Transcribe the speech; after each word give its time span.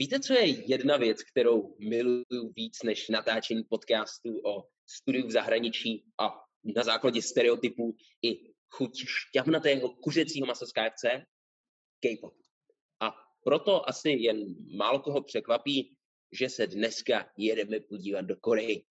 Víte, 0.00 0.20
co 0.20 0.34
je 0.34 0.70
jedna 0.70 0.96
věc, 0.96 1.22
kterou 1.22 1.76
miluju 1.78 2.52
víc 2.56 2.82
než 2.82 3.08
natáčení 3.08 3.64
podcastů 3.64 4.40
o 4.46 4.68
studiu 4.86 5.26
v 5.26 5.30
zahraničí 5.30 6.04
a 6.18 6.28
na 6.76 6.82
základě 6.82 7.22
stereotypů 7.22 7.96
i 8.22 8.52
chuť 8.70 8.90
šťavnatého 9.06 9.88
kuřecího 9.88 10.46
masa 10.46 10.66
z 10.66 10.72
KFC? 10.72 11.04
K-pop. 12.00 12.34
A 13.00 13.14
proto 13.44 13.88
asi 13.88 14.10
jen 14.10 14.54
málo 14.76 15.00
koho 15.00 15.22
překvapí, 15.22 15.96
že 16.32 16.48
se 16.48 16.66
dneska 16.66 17.30
jedeme 17.36 17.80
podívat 17.80 18.22
do 18.22 18.36
Koreji. 18.36 18.84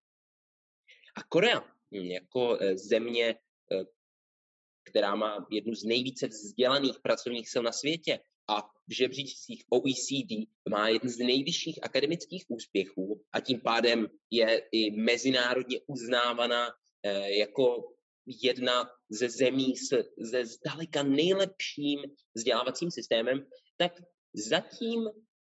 A 1.15 1.23
Korea 1.23 1.63
jako 1.91 2.57
eh, 2.61 2.77
země, 2.77 3.35
eh, 3.71 3.85
která 4.83 5.15
má 5.15 5.47
jednu 5.51 5.75
z 5.75 5.83
nejvíce 5.83 6.27
vzdělaných 6.27 6.99
pracovních 6.99 7.49
sil 7.51 7.63
na 7.63 7.71
světě 7.71 8.19
a 8.47 8.61
v 8.61 8.95
žebříčcích 8.95 9.63
OECD 9.69 10.47
má 10.69 10.89
jeden 10.89 11.09
z 11.09 11.17
nejvyšších 11.17 11.79
akademických 11.83 12.45
úspěchů 12.47 13.23
a 13.31 13.39
tím 13.39 13.61
pádem 13.61 14.07
je 14.31 14.61
i 14.71 14.91
mezinárodně 14.91 15.79
uznávaná 15.87 16.67
eh, 17.03 17.37
jako 17.37 17.93
jedna 18.27 18.89
ze 19.09 19.29
zemí 19.29 19.75
s, 19.75 19.87
se 20.29 20.45
zdaleka 20.45 21.03
nejlepším 21.03 21.99
vzdělávacím 22.35 22.91
systémem, 22.91 23.45
tak 23.77 23.91
zatím 24.33 25.09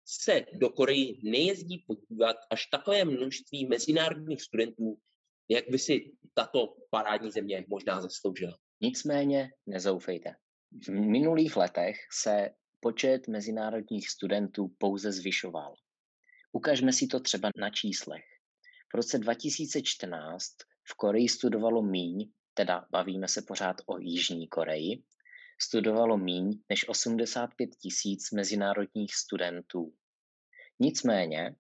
se 0.07 0.45
do 0.53 0.71
Koreji 0.71 1.21
nejezdí 1.23 1.85
podívat 1.87 2.37
až 2.51 2.67
takové 2.67 3.05
množství 3.05 3.67
mezinárodních 3.67 4.43
studentů, 4.43 4.99
jak 5.49 5.65
by 5.71 5.79
si 5.79 6.13
tato 6.35 6.77
parádní 6.91 7.31
země 7.31 7.65
možná 7.69 8.01
zasloužila. 8.01 8.59
Nicméně 8.81 9.51
nezoufejte. 9.67 10.31
V 10.87 10.89
minulých 10.89 11.57
letech 11.57 11.97
se 12.13 12.51
počet 12.81 13.29
mezinárodních 13.29 14.11
studentů 14.11 14.75
pouze 14.79 15.13
zvyšoval. 15.13 15.75
Ukažme 16.53 16.93
si 16.93 17.07
to 17.07 17.21
třeba 17.21 17.51
na 17.57 17.71
číslech. 17.71 18.25
V 18.93 18.95
roce 18.95 19.19
2014 19.19 20.45
v 20.91 20.95
Koreji 20.95 21.29
studovalo 21.29 21.83
míň, 21.83 22.31
teda 22.55 22.87
bavíme 22.91 23.29
se 23.29 23.43
pořád 23.43 23.77
o 23.87 23.99
Jižní 23.99 24.49
Koreji, 24.49 25.03
studovalo 25.63 26.19
míň 26.19 26.61
než 26.69 26.89
85 26.89 27.71
tisíc 27.77 28.31
mezinárodních 28.31 29.15
studentů. 29.15 29.95
Nicméně 30.81 31.55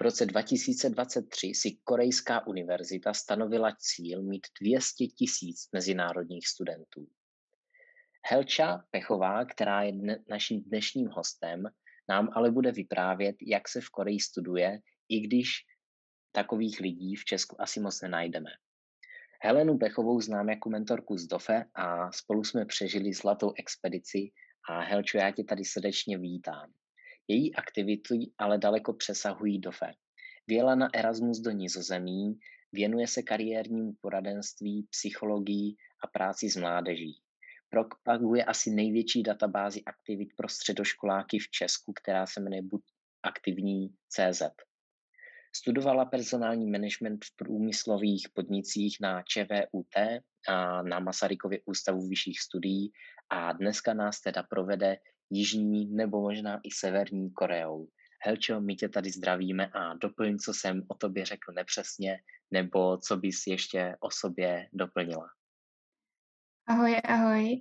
v 0.00 0.02
roce 0.02 0.26
2023 0.26 1.46
si 1.54 1.78
Korejská 1.84 2.46
univerzita 2.46 3.14
stanovila 3.14 3.76
cíl 3.78 4.22
mít 4.22 4.46
200 4.60 5.06
tisíc 5.06 5.68
mezinárodních 5.72 6.48
studentů. 6.48 7.06
Helča 8.26 8.84
Pechová, 8.90 9.44
která 9.44 9.82
je 9.82 9.92
dne, 9.92 10.24
naším 10.28 10.62
dnešním 10.62 11.08
hostem, 11.08 11.62
nám 12.08 12.28
ale 12.32 12.50
bude 12.50 12.72
vyprávět, 12.72 13.36
jak 13.42 13.68
se 13.68 13.80
v 13.80 13.90
Koreji 13.90 14.20
studuje, 14.20 14.78
i 15.08 15.20
když 15.20 15.48
takových 16.32 16.80
lidí 16.80 17.16
v 17.16 17.24
Česku 17.24 17.62
asi 17.62 17.80
moc 17.80 18.02
nenajdeme. 18.02 18.50
Helenu 19.42 19.78
Pechovou 19.78 20.20
znám 20.20 20.48
jako 20.48 20.70
mentorku 20.70 21.16
z 21.16 21.26
DOFE 21.26 21.64
a 21.74 22.12
spolu 22.12 22.44
jsme 22.44 22.64
přežili 22.64 23.12
zlatou 23.12 23.52
expedici 23.58 24.30
a 24.70 24.80
Helčo, 24.80 25.18
já 25.18 25.30
tě 25.30 25.44
tady 25.44 25.64
srdečně 25.64 26.18
vítám. 26.18 26.72
Její 27.28 27.54
aktivity 27.54 28.30
ale 28.38 28.58
daleko 28.58 28.92
přesahují 28.92 29.58
DOFE. 29.58 29.92
Věla 30.46 30.74
na 30.74 30.88
Erasmus 30.94 31.38
do 31.38 31.50
Nizozemí, 31.50 32.38
věnuje 32.72 33.06
se 33.06 33.22
kariérnímu 33.22 33.92
poradenství, 34.00 34.86
psychologii 34.90 35.76
a 36.04 36.06
práci 36.06 36.50
s 36.50 36.56
mládeží 36.56 37.23
propaguje 37.74 38.44
asi 38.44 38.70
největší 38.70 39.22
databázi 39.22 39.84
aktivit 39.84 40.28
pro 40.36 40.48
středoškoláky 40.48 41.38
v 41.38 41.50
Česku, 41.50 41.92
která 41.92 42.26
se 42.26 42.40
jmenuje 42.40 42.62
Buď 42.62 42.82
aktivní 43.22 43.88
CZ. 44.08 44.42
Studovala 45.56 46.04
personální 46.04 46.70
management 46.70 47.24
v 47.24 47.36
průmyslových 47.36 48.28
podnicích 48.34 48.96
na 49.00 49.22
ČVUT 49.22 49.96
a 50.48 50.82
na 50.82 51.00
Masarykově 51.00 51.60
ústavu 51.64 52.08
vyšších 52.08 52.40
studií 52.40 52.92
a 53.30 53.52
dneska 53.52 53.94
nás 53.94 54.20
teda 54.20 54.42
provede 54.42 54.96
Jižní 55.30 55.86
nebo 55.86 56.20
možná 56.20 56.60
i 56.62 56.70
Severní 56.70 57.32
Koreou. 57.32 57.88
Helčo, 58.26 58.60
my 58.60 58.76
tě 58.76 58.88
tady 58.88 59.10
zdravíme 59.10 59.66
a 59.66 59.94
doplň, 59.94 60.38
co 60.38 60.52
jsem 60.54 60.82
o 60.88 60.94
tobě 60.94 61.24
řekl 61.24 61.52
nepřesně, 61.52 62.18
nebo 62.50 62.96
co 62.96 63.16
bys 63.16 63.46
ještě 63.46 63.96
o 64.00 64.10
sobě 64.10 64.68
doplnila. 64.72 65.26
Ahoj, 66.66 67.00
ahoj. 67.04 67.60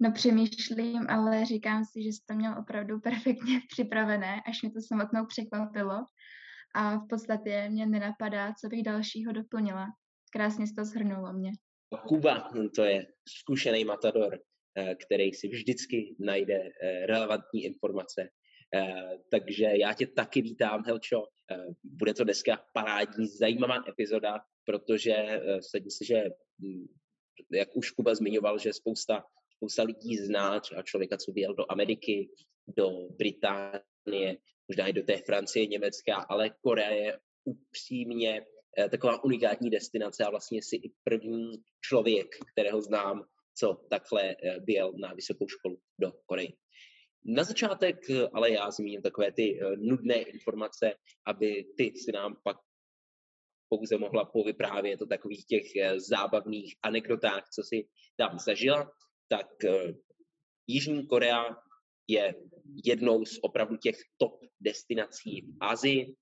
No 0.00 0.12
přemýšlím, 0.12 1.06
ale 1.08 1.44
říkám 1.44 1.84
si, 1.84 2.02
že 2.02 2.08
jsi 2.08 2.20
to 2.28 2.34
měl 2.34 2.58
opravdu 2.58 3.00
perfektně 3.00 3.60
připravené, 3.68 4.40
až 4.48 4.62
mě 4.62 4.70
to 4.70 4.80
samotnou 4.88 5.26
překvapilo. 5.26 6.04
A 6.74 6.96
v 6.96 7.06
podstatě 7.08 7.68
mě 7.70 7.86
nenapadá, 7.86 8.52
co 8.60 8.68
bych 8.68 8.82
dalšího 8.82 9.32
doplnila. 9.32 9.86
Krásně 10.32 10.66
jsi 10.66 10.74
to 10.74 10.84
shrnulo 10.84 11.32
mě. 11.32 11.50
Kuba, 12.08 12.50
to 12.76 12.84
je 12.84 13.06
zkušený 13.28 13.84
matador, 13.84 14.38
eh, 14.78 14.94
který 14.94 15.32
si 15.32 15.48
vždycky 15.48 16.16
najde 16.20 16.54
eh, 16.54 17.06
relevantní 17.06 17.64
informace. 17.64 18.28
Eh, 18.74 19.18
takže 19.30 19.64
já 19.64 19.92
tě 19.92 20.06
taky 20.06 20.42
vítám, 20.42 20.82
Helčo. 20.86 21.22
Bude 21.84 22.14
to 22.14 22.24
dneska 22.24 22.64
parádní, 22.74 23.26
zajímavá 23.26 23.82
epizoda, 23.88 24.40
protože 24.64 25.40
si, 25.60 26.04
že 26.06 26.22
hm, 26.62 26.86
jak 27.50 27.76
už 27.76 27.90
Kuba 27.90 28.14
zmiňoval, 28.14 28.58
že 28.58 28.72
spousta, 28.72 29.24
spousta 29.56 29.82
lidí 29.82 30.16
zná 30.16 30.60
třeba 30.60 30.82
člověka, 30.82 31.16
co 31.16 31.32
vyjel 31.32 31.54
do 31.54 31.72
Ameriky, 31.72 32.28
do 32.66 33.08
Británie, 33.18 34.36
možná 34.68 34.86
i 34.86 34.92
do 34.92 35.02
té 35.02 35.16
Francie, 35.26 35.66
Německa, 35.66 36.16
ale 36.16 36.50
Korea 36.60 36.90
je 36.90 37.18
upřímně 37.44 38.46
eh, 38.78 38.88
taková 38.88 39.24
unikátní 39.24 39.70
destinace 39.70 40.24
a 40.24 40.30
vlastně 40.30 40.62
si 40.62 40.76
i 40.76 40.92
první 41.04 41.62
člověk, 41.80 42.26
kterého 42.52 42.82
znám, 42.82 43.24
co 43.58 43.74
takhle 43.90 44.36
vyjel 44.66 44.92
eh, 44.94 45.00
na 45.00 45.14
vysokou 45.14 45.48
školu 45.48 45.78
do 45.98 46.12
Koreji. 46.26 46.52
Na 47.24 47.44
začátek 47.44 48.10
eh, 48.10 48.28
ale 48.32 48.50
já 48.50 48.70
zmíním 48.70 49.02
takové 49.02 49.32
ty 49.32 49.60
nudné 49.76 50.14
informace, 50.14 50.94
aby 51.26 51.64
ty 51.76 51.92
si 51.96 52.12
nám 52.12 52.36
pak 52.44 52.56
pouze 53.72 53.98
mohla 53.98 54.24
povyprávět 54.24 55.02
o 55.02 55.06
takových 55.06 55.44
těch 55.46 55.76
eh, 55.76 56.00
zábavných 56.00 56.76
anekdotách, 56.82 57.48
co 57.48 57.62
si 57.62 57.88
tam 58.16 58.38
zažila, 58.38 58.92
tak 59.28 59.64
eh, 59.64 59.94
Jižní 60.66 61.06
Korea 61.06 61.56
je 62.08 62.34
jednou 62.84 63.24
z 63.24 63.38
opravdu 63.42 63.76
těch 63.76 63.96
top 64.16 64.40
destinací 64.60 65.40
v 65.40 65.56
Asii. 65.60 66.14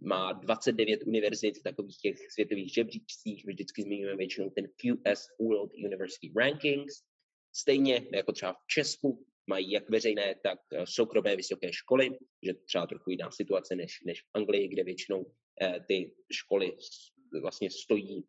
Má 0.00 0.32
29 0.32 1.00
univerzit 1.06 1.58
v 1.58 1.62
takových 1.62 1.96
těch 1.96 2.16
světových 2.30 2.72
žebříčcích. 2.72 3.44
Vždycky 3.46 3.82
zmiňujeme 3.82 4.16
většinou 4.16 4.50
ten 4.50 4.68
QS 4.76 5.26
World 5.40 5.72
University 5.84 6.32
Rankings. 6.36 6.94
Stejně 7.52 8.06
jako 8.12 8.32
třeba 8.32 8.52
v 8.52 8.66
Česku 8.66 9.24
mají 9.46 9.70
jak 9.70 9.90
veřejné, 9.90 10.34
tak 10.42 10.58
eh, 10.72 10.86
soukromé 10.86 11.36
vysoké 11.36 11.72
školy, 11.72 12.18
že 12.42 12.54
třeba 12.54 12.86
trochu 12.86 13.10
jiná 13.10 13.30
situace 13.30 13.76
než, 13.76 14.02
než 14.06 14.22
v 14.22 14.30
Anglii, 14.34 14.68
kde 14.68 14.84
většinou 14.84 15.24
ty 15.88 16.14
školy 16.32 16.76
vlastně 17.42 17.70
stojí 17.70 18.24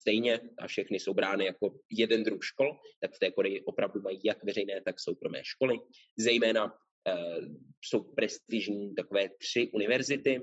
stejně 0.00 0.40
a 0.58 0.66
všechny 0.66 1.00
jsou 1.00 1.14
brány 1.14 1.44
jako 1.44 1.78
jeden 1.90 2.24
druh 2.24 2.44
škol, 2.44 2.80
tak 3.00 3.14
v 3.14 3.18
té 3.18 3.30
Koreji 3.30 3.64
opravdu 3.64 4.00
mají 4.00 4.20
jak 4.24 4.44
veřejné, 4.44 4.82
tak 4.82 5.00
soukromé 5.00 5.44
školy. 5.44 5.78
Zejména 6.18 6.74
eh, 7.08 7.38
jsou 7.84 8.02
prestižní 8.02 8.94
takové 8.94 9.28
tři 9.28 9.70
univerzity, 9.72 10.40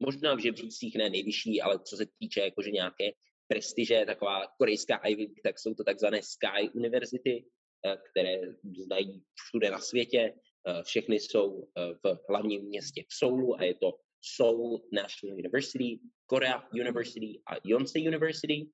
možná 0.00 0.34
v 0.34 0.42
žebřících 0.42 0.96
ne 0.96 1.10
nejvyšší, 1.10 1.60
ale 1.60 1.78
co 1.78 1.96
se 1.96 2.06
týče 2.18 2.40
jakože 2.40 2.70
nějaké 2.70 3.10
prestiže, 3.48 4.04
taková 4.06 4.46
korejská 4.58 4.96
Ivy, 4.96 5.28
tak 5.44 5.58
jsou 5.58 5.74
to 5.74 5.84
takzvané 5.84 6.22
Sky 6.22 6.70
univerzity, 6.74 7.44
Eh, 7.86 7.96
které 8.10 8.40
znají 8.84 9.22
všude 9.34 9.70
na 9.70 9.78
světě. 9.78 10.34
Eh, 10.68 10.82
všechny 10.82 11.20
jsou 11.20 11.68
eh, 11.78 11.94
v 12.02 12.18
hlavním 12.28 12.62
městě 12.62 13.02
v 13.08 13.14
Soulu 13.14 13.60
a 13.60 13.64
je 13.64 13.74
to 13.74 13.92
Seoul 14.36 14.82
National 14.92 15.38
University, 15.38 16.00
Korea 16.26 16.62
University 16.72 17.42
a 17.46 17.56
Yonsei 17.64 18.08
University. 18.08 18.70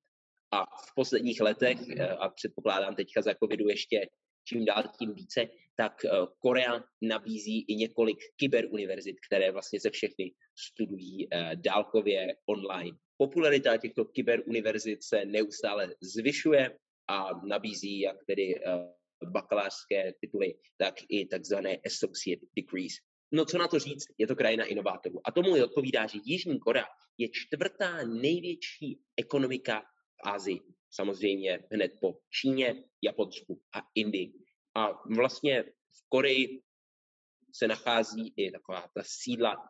A 0.52 0.64
v 0.64 0.94
posledních 0.94 1.40
letech, 1.40 1.78
a 2.18 2.28
předpokládám 2.28 2.94
teďka 2.94 3.22
za 3.22 3.34
covidu 3.34 3.68
ještě 3.68 4.06
čím 4.44 4.64
dál 4.64 4.82
tím 4.98 5.14
více, 5.14 5.48
tak 5.76 6.04
eh, 6.04 6.08
Korea 6.38 6.84
nabízí 7.02 7.64
i 7.68 7.74
několik 7.76 8.18
kyberuniverzit, 8.36 9.16
které 9.26 9.52
vlastně 9.52 9.80
se 9.80 9.90
všechny 9.90 10.32
studují 10.58 11.28
eh, 11.30 11.56
dálkově 11.56 12.36
online. 12.46 12.96
Popularita 13.16 13.76
těchto 13.76 14.04
kyberuniverzit 14.04 15.02
se 15.02 15.24
neustále 15.24 15.94
zvyšuje 16.02 16.78
a 17.08 17.46
nabízí 17.46 18.00
jak 18.00 18.16
tedy 18.26 18.54
bakalářské 19.24 20.12
tituly, 20.20 20.54
tak 20.78 20.94
i 21.08 21.26
takzvané 21.26 21.76
associate 21.86 22.46
degrees. 22.56 22.92
No 23.32 23.44
co 23.44 23.58
na 23.58 23.68
to 23.68 23.78
říct, 23.78 24.06
je 24.18 24.26
to 24.26 24.36
krajina 24.36 24.64
inovátorů. 24.64 25.20
A 25.24 25.32
tomu 25.32 25.64
odpovídá, 25.64 26.06
že 26.06 26.18
Jižní 26.24 26.58
Korea 26.58 26.84
je 27.18 27.28
čtvrtá 27.32 28.04
největší 28.06 29.00
ekonomika 29.16 29.80
v 29.80 30.28
Asii. 30.28 30.60
Samozřejmě 30.90 31.58
hned 31.72 31.92
po 32.00 32.18
Číně, 32.30 32.84
Japonsku 33.02 33.62
a 33.74 33.82
Indii. 33.94 34.32
A 34.74 34.88
vlastně 35.16 35.62
v 35.62 36.08
Koreji 36.08 36.62
se 37.54 37.68
nachází 37.68 38.34
i 38.36 38.50
taková 38.50 38.80
ta 38.94 39.02
sídla 39.04 39.68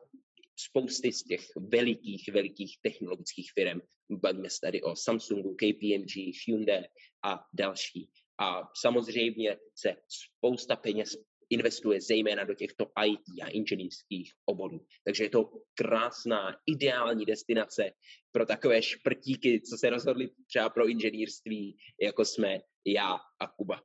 spousty 0.56 1.12
z 1.12 1.22
těch 1.22 1.46
velikých, 1.56 2.28
velikých 2.32 2.78
technologických 2.82 3.50
firm. 3.54 3.80
Bavíme 4.10 4.50
se 4.50 4.58
tady 4.62 4.82
o 4.82 4.96
Samsungu, 4.96 5.54
KPMG, 5.54 6.34
Hyundai 6.46 6.84
a 7.24 7.44
další. 7.54 8.10
A 8.40 8.62
samozřejmě 8.80 9.56
se 9.74 9.96
spousta 10.08 10.76
peněz 10.76 11.16
investuje 11.50 12.00
zejména 12.00 12.44
do 12.44 12.54
těchto 12.54 12.86
IT 13.06 13.42
a 13.42 13.48
inženýrských 13.48 14.32
oborů. 14.44 14.86
Takže 15.04 15.24
je 15.24 15.30
to 15.30 15.50
krásná, 15.74 16.56
ideální 16.66 17.24
destinace 17.24 17.90
pro 18.32 18.46
takové 18.46 18.82
šprtíky, 18.82 19.60
co 19.60 19.76
se 19.76 19.90
rozhodli 19.90 20.30
třeba 20.46 20.70
pro 20.70 20.88
inženýrství, 20.88 21.76
jako 22.02 22.24
jsme 22.24 22.60
já 22.86 23.18
a 23.40 23.46
Kuba. 23.56 23.82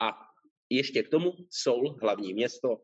A 0.00 0.10
ještě 0.70 1.02
k 1.02 1.08
tomu 1.08 1.32
Seoul, 1.50 1.98
hlavní 2.02 2.34
město, 2.34 2.82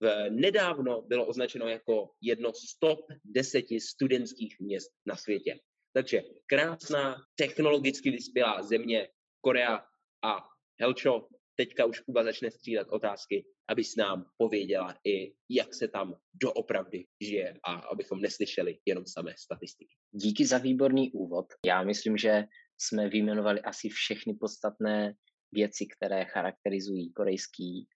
v, 0.00 0.30
nedávno 0.30 1.02
bylo 1.02 1.26
označeno 1.26 1.68
jako 1.68 2.10
jedno 2.20 2.52
z 2.52 2.78
top 2.78 3.00
deseti 3.24 3.80
studentských 3.80 4.60
měst 4.60 4.90
na 5.06 5.16
světě. 5.16 5.58
Takže 5.92 6.22
krásná, 6.46 7.16
technologicky 7.34 8.10
vyspělá 8.10 8.62
země, 8.62 9.08
Korea 9.40 9.84
a 10.24 10.48
Helčo, 10.80 11.28
teďka 11.56 11.84
už 11.84 12.00
Kuba 12.00 12.24
začne 12.24 12.50
střídat 12.50 12.86
otázky, 12.90 13.44
abys 13.68 13.96
nám 13.96 14.24
pověděla 14.36 14.94
i, 15.06 15.32
jak 15.50 15.74
se 15.74 15.88
tam 15.88 16.14
doopravdy 16.42 17.04
žije 17.20 17.54
a 17.64 17.72
abychom 17.72 18.20
neslyšeli 18.20 18.78
jenom 18.86 19.04
samé 19.06 19.34
statistiky. 19.38 19.94
Díky 20.10 20.46
za 20.46 20.58
výborný 20.58 21.12
úvod. 21.12 21.46
Já 21.66 21.82
myslím, 21.82 22.16
že 22.16 22.44
jsme 22.78 23.08
vyjmenovali 23.08 23.60
asi 23.60 23.88
všechny 23.88 24.34
podstatné 24.34 25.14
věci, 25.52 25.86
které 25.96 26.24
charakterizují 26.24 27.12
korejský 27.12 27.86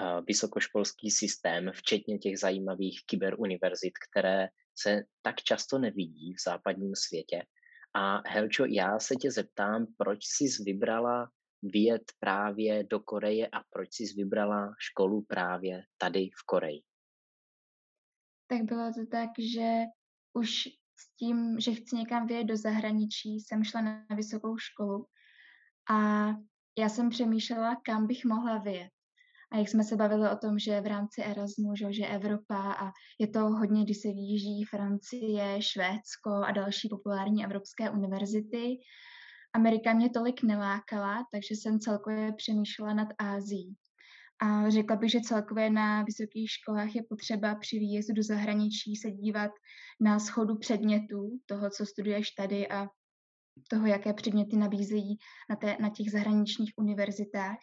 uh, 0.00 0.24
vysokoškolský 0.26 1.10
systém, 1.10 1.70
včetně 1.74 2.18
těch 2.18 2.38
zajímavých 2.38 3.00
kyberuniverzit, 3.06 3.92
které 4.10 4.48
se 4.78 5.02
tak 5.22 5.42
často 5.42 5.78
nevidí 5.78 6.34
v 6.34 6.42
západním 6.44 6.92
světě. 6.94 7.42
A 7.94 8.30
Helčo, 8.30 8.64
já 8.64 8.98
se 8.98 9.14
tě 9.14 9.30
zeptám, 9.30 9.86
proč 9.98 10.18
jsi 10.24 10.62
vybrala 10.64 11.30
vyjet 11.62 12.12
právě 12.18 12.84
do 12.84 13.00
Koreje 13.00 13.48
a 13.48 13.62
proč 13.70 13.88
jsi 13.92 14.04
vybrala 14.16 14.72
školu 14.78 15.22
právě 15.22 15.82
tady 15.98 16.20
v 16.20 16.46
Koreji? 16.46 16.82
Tak 18.46 18.62
bylo 18.62 18.92
to 18.92 19.06
tak, 19.06 19.30
že 19.38 19.70
už 20.32 20.68
s 21.00 21.16
tím, 21.16 21.60
že 21.60 21.74
chci 21.74 21.96
někam 21.96 22.26
vyjet 22.26 22.46
do 22.46 22.56
zahraničí, 22.56 23.40
jsem 23.40 23.64
šla 23.64 23.80
na 23.80 24.06
vysokou 24.16 24.58
školu 24.58 25.06
a 25.90 26.28
já 26.78 26.88
jsem 26.88 27.10
přemýšlela, 27.10 27.76
kam 27.84 28.06
bych 28.06 28.24
mohla 28.24 28.58
vyjet. 28.58 28.90
A 29.52 29.56
jak 29.56 29.68
jsme 29.68 29.84
se 29.84 29.96
bavili 29.96 30.30
o 30.30 30.36
tom, 30.36 30.58
že 30.58 30.80
v 30.80 30.86
rámci 30.86 31.22
Erasmu, 31.22 31.76
že, 31.76 32.06
Evropa 32.06 32.72
a 32.72 32.92
je 33.18 33.28
to 33.28 33.40
hodně, 33.40 33.84
když 33.84 34.00
se 34.00 34.08
vyjíždí 34.08 34.64
Francie, 34.64 35.62
Švédsko 35.62 36.30
a 36.30 36.52
další 36.52 36.88
populární 36.88 37.44
evropské 37.44 37.90
univerzity, 37.90 38.76
Amerika 39.58 39.94
mě 39.94 40.10
tolik 40.10 40.42
nelákala, 40.42 41.24
takže 41.32 41.54
jsem 41.54 41.80
celkově 41.80 42.32
přemýšlela 42.32 42.94
nad 42.94 43.08
Ázií. 43.18 43.76
A 44.42 44.70
řekla 44.70 44.96
bych, 44.96 45.10
že 45.10 45.20
celkově 45.20 45.70
na 45.70 46.02
vysokých 46.02 46.50
školách 46.50 46.94
je 46.94 47.02
potřeba 47.08 47.54
při 47.54 47.78
výjezdu 47.78 48.14
do 48.14 48.22
zahraničí 48.22 48.96
se 48.96 49.10
dívat 49.10 49.50
na 50.00 50.18
schodu 50.18 50.58
předmětů 50.58 51.40
toho, 51.46 51.70
co 51.70 51.86
studuješ 51.86 52.30
tady 52.30 52.68
a 52.68 52.88
toho, 53.70 53.86
jaké 53.86 54.12
předměty 54.12 54.56
nabízejí 54.56 55.18
na, 55.50 55.56
té, 55.56 55.76
na 55.80 55.90
těch 55.90 56.10
zahraničních 56.10 56.72
univerzitách. 56.76 57.58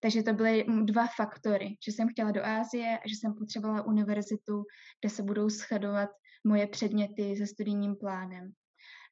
Takže 0.00 0.22
to 0.22 0.32
byly 0.32 0.64
dva 0.84 1.06
faktory, 1.16 1.76
že 1.86 1.92
jsem 1.92 2.08
chtěla 2.08 2.30
do 2.30 2.44
Ázie 2.44 2.98
a 2.98 3.08
že 3.08 3.14
jsem 3.14 3.34
potřebovala 3.34 3.82
univerzitu, 3.82 4.64
kde 5.00 5.10
se 5.10 5.22
budou 5.22 5.48
shodovat 5.48 6.10
moje 6.46 6.66
předměty 6.66 7.36
se 7.36 7.46
studijním 7.46 7.96
plánem. 7.96 8.52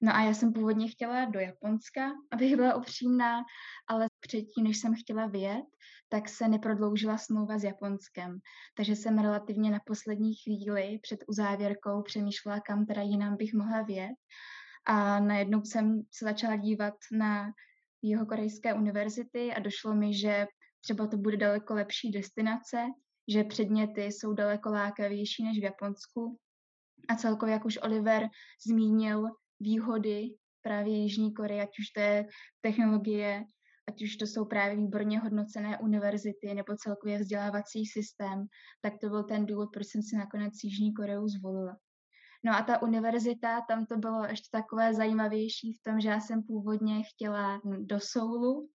No 0.02 0.14
a 0.14 0.22
já 0.22 0.34
jsem 0.34 0.52
původně 0.52 0.88
chtěla 0.88 1.24
do 1.24 1.40
Japonska, 1.40 2.10
abych 2.30 2.56
byla 2.56 2.74
upřímná, 2.74 3.44
ale 3.88 4.06
předtím, 4.20 4.64
než 4.64 4.78
jsem 4.78 4.94
chtěla 4.94 5.26
vyjet, 5.26 5.64
tak 6.08 6.28
se 6.28 6.48
neprodloužila 6.48 7.18
smlouva 7.18 7.58
s 7.58 7.64
Japonskem. 7.64 8.38
Takže 8.76 8.96
jsem 8.96 9.18
relativně 9.18 9.70
na 9.70 9.78
poslední 9.86 10.34
chvíli 10.34 10.98
před 11.02 11.24
uzávěrkou 11.28 12.02
přemýšlela, 12.02 12.60
kam 12.60 12.86
teda 12.86 13.02
jinam 13.02 13.36
bych 13.36 13.54
mohla 13.54 13.82
vyjet. 13.82 14.16
A 14.86 15.20
najednou 15.20 15.64
jsem 15.64 16.02
se 16.14 16.24
začala 16.24 16.56
dívat 16.56 16.94
na 17.12 17.52
jeho 18.02 18.26
korejské 18.26 18.74
univerzity 18.74 19.54
a 19.54 19.60
došlo 19.60 19.94
mi, 19.94 20.14
že 20.14 20.46
třeba 20.80 21.06
to 21.06 21.16
bude 21.16 21.36
daleko 21.36 21.74
lepší 21.74 22.10
destinace, 22.10 22.86
že 23.28 23.44
předměty 23.44 24.04
jsou 24.04 24.32
daleko 24.32 24.70
lákavější 24.70 25.44
než 25.44 25.58
v 25.58 25.62
Japonsku. 25.62 26.38
A 27.08 27.16
celkově, 27.16 27.52
jak 27.52 27.64
už 27.64 27.78
Oliver 27.82 28.28
zmínil, 28.66 29.26
výhody 29.60 30.34
právě 30.62 30.96
Jižní 30.96 31.34
Koreje, 31.34 31.62
ať 31.62 31.78
už 31.78 31.90
to 31.94 32.00
je 32.00 32.26
technologie, 32.60 33.44
ať 33.88 34.02
už 34.02 34.16
to 34.16 34.26
jsou 34.26 34.44
právě 34.44 34.76
výborně 34.76 35.18
hodnocené 35.18 35.78
univerzity 35.78 36.54
nebo 36.54 36.76
celkově 36.76 37.18
vzdělávací 37.18 37.86
systém, 37.86 38.46
tak 38.80 38.92
to 39.00 39.08
byl 39.08 39.24
ten 39.24 39.46
důvod, 39.46 39.68
proč 39.72 39.86
jsem 39.86 40.02
si 40.02 40.16
nakonec 40.16 40.54
Jižní 40.64 40.94
Koreu 40.94 41.28
zvolila. 41.28 41.76
No 42.44 42.56
a 42.56 42.62
ta 42.62 42.82
univerzita, 42.82 43.60
tam 43.68 43.86
to 43.86 43.96
bylo 43.96 44.24
ještě 44.24 44.48
takové 44.52 44.94
zajímavější 44.94 45.72
v 45.72 45.82
tom, 45.82 46.00
že 46.00 46.08
já 46.08 46.20
jsem 46.20 46.42
původně 46.42 47.02
chtěla 47.02 47.60
do 47.64 48.00
Soulu 48.00 48.68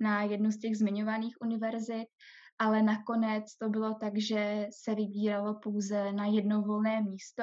na 0.00 0.22
jednu 0.22 0.50
z 0.50 0.58
těch 0.58 0.76
zmiňovaných 0.76 1.36
univerzit, 1.40 2.08
ale 2.58 2.82
nakonec 2.82 3.56
to 3.56 3.68
bylo 3.68 3.94
tak, 3.94 4.18
že 4.18 4.66
se 4.70 4.94
vybíralo 4.94 5.54
pouze 5.54 6.12
na 6.12 6.26
jedno 6.26 6.62
volné 6.62 7.02
místo 7.02 7.42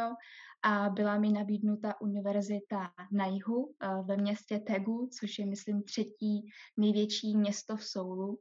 a 0.64 0.90
byla 0.90 1.18
mi 1.18 1.32
nabídnuta 1.32 2.02
univerzita 2.02 2.92
na 3.12 3.26
jihu 3.26 3.74
eh, 3.82 3.88
ve 4.04 4.18
městě 4.18 4.60
Tegu, 4.60 5.10
což 5.20 5.40
je, 5.40 5.46
myslím, 5.46 5.84
třetí 5.84 6.50
největší 6.78 7.38
město 7.38 7.78
v 7.78 7.84
Soulu. 7.84 8.40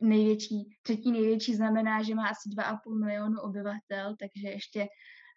Největší, 0.00 0.76
třetí 0.82 1.12
největší 1.12 1.54
znamená, 1.54 2.02
že 2.02 2.14
má 2.14 2.28
asi 2.28 2.48
2,5 2.48 3.04
milionu 3.04 3.40
obyvatel, 3.40 4.16
takže 4.18 4.48
ještě 4.48 4.86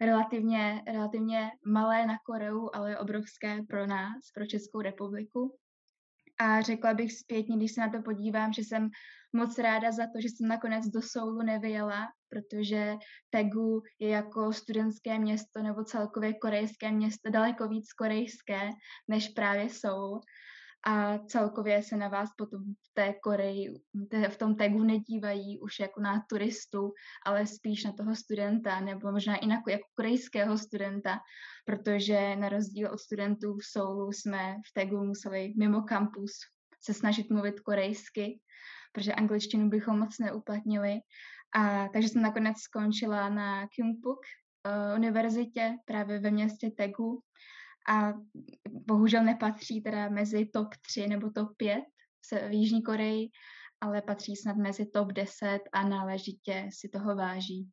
relativně, 0.01 0.83
relativně 0.87 1.51
malé 1.65 2.05
na 2.05 2.17
Koreu, 2.25 2.69
ale 2.73 2.99
obrovské 2.99 3.63
pro 3.69 3.87
nás, 3.87 4.31
pro 4.35 4.45
Českou 4.45 4.81
republiku. 4.81 5.57
A 6.41 6.61
řekla 6.61 6.93
bych 6.93 7.13
zpětně, 7.13 7.57
když 7.57 7.71
se 7.71 7.81
na 7.81 7.89
to 7.89 8.01
podívám, 8.01 8.53
že 8.53 8.61
jsem 8.61 8.89
moc 9.33 9.57
ráda 9.57 9.91
za 9.91 10.03
to, 10.03 10.21
že 10.21 10.27
jsem 10.27 10.47
nakonec 10.47 10.85
do 10.85 11.01
Soulu 11.01 11.41
nevyjela, 11.41 12.07
protože 12.29 12.95
Tegu 13.29 13.81
je 13.99 14.09
jako 14.09 14.53
studentské 14.53 15.19
město 15.19 15.61
nebo 15.63 15.83
celkově 15.83 16.33
korejské 16.33 16.91
město 16.91 17.29
daleko 17.29 17.67
víc 17.67 17.93
korejské 17.93 18.69
než 19.07 19.29
právě 19.29 19.69
Seoul. 19.69 20.21
A 20.85 21.17
celkově 21.17 21.83
se 21.83 21.97
na 21.97 22.07
vás 22.07 22.29
potom 22.37 22.63
v 22.63 22.93
té 22.93 23.13
Koreji, 23.23 23.73
v 24.29 24.37
tom 24.37 24.55
Tegu 24.55 24.83
nedívají 24.83 25.59
už 25.59 25.79
jako 25.79 26.01
na 26.01 26.25
turistu, 26.29 26.93
ale 27.25 27.47
spíš 27.47 27.83
na 27.83 27.91
toho 27.91 28.15
studenta, 28.15 28.79
nebo 28.79 29.11
možná 29.11 29.35
i 29.35 29.47
na 29.47 29.55
jako 29.67 29.87
korejského 29.95 30.57
studenta, 30.57 31.19
protože 31.65 32.35
na 32.35 32.49
rozdíl 32.49 32.91
od 32.91 32.99
studentů 32.99 33.53
v 33.53 33.65
Soulu 33.71 34.11
jsme 34.11 34.55
v 34.69 34.73
Tegu 34.73 35.05
museli 35.05 35.53
mimo 35.57 35.81
kampus 35.81 36.31
se 36.83 36.93
snažit 36.93 37.29
mluvit 37.29 37.59
korejsky, 37.59 38.39
protože 38.91 39.13
angličtinu 39.13 39.69
bychom 39.69 39.99
moc 39.99 40.19
neuplatnili. 40.19 40.99
A, 41.55 41.87
takže 41.87 42.09
jsem 42.09 42.21
nakonec 42.21 42.57
skončila 42.57 43.29
na 43.29 43.67
Kyungpuk 43.67 44.19
uh, 44.19 44.97
univerzitě 44.97 45.75
právě 45.85 46.19
ve 46.19 46.31
městě 46.31 46.71
Tegu 46.77 47.21
a 47.89 48.13
bohužel 48.69 49.23
nepatří 49.23 49.81
teda 49.81 50.09
mezi 50.09 50.45
top 50.45 50.67
3 50.87 51.07
nebo 51.07 51.31
top 51.31 51.57
5 51.57 51.83
v 52.49 52.53
Jižní 52.53 52.83
Koreji, 52.83 53.29
ale 53.81 54.01
patří 54.01 54.35
snad 54.35 54.57
mezi 54.57 54.85
top 54.85 55.11
10 55.11 55.59
a 55.73 55.89
náležitě 55.89 56.69
si 56.79 56.89
toho 56.89 57.15
váží. 57.15 57.69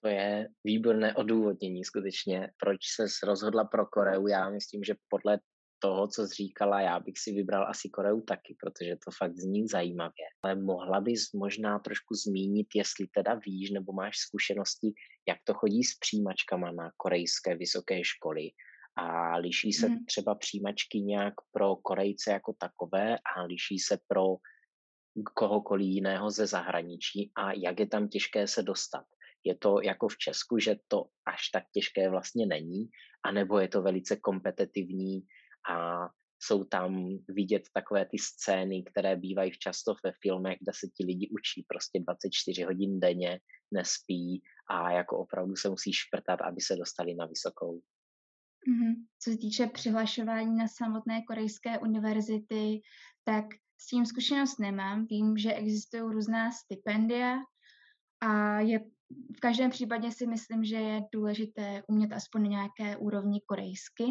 To 0.00 0.08
je 0.08 0.48
výborné 0.64 1.14
odůvodnění 1.14 1.84
skutečně, 1.84 2.50
proč 2.60 2.78
se 2.96 3.26
rozhodla 3.26 3.64
pro 3.64 3.86
Koreu. 3.86 4.26
Já 4.26 4.50
myslím, 4.50 4.84
že 4.84 4.94
podle 5.08 5.38
toho, 5.78 6.08
co 6.08 6.26
jsi 6.26 6.34
říkala, 6.34 6.80
já 6.80 7.00
bych 7.00 7.14
si 7.18 7.32
vybral 7.32 7.68
asi 7.68 7.88
Koreu 7.88 8.20
taky, 8.20 8.56
protože 8.60 8.96
to 9.04 9.10
fakt 9.18 9.36
zní 9.36 9.68
zajímavě. 9.68 10.26
Ale 10.42 10.54
mohla 10.54 11.00
bys 11.00 11.32
možná 11.32 11.78
trošku 11.78 12.14
zmínit, 12.14 12.66
jestli 12.74 13.06
teda 13.14 13.34
víš 13.34 13.70
nebo 13.70 13.92
máš 13.92 14.16
zkušenosti, 14.16 14.92
jak 15.28 15.38
to 15.44 15.54
chodí 15.54 15.84
s 15.84 15.98
přijímačkama 15.98 16.72
na 16.72 16.90
korejské 16.96 17.56
vysoké 17.56 18.04
školy. 18.04 18.50
A 18.96 19.36
liší 19.36 19.72
se 19.72 19.86
hmm. 19.86 20.04
třeba 20.06 20.34
přijímačky 20.34 21.00
nějak 21.00 21.34
pro 21.52 21.76
Korejce 21.76 22.30
jako 22.30 22.54
takové 22.58 23.18
a 23.18 23.42
liší 23.42 23.78
se 23.78 23.98
pro 24.08 24.24
kohokoliv 25.34 25.86
jiného 25.86 26.30
ze 26.30 26.46
zahraničí 26.46 27.32
a 27.36 27.52
jak 27.52 27.80
je 27.80 27.86
tam 27.86 28.08
těžké 28.08 28.46
se 28.46 28.62
dostat. 28.62 29.04
Je 29.44 29.54
to 29.58 29.80
jako 29.80 30.08
v 30.08 30.18
Česku, 30.18 30.58
že 30.58 30.76
to 30.88 31.04
až 31.26 31.48
tak 31.52 31.64
těžké 31.72 32.10
vlastně 32.10 32.46
není, 32.46 32.88
anebo 33.24 33.58
je 33.58 33.68
to 33.68 33.82
velice 33.82 34.16
kompetitivní 34.16 35.22
a 35.70 36.08
jsou 36.46 36.64
tam 36.64 37.08
vidět 37.28 37.62
takové 37.72 38.04
ty 38.04 38.18
scény, 38.18 38.82
které 38.82 39.16
bývají 39.16 39.50
často 39.58 39.94
ve 40.04 40.12
filmech, 40.22 40.58
kde 40.60 40.72
se 40.74 40.86
ti 40.86 41.04
lidi 41.04 41.28
učí 41.30 41.64
prostě 41.68 42.00
24 42.00 42.62
hodin 42.62 43.00
denně, 43.00 43.40
nespí 43.72 44.42
a 44.70 44.90
jako 44.90 45.18
opravdu 45.18 45.56
se 45.56 45.68
musí 45.68 45.92
šprtat, 45.92 46.40
aby 46.40 46.60
se 46.60 46.76
dostali 46.76 47.14
na 47.14 47.26
vysokou. 47.26 47.80
Mm-hmm. 48.68 48.94
Co 49.20 49.30
se 49.30 49.36
týče 49.38 49.66
přihlašování 49.66 50.56
na 50.56 50.68
samotné 50.68 51.22
korejské 51.22 51.78
univerzity, 51.78 52.80
tak 53.24 53.44
s 53.80 53.86
tím 53.86 54.06
zkušenost 54.06 54.58
nemám. 54.58 55.06
Vím, 55.06 55.36
že 55.36 55.52
existují 55.52 56.02
různá 56.02 56.52
stipendia 56.52 57.36
a 58.20 58.60
je 58.60 58.80
v 59.36 59.40
každém 59.40 59.70
případě 59.70 60.12
si 60.12 60.26
myslím, 60.26 60.64
že 60.64 60.76
je 60.76 61.00
důležité 61.12 61.82
umět 61.88 62.12
aspoň 62.12 62.48
nějaké 62.48 62.96
úrovni 62.96 63.40
korejsky, 63.46 64.04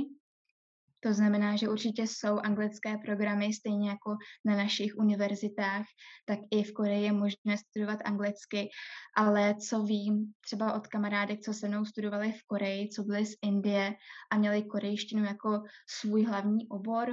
to 1.03 1.13
znamená, 1.13 1.55
že 1.55 1.69
určitě 1.69 2.01
jsou 2.01 2.39
anglické 2.39 2.97
programy, 2.97 3.53
stejně 3.53 3.89
jako 3.89 4.15
na 4.45 4.55
našich 4.55 4.95
univerzitách, 4.97 5.85
tak 6.25 6.39
i 6.51 6.63
v 6.63 6.73
Koreji 6.73 7.03
je 7.03 7.11
možné 7.11 7.57
studovat 7.57 7.99
anglicky, 8.05 8.69
ale 9.17 9.55
co 9.55 9.83
vím 9.83 10.33
třeba 10.41 10.73
od 10.73 10.87
kamarádek, 10.87 11.39
co 11.39 11.53
se 11.53 11.67
mnou 11.67 11.85
studovali 11.85 12.31
v 12.31 12.43
Koreji, 12.47 12.89
co 12.89 13.03
byli 13.03 13.25
z 13.25 13.35
Indie 13.41 13.93
a 14.31 14.37
měli 14.37 14.63
korejštinu 14.63 15.23
jako 15.23 15.61
svůj 15.89 16.23
hlavní 16.23 16.67
obor, 16.67 17.09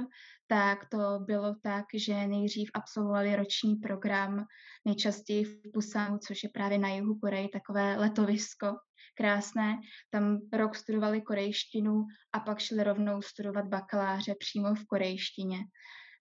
tak 0.47 0.89
to 0.91 1.19
bylo 1.19 1.55
tak, 1.63 1.85
že 1.93 2.27
nejdřív 2.27 2.69
absolvovali 2.73 3.35
roční 3.35 3.75
program, 3.75 4.45
nejčastěji 4.85 5.43
v 5.43 5.71
Pusanu, 5.73 6.17
což 6.17 6.43
je 6.43 6.49
právě 6.49 6.77
na 6.77 6.89
jihu 6.89 7.19
Koreji, 7.19 7.49
takové 7.49 7.97
letovisko, 7.97 8.67
krásné. 9.13 9.77
Tam 10.09 10.39
rok 10.53 10.75
studovali 10.75 11.21
korejštinu 11.21 12.05
a 12.33 12.39
pak 12.39 12.59
šli 12.59 12.83
rovnou 12.83 13.21
studovat 13.21 13.65
bakaláře 13.65 14.35
přímo 14.39 14.75
v 14.75 14.85
korejštině. 14.85 15.57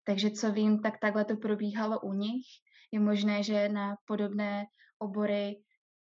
Takže 0.05 0.31
co 0.31 0.53
vím, 0.53 0.81
tak 0.83 0.99
takhle 1.01 1.25
to 1.25 1.37
probíhalo 1.37 2.01
u 2.01 2.13
nich. 2.13 2.47
Je 2.93 3.01
možné, 3.01 3.43
že 3.43 3.69
na 3.69 3.97
podobné 4.07 4.67
obory 4.99 5.57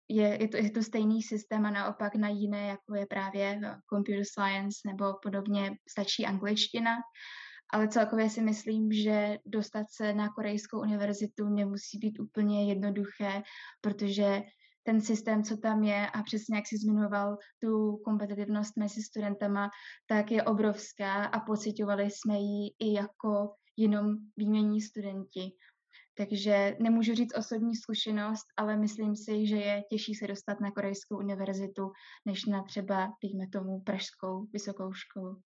je, 0.08 0.42
je, 0.42 0.48
to, 0.48 0.56
je 0.56 0.70
to 0.70 0.82
stejný 0.82 1.22
systém 1.22 1.66
a 1.66 1.70
naopak 1.70 2.14
na 2.14 2.28
jiné, 2.28 2.66
jako 2.68 2.94
je 2.94 3.06
právě 3.06 3.60
computer 3.94 4.24
science 4.24 4.78
nebo 4.86 5.04
podobně, 5.22 5.70
stačí 5.88 6.26
angličtina. 6.26 6.96
Ale 7.72 7.88
celkově 7.88 8.30
si 8.30 8.40
myslím, 8.40 8.92
že 8.92 9.36
dostat 9.46 9.86
se 9.90 10.12
na 10.12 10.28
korejskou 10.28 10.80
univerzitu 10.80 11.48
nemusí 11.48 11.98
být 11.98 12.20
úplně 12.20 12.68
jednoduché, 12.68 13.42
protože 13.80 14.42
ten 14.82 15.00
systém, 15.00 15.42
co 15.42 15.56
tam 15.56 15.84
je 15.84 16.10
a 16.10 16.22
přesně 16.22 16.56
jak 16.56 16.66
jsi 16.66 16.76
zmiňoval 16.78 17.36
tu 17.62 17.96
kompetitivnost 17.96 18.76
mezi 18.76 19.02
studentama, 19.02 19.70
tak 20.06 20.30
je 20.30 20.42
obrovská 20.42 21.24
a 21.24 21.40
pocitovali 21.40 22.10
jsme 22.10 22.38
ji 22.38 22.70
i 22.80 22.92
jako 22.92 23.54
jenom 23.76 24.16
výmění 24.36 24.80
studenti. 24.80 25.52
Takže 26.14 26.76
nemůžu 26.80 27.14
říct 27.14 27.38
osobní 27.38 27.76
zkušenost, 27.76 28.46
ale 28.56 28.76
myslím 28.76 29.16
si, 29.16 29.46
že 29.46 29.56
je 29.56 29.82
těžší 29.90 30.14
se 30.14 30.26
dostat 30.26 30.60
na 30.60 30.70
korejskou 30.70 31.18
univerzitu, 31.18 31.92
než 32.26 32.44
na 32.44 32.62
třeba, 32.62 33.12
dejme 33.22 33.48
tomu, 33.52 33.80
pražskou 33.80 34.46
vysokou 34.52 34.92
školu. 34.92 35.36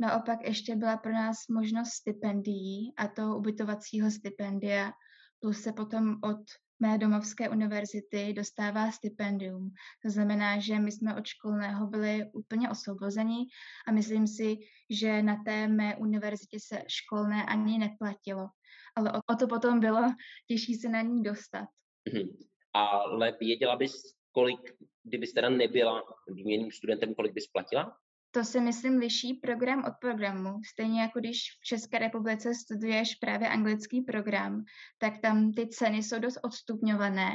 Naopak 0.00 0.38
ještě 0.44 0.76
byla 0.76 0.96
pro 0.96 1.12
nás 1.12 1.36
možnost 1.50 1.88
stipendií, 1.88 2.92
a 2.96 3.08
to 3.08 3.22
ubytovacího 3.36 4.10
stipendia, 4.10 4.92
plus 5.40 5.62
se 5.62 5.72
potom 5.72 6.18
od 6.24 6.42
mé 6.80 6.98
domovské 6.98 7.48
univerzity 7.48 8.32
dostává 8.32 8.90
stipendium. 8.90 9.70
To 10.02 10.10
znamená, 10.10 10.58
že 10.60 10.78
my 10.78 10.92
jsme 10.92 11.16
od 11.16 11.26
školného 11.26 11.86
byli 11.86 12.24
úplně 12.32 12.70
osvobozeni 12.70 13.46
a 13.88 13.92
myslím 13.92 14.26
si, 14.26 14.56
že 14.90 15.22
na 15.22 15.36
té 15.44 15.68
mé 15.68 15.96
univerzitě 15.96 16.58
se 16.60 16.82
školné 16.86 17.44
ani 17.44 17.78
neplatilo. 17.78 18.48
Ale 18.96 19.12
o, 19.12 19.36
to 19.36 19.46
potom 19.46 19.80
bylo 19.80 20.02
těžší 20.48 20.74
se 20.74 20.88
na 20.88 21.00
ní 21.02 21.22
dostat. 21.22 21.68
Mhm. 22.12 22.28
Ale 22.72 23.36
věděla 23.40 23.76
bys, 23.76 23.92
kolik, 24.32 24.60
kdybys 25.02 25.32
teda 25.32 25.48
nebyla 25.48 26.02
výměným 26.28 26.72
studentem, 26.72 27.14
kolik 27.14 27.32
bys 27.32 27.46
platila? 27.46 27.98
To 28.36 28.44
si 28.44 28.60
myslím 28.60 28.98
liší 28.98 29.34
program 29.34 29.84
od 29.84 29.92
programu. 30.00 30.60
Stejně 30.72 31.00
jako 31.00 31.20
když 31.20 31.38
v 31.60 31.64
České 31.64 31.98
republice 31.98 32.54
studuješ 32.54 33.14
právě 33.14 33.48
anglický 33.48 34.00
program, 34.00 34.64
tak 34.98 35.18
tam 35.18 35.52
ty 35.52 35.68
ceny 35.68 36.02
jsou 36.02 36.18
dost 36.18 36.38
odstupňované 36.42 37.30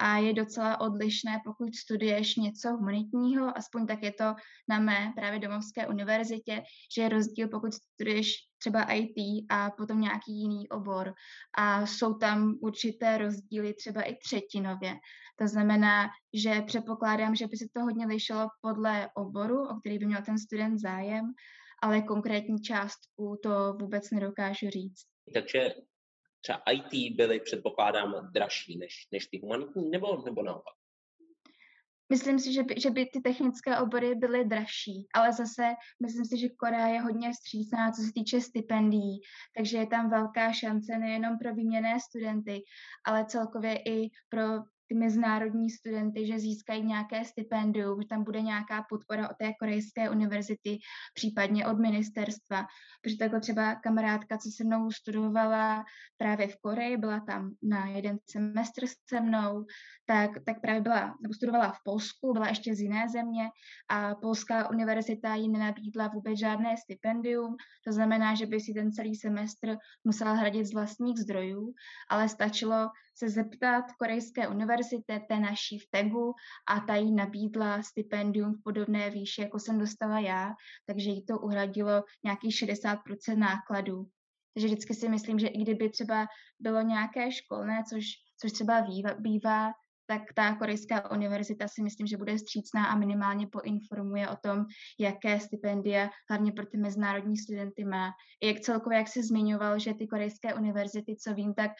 a 0.00 0.16
je 0.16 0.32
docela 0.32 0.80
odlišné, 0.80 1.40
pokud 1.44 1.74
studuješ 1.74 2.36
něco 2.36 2.70
humanitního, 2.70 3.58
aspoň 3.58 3.86
tak 3.86 4.02
je 4.02 4.12
to 4.12 4.34
na 4.68 4.78
mé 4.78 5.12
právě 5.16 5.38
domovské 5.38 5.86
univerzitě, 5.86 6.62
že 6.96 7.02
je 7.02 7.08
rozdíl, 7.08 7.48
pokud 7.48 7.72
studuješ 7.74 8.32
třeba 8.58 8.82
IT 8.82 9.46
a 9.50 9.70
potom 9.70 10.00
nějaký 10.00 10.32
jiný 10.32 10.68
obor. 10.68 11.12
A 11.58 11.86
jsou 11.86 12.14
tam 12.14 12.54
určité 12.60 13.18
rozdíly 13.18 13.74
třeba 13.74 14.02
i 14.02 14.16
třetinově. 14.16 14.94
To 15.38 15.48
znamená, 15.48 16.08
že 16.34 16.62
předpokládám, 16.66 17.34
že 17.34 17.46
by 17.46 17.56
se 17.56 17.64
to 17.72 17.80
hodně 17.80 18.06
lišilo 18.06 18.48
podle 18.60 19.08
oboru, 19.14 19.68
o 19.68 19.80
který 19.80 19.98
by 19.98 20.06
měl 20.06 20.22
ten 20.22 20.38
student 20.38 20.80
zájem, 20.80 21.32
ale 21.82 22.02
konkrétní 22.02 22.62
částku 22.62 23.40
to 23.42 23.76
vůbec 23.80 24.10
nedokážu 24.10 24.70
říct. 24.70 25.02
Takže 25.34 25.74
třeba 26.40 26.62
IT 26.72 27.16
byly, 27.16 27.40
předpokládám, 27.40 28.30
dražší 28.32 28.78
než, 28.78 29.08
než 29.12 29.26
ty 29.26 29.38
humanitní, 29.38 29.90
nebo, 29.90 30.22
nebo 30.24 30.42
naopak? 30.42 30.74
Myslím 32.12 32.38
si, 32.38 32.52
že 32.52 32.62
by, 32.62 32.74
že 32.80 32.90
by 32.90 33.06
ty 33.06 33.20
technické 33.20 33.78
obory 33.78 34.14
byly 34.14 34.44
dražší, 34.44 35.06
ale 35.14 35.32
zase 35.32 35.62
myslím 36.02 36.24
si, 36.24 36.38
že 36.38 36.48
Korea 36.48 36.86
je 36.86 37.00
hodně 37.00 37.32
vstřícná, 37.32 37.92
co 37.92 38.02
se 38.02 38.12
týče 38.14 38.40
stipendií, 38.40 39.20
takže 39.56 39.78
je 39.78 39.86
tam 39.86 40.10
velká 40.10 40.52
šance 40.52 40.98
nejenom 40.98 41.38
pro 41.38 41.54
výměné 41.54 42.00
studenty, 42.00 42.62
ale 43.06 43.24
celkově 43.24 43.82
i 43.86 44.10
pro 44.28 44.42
ty 44.90 44.94
mezinárodní 44.94 45.70
studenty, 45.70 46.26
že 46.26 46.38
získají 46.38 46.82
nějaké 46.82 47.24
stipendium, 47.24 48.02
že 48.02 48.08
tam 48.08 48.24
bude 48.24 48.40
nějaká 48.40 48.84
podpora 48.88 49.30
od 49.30 49.36
té 49.36 49.52
korejské 49.60 50.10
univerzity, 50.10 50.78
případně 51.14 51.66
od 51.66 51.78
ministerstva. 51.78 52.66
Protože 53.02 53.16
takhle 53.16 53.40
třeba 53.40 53.74
kamarádka, 53.74 54.38
co 54.38 54.50
se 54.56 54.64
mnou 54.64 54.90
studovala 54.90 55.84
právě 56.16 56.48
v 56.48 56.56
Koreji, 56.56 56.96
byla 56.96 57.20
tam 57.20 57.50
na 57.62 57.86
jeden 57.86 58.18
semestr 58.30 58.86
se 59.08 59.20
mnou, 59.20 59.64
tak, 60.06 60.30
tak 60.46 60.60
právě 60.60 60.80
byla, 60.80 61.14
nebo 61.22 61.34
studovala 61.34 61.72
v 61.72 61.78
Polsku, 61.84 62.32
byla 62.32 62.48
ještě 62.48 62.74
z 62.74 62.80
jiné 62.80 63.08
země 63.08 63.48
a 63.90 64.14
polská 64.14 64.70
univerzita 64.70 65.34
jí 65.34 65.48
nenabídla 65.48 66.08
vůbec 66.08 66.38
žádné 66.38 66.76
stipendium, 66.76 67.56
to 67.86 67.92
znamená, 67.92 68.34
že 68.34 68.46
by 68.46 68.60
si 68.60 68.72
ten 68.74 68.92
celý 68.92 69.14
semestr 69.14 69.76
musela 70.04 70.32
hradit 70.32 70.66
z 70.66 70.74
vlastních 70.74 71.18
zdrojů, 71.18 71.72
ale 72.10 72.28
stačilo 72.28 72.88
se 73.14 73.28
zeptat 73.28 73.84
korejské 73.98 74.48
univerzity, 74.48 75.20
té 75.28 75.38
naší 75.40 75.78
v 75.78 75.90
TEGu 75.90 76.34
a 76.68 76.80
ta 76.80 76.96
jí 76.96 77.12
nabídla 77.12 77.82
stipendium 77.82 78.54
v 78.54 78.62
podobné 78.64 79.10
výši, 79.10 79.40
jako 79.40 79.58
jsem 79.58 79.78
dostala 79.78 80.20
já, 80.20 80.54
takže 80.86 81.10
jí 81.10 81.24
to 81.24 81.38
uhradilo 81.38 82.04
nějakých 82.24 82.54
60% 82.54 83.38
nákladů. 83.38 84.06
Takže 84.54 84.66
vždycky 84.66 84.94
si 84.94 85.08
myslím, 85.08 85.38
že 85.38 85.46
i 85.46 85.62
kdyby 85.62 85.90
třeba 85.90 86.26
bylo 86.60 86.80
nějaké 86.80 87.32
školné, 87.32 87.82
což, 87.88 88.04
což 88.40 88.52
třeba 88.52 88.82
bývá, 88.82 89.14
bývá, 89.18 89.72
tak 90.10 90.22
ta 90.34 90.54
korejská 90.54 91.10
univerzita 91.10 91.68
si 91.68 91.82
myslím, 91.82 92.06
že 92.06 92.16
bude 92.16 92.38
střícná 92.38 92.86
a 92.86 92.96
minimálně 92.96 93.46
poinformuje 93.46 94.28
o 94.28 94.36
tom, 94.36 94.64
jaké 94.98 95.40
stipendia 95.40 96.10
hlavně 96.30 96.52
pro 96.52 96.66
ty 96.66 96.76
mezinárodní 96.76 97.36
studenty 97.36 97.84
má. 97.84 98.10
I 98.42 98.46
jak 98.48 98.60
celkově, 98.60 98.98
jak 98.98 99.08
se 99.08 99.22
zmiňoval, 99.22 99.78
že 99.78 99.94
ty 99.94 100.06
korejské 100.06 100.54
univerzity, 100.54 101.16
co 101.16 101.34
vím, 101.34 101.54
tak 101.54 101.70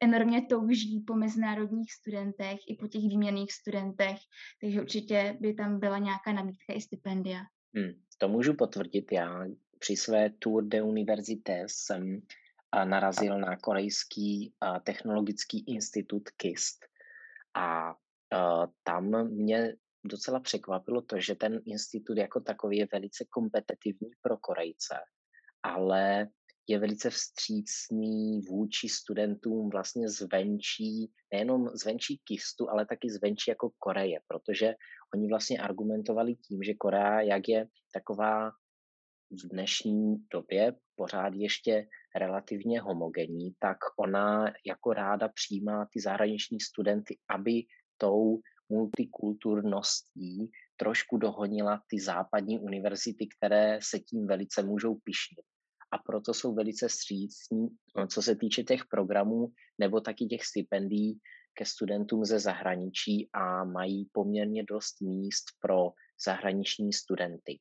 enormně 0.00 0.46
touží 0.46 1.00
po 1.00 1.14
mezinárodních 1.14 1.92
studentech 1.92 2.58
i 2.68 2.76
po 2.76 2.88
těch 2.88 3.02
výměných 3.02 3.52
studentech, 3.52 4.18
takže 4.60 4.80
určitě 4.80 5.36
by 5.40 5.54
tam 5.54 5.80
byla 5.80 5.98
nějaká 5.98 6.32
nabídka 6.32 6.72
i 6.72 6.80
stipendia. 6.80 7.40
Hmm, 7.76 7.92
to 8.18 8.28
můžu 8.28 8.54
potvrdit. 8.54 9.12
Já 9.12 9.44
při 9.78 9.96
své 9.96 10.30
Tour 10.30 10.64
de 10.64 10.82
Université 10.82 11.64
jsem 11.66 12.20
narazil 12.84 13.38
na 13.38 13.56
korejský 13.56 14.54
technologický 14.84 15.64
institut 15.66 16.30
KIST. 16.30 16.84
A 17.54 17.94
tam 18.82 19.28
mě 19.28 19.74
docela 20.04 20.40
překvapilo 20.40 21.02
to, 21.02 21.20
že 21.20 21.34
ten 21.34 21.60
institut 21.64 22.18
jako 22.18 22.40
takový 22.40 22.76
je 22.76 22.88
velice 22.92 23.24
kompetitivní 23.30 24.10
pro 24.22 24.36
Korejce, 24.36 24.94
ale 25.62 26.28
je 26.68 26.78
velice 26.78 27.10
vstřícný 27.10 28.40
vůči 28.40 28.88
studentům 28.88 29.70
vlastně 29.70 30.08
zvenčí, 30.08 31.12
nejenom 31.32 31.68
zvenčí 31.68 32.20
Kistu, 32.24 32.70
ale 32.70 32.86
taky 32.86 33.10
zvenčí 33.10 33.50
jako 33.50 33.70
Koreje, 33.78 34.18
protože 34.26 34.74
oni 35.14 35.28
vlastně 35.28 35.58
argumentovali 35.58 36.34
tím, 36.34 36.62
že 36.62 36.74
Korea, 36.74 37.20
jak 37.20 37.48
je 37.48 37.66
taková 37.92 38.50
v 39.30 39.48
dnešní 39.48 40.16
době 40.32 40.74
pořád 40.94 41.34
ještě 41.34 41.88
relativně 42.16 42.80
homogenní, 42.80 43.54
tak 43.58 43.76
ona 43.98 44.44
jako 44.66 44.92
ráda 44.92 45.28
přijímá 45.28 45.86
ty 45.92 46.00
zahraniční 46.00 46.60
studenty, 46.60 47.18
aby 47.28 47.62
tou 47.96 48.40
multikulturností 48.68 50.50
trošku 50.76 51.16
dohonila 51.16 51.82
ty 51.90 52.00
západní 52.00 52.58
univerzity, 52.58 53.26
které 53.38 53.78
se 53.82 53.98
tím 53.98 54.26
velice 54.26 54.62
můžou 54.62 54.94
pišnit. 54.94 55.46
A 55.92 55.98
proto 55.98 56.34
jsou 56.34 56.54
velice 56.54 56.88
střícní, 56.88 57.68
no, 57.96 58.06
co 58.06 58.22
se 58.22 58.36
týče 58.36 58.62
těch 58.62 58.84
programů 58.90 59.46
nebo 59.78 60.00
taky 60.00 60.26
těch 60.26 60.44
stipendií 60.44 61.20
ke 61.54 61.64
studentům 61.64 62.24
ze 62.24 62.38
zahraničí 62.38 63.28
a 63.32 63.64
mají 63.64 64.08
poměrně 64.12 64.64
dost 64.64 65.00
míst 65.00 65.44
pro 65.60 65.90
zahraniční 66.24 66.92
studenty. 66.92 67.58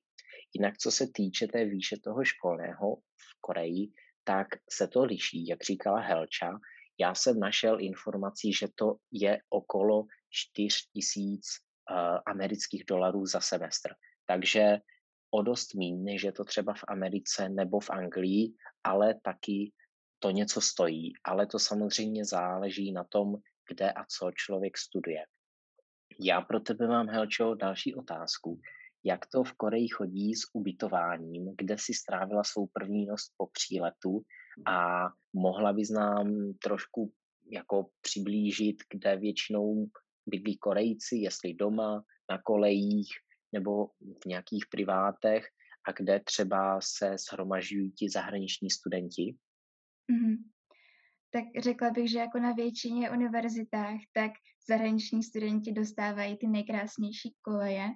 Jinak, 0.53 0.77
co 0.77 0.91
se 0.91 1.07
týče 1.13 1.47
té 1.47 1.65
výše 1.65 1.95
toho 2.03 2.23
školného 2.23 2.95
v 2.95 3.41
Koreji, 3.41 3.87
tak 4.23 4.47
se 4.69 4.87
to 4.87 5.03
liší, 5.03 5.47
jak 5.47 5.63
říkala 5.63 5.99
Helča. 5.99 6.59
Já 6.99 7.15
jsem 7.15 7.39
našel 7.39 7.77
informací, 7.81 8.53
že 8.53 8.67
to 8.75 8.95
je 9.11 9.39
okolo 9.49 10.05
4 10.29 10.77
tisíc 10.93 11.45
uh, 11.91 12.19
amerických 12.25 12.83
dolarů 12.87 13.25
za 13.25 13.39
semestr. 13.39 13.89
Takže 14.27 14.77
o 15.31 15.41
dost 15.41 15.75
méně, 15.75 15.97
než 15.97 16.23
je 16.23 16.31
to 16.31 16.43
třeba 16.43 16.73
v 16.73 16.83
Americe 16.87 17.49
nebo 17.49 17.79
v 17.79 17.89
Anglii, 17.89 18.53
ale 18.83 19.15
taky 19.23 19.71
to 20.19 20.31
něco 20.31 20.61
stojí. 20.61 21.13
Ale 21.23 21.47
to 21.47 21.59
samozřejmě 21.59 22.25
záleží 22.25 22.91
na 22.91 23.03
tom, 23.03 23.35
kde 23.69 23.91
a 23.91 24.05
co 24.05 24.31
člověk 24.35 24.77
studuje. 24.77 25.25
Já 26.19 26.41
pro 26.41 26.59
tebe 26.59 26.87
mám, 26.87 27.07
Helčo, 27.07 27.55
další 27.55 27.95
otázku 27.95 28.59
jak 29.05 29.25
to 29.25 29.43
v 29.43 29.53
Koreji 29.53 29.87
chodí 29.87 30.35
s 30.35 30.49
ubytováním, 30.53 31.53
kde 31.57 31.77
si 31.77 31.93
strávila 31.93 32.43
svou 32.43 32.67
první 32.67 33.05
noc 33.05 33.21
po 33.37 33.47
příletu 33.47 34.21
a 34.65 35.07
mohla 35.33 35.73
bys 35.73 35.89
nám 35.89 36.53
trošku 36.63 37.13
jako 37.51 37.89
přiblížit, 38.01 38.75
kde 38.89 39.17
většinou 39.17 39.87
bydlí 40.25 40.57
Korejci, 40.57 41.15
jestli 41.15 41.53
doma, 41.53 42.03
na 42.31 42.41
kolejích 42.41 43.09
nebo 43.55 43.87
v 44.23 44.25
nějakých 44.25 44.65
privátech 44.71 45.47
a 45.87 45.91
kde 45.91 46.19
třeba 46.19 46.79
se 46.81 47.17
shromažují 47.17 47.91
ti 47.91 48.09
zahraniční 48.09 48.69
studenti? 48.69 49.35
Mm-hmm. 50.11 50.37
Tak 51.31 51.43
řekla 51.63 51.89
bych, 51.89 52.11
že 52.11 52.19
jako 52.19 52.39
na 52.39 52.51
většině 52.51 53.11
univerzitách, 53.11 53.99
tak 54.13 54.31
zahraniční 54.69 55.23
studenti 55.23 55.71
dostávají 55.71 56.37
ty 56.37 56.47
nejkrásnější 56.47 57.35
koleje 57.41 57.89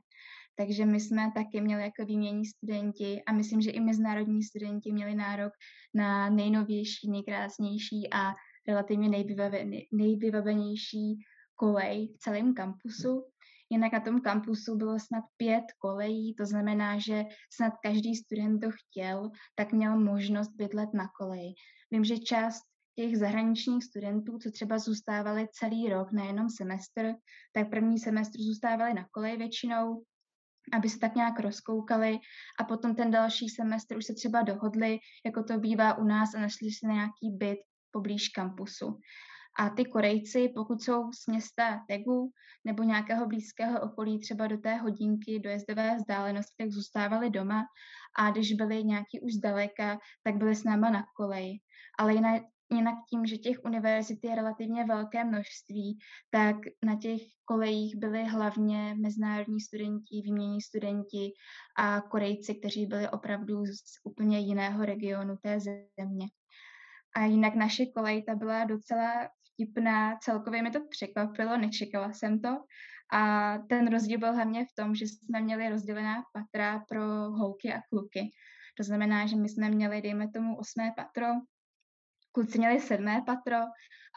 takže 0.60 0.86
my 0.86 1.00
jsme 1.00 1.32
taky 1.36 1.62
měli 1.62 1.84
jako 1.84 2.06
výmění 2.06 2.46
studenti 2.46 3.24
a 3.28 3.34
myslím, 3.34 3.62
že 3.62 3.72
i 3.72 3.80
mezinárodní 3.80 4.44
studenti 4.44 4.92
měli 4.92 5.16
nárok 5.16 5.54
na 5.94 6.30
nejnovější, 6.30 7.12
nejkrásnější 7.12 8.14
a 8.14 8.34
relativně 8.68 9.10
nejvybavenější 9.92 11.20
kolej 11.56 12.08
v 12.08 12.18
celém 12.18 12.54
kampusu. 12.54 13.24
Jinak 13.70 13.94
na 13.94 14.00
tom 14.00 14.22
kampusu 14.22 14.76
bylo 14.76 15.00
snad 15.00 15.24
pět 15.38 15.64
kolejí, 15.80 16.36
to 16.36 16.46
znamená, 16.46 17.00
že 17.00 17.24
snad 17.54 17.74
každý 17.84 18.16
student, 18.16 18.58
kdo 18.58 18.72
chtěl, 18.72 19.30
tak 19.56 19.74
měl 19.74 20.00
možnost 20.00 20.52
bydlet 20.56 20.94
na 20.94 21.08
koleji. 21.20 21.54
Vím, 21.92 22.04
že 22.04 22.18
část 22.18 22.64
těch 22.96 23.18
zahraničních 23.18 23.84
studentů, 23.84 24.38
co 24.38 24.52
třeba 24.52 24.80
zůstávali 24.80 25.48
celý 25.52 25.90
rok, 25.90 26.12
nejenom 26.12 26.50
semestr, 26.50 27.14
tak 27.54 27.70
první 27.70 28.00
semestr 28.00 28.40
zůstávali 28.40 28.94
na 28.94 29.06
koleji 29.12 29.38
většinou, 29.38 30.04
aby 30.74 30.90
se 30.90 31.00
tak 31.00 31.16
nějak 31.16 31.40
rozkoukali 31.40 32.20
a 32.60 32.64
potom 32.64 32.96
ten 32.96 33.12
další 33.12 33.50
semestr 33.50 33.98
už 33.98 34.06
se 34.06 34.14
třeba 34.14 34.42
dohodli, 34.42 35.00
jako 35.26 35.44
to 35.44 35.60
bývá 35.60 35.98
u 35.98 36.04
nás 36.04 36.36
a 36.36 36.40
našli 36.40 36.72
si 36.72 36.88
nějaký 36.88 37.32
byt 37.38 37.60
poblíž 37.92 38.30
kampusu. 38.30 39.00
A 39.60 39.70
ty 39.70 39.86
Korejci, 39.86 40.50
pokud 40.56 40.82
jsou 40.82 41.12
z 41.12 41.28
města 41.28 41.86
Tegu 41.88 42.32
nebo 42.66 42.84
nějakého 42.84 43.28
blízkého 43.28 43.82
okolí, 43.82 44.20
třeba 44.20 44.48
do 44.48 44.58
té 44.58 44.76
hodinky 44.76 45.40
dojezdové 45.40 45.96
vzdálenosti, 45.96 46.54
tak 46.58 46.72
zůstávali 46.72 47.30
doma 47.30 47.66
a 48.20 48.32
když 48.32 48.54
byli 48.54 48.84
nějaký 48.84 49.20
už 49.22 49.34
zdaleka, 49.34 50.00
tak 50.24 50.36
byli 50.36 50.56
s 50.56 50.64
náma 50.64 50.90
na 50.90 51.04
koleji. 51.16 51.58
Ale 52.00 52.14
jinak, 52.14 52.44
jinak 52.72 52.96
tím, 53.10 53.26
že 53.26 53.38
těch 53.38 53.58
univerzit 53.66 54.20
je 54.24 54.36
relativně 54.36 54.86
velké 54.86 55.24
množství, 55.24 55.98
tak 56.32 56.56
na 56.86 56.96
těch 56.96 57.22
kolejích 57.46 57.96
byli 57.96 58.24
hlavně 58.24 58.96
mezinárodní 59.02 59.62
studenti, 59.62 60.22
výmění 60.24 60.62
studenti 60.62 61.32
a 61.78 62.02
Korejci, 62.02 62.56
kteří 62.56 62.86
byli 62.86 63.10
opravdu 63.10 63.66
z 63.66 64.00
úplně 64.04 64.40
jiného 64.40 64.86
regionu 64.86 65.38
té 65.42 65.60
země. 65.60 66.28
A 67.16 67.26
jinak 67.26 67.56
naše 67.56 67.86
kolej, 67.86 68.24
ta 68.24 68.36
byla 68.36 68.66
docela 68.66 69.30
vtipná, 69.60 70.18
celkově 70.18 70.62
mi 70.62 70.72
to 70.72 70.80
překvapilo, 70.90 71.58
nečekala 71.58 72.14
jsem 72.14 72.42
to. 72.42 72.50
A 73.14 73.54
ten 73.70 73.92
rozdíl 73.92 74.20
byl 74.20 74.34
hlavně 74.34 74.66
v 74.66 74.76
tom, 74.76 74.96
že 74.96 75.06
jsme 75.06 75.42
měli 75.42 75.70
rozdělená 75.70 76.24
patra 76.34 76.84
pro 76.90 77.32
holky 77.32 77.74
a 77.74 77.82
kluky. 77.90 78.32
To 78.78 78.84
znamená, 78.84 79.26
že 79.26 79.36
my 79.36 79.50
jsme 79.50 79.70
měli, 79.70 80.02
dejme 80.02 80.32
tomu, 80.32 80.58
osmé 80.58 80.92
patro, 80.96 81.28
kluci 82.32 82.58
měli 82.58 82.80
sedmé 82.80 83.22
patro 83.26 83.58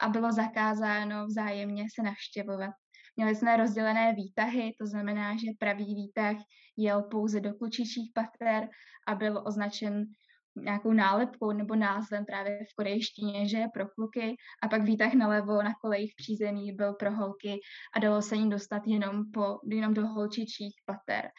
a 0.01 0.09
bylo 0.09 0.31
zakázáno 0.31 1.25
vzájemně 1.25 1.85
se 1.95 2.03
navštěvovat. 2.03 2.71
Měli 3.15 3.35
jsme 3.35 3.57
rozdělené 3.57 4.13
výtahy, 4.13 4.75
to 4.79 4.85
znamená, 4.85 5.31
že 5.31 5.47
pravý 5.59 5.95
výtah 5.95 6.35
jel 6.77 7.03
pouze 7.03 7.39
do 7.39 7.53
klučičích 7.53 8.11
pater 8.13 8.69
a 9.07 9.15
byl 9.15 9.43
označen 9.45 10.05
nějakou 10.55 10.93
nálepkou 10.93 11.51
nebo 11.51 11.75
názvem 11.75 12.25
právě 12.25 12.59
v 12.71 12.75
korejštině, 12.75 13.49
že 13.49 13.57
je 13.57 13.67
pro 13.73 13.87
kluky 13.87 14.35
a 14.63 14.67
pak 14.67 14.81
výtah 14.81 15.13
nalevo 15.13 15.63
na 15.63 15.73
kolejích 15.81 16.13
přízemí 16.17 16.71
byl 16.71 16.93
pro 16.93 17.11
holky 17.11 17.59
a 17.95 17.99
dalo 17.99 18.21
se 18.21 18.35
jim 18.35 18.49
dostat 18.49 18.81
jenom, 18.85 19.31
po, 19.33 19.59
jenom 19.71 19.93
do 19.93 20.07
holčičích 20.07 20.73
pater. 20.85 21.29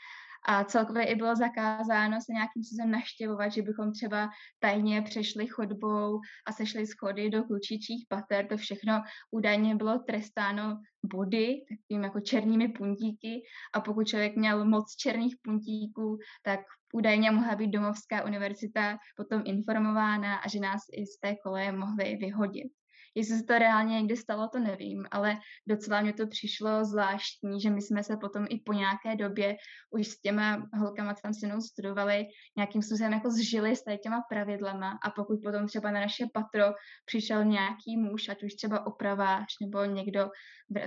A 0.45 0.65
celkově 0.65 1.05
i 1.05 1.15
bylo 1.15 1.37
zakázáno 1.37 2.21
se 2.21 2.33
nějakým 2.33 2.63
způsobem 2.65 2.91
naštěvovat, 2.91 3.53
že 3.53 3.63
bychom 3.63 3.93
třeba 3.93 4.31
tajně 4.59 5.03
přešli 5.03 5.47
chodbou 5.47 6.21
a 6.47 6.53
sešli 6.53 6.87
schody 6.87 7.31
do 7.31 7.45
klučičích 7.45 8.07
pater. 8.09 8.47
To 8.47 8.57
všechno 8.57 9.03
údajně 9.31 9.75
bylo 9.75 9.99
trestáno 9.99 10.79
body, 11.05 11.65
takovým 11.69 12.05
jako 12.05 12.21
černými 12.21 12.69
puntíky 12.69 13.43
a 13.75 13.81
pokud 13.81 14.07
člověk 14.07 14.37
měl 14.37 14.65
moc 14.65 14.97
černých 14.97 15.37
puntíků, 15.43 16.19
tak 16.43 16.61
údajně 16.93 17.31
mohla 17.31 17.55
být 17.55 17.71
domovská 17.71 18.25
univerzita 18.25 18.99
potom 19.17 19.43
informována 19.45 20.37
a 20.37 20.49
že 20.49 20.61
nás 20.61 20.81
i 20.93 21.07
z 21.07 21.21
té 21.21 21.37
koleje 21.45 21.73
mohli 21.73 22.17
vyhodit. 22.17 22.73
Jestli 23.15 23.39
se 23.39 23.45
to 23.45 23.59
reálně 23.59 23.95
někdy 23.95 24.17
stalo, 24.17 24.49
to 24.49 24.59
nevím, 24.59 25.05
ale 25.11 25.37
docela 25.69 26.01
mě 26.01 26.13
to 26.13 26.27
přišlo 26.27 26.85
zvláštní, 26.85 27.61
že 27.61 27.71
my 27.71 27.83
jsme 27.83 28.03
se 28.03 28.17
potom 28.17 28.47
i 28.51 28.61
po 28.61 28.73
nějaké 28.73 29.17
době 29.17 29.57
už 29.91 30.07
s 30.07 30.21
těma 30.21 30.69
holkama, 30.79 31.15
co 31.15 31.23
tam 31.23 31.35
se 31.35 31.47
mnou 31.47 31.61
studovali, 31.61 32.27
nějakým 32.57 32.83
způsobem 32.83 33.13
jako 33.13 33.31
zžili 33.31 33.77
s 33.77 33.85
tady 33.85 33.99
těma 33.99 34.23
pravidlama 34.29 34.99
a 35.05 35.11
pokud 35.11 35.39
potom 35.45 35.67
třeba 35.67 35.91
na 35.91 36.01
naše 36.01 36.27
patro 36.33 36.65
přišel 37.05 37.45
nějaký 37.45 37.97
muž, 37.97 38.29
ať 38.29 38.43
už 38.43 38.55
třeba 38.55 38.87
opravář 38.87 39.47
nebo 39.63 39.85
někdo 39.85 40.31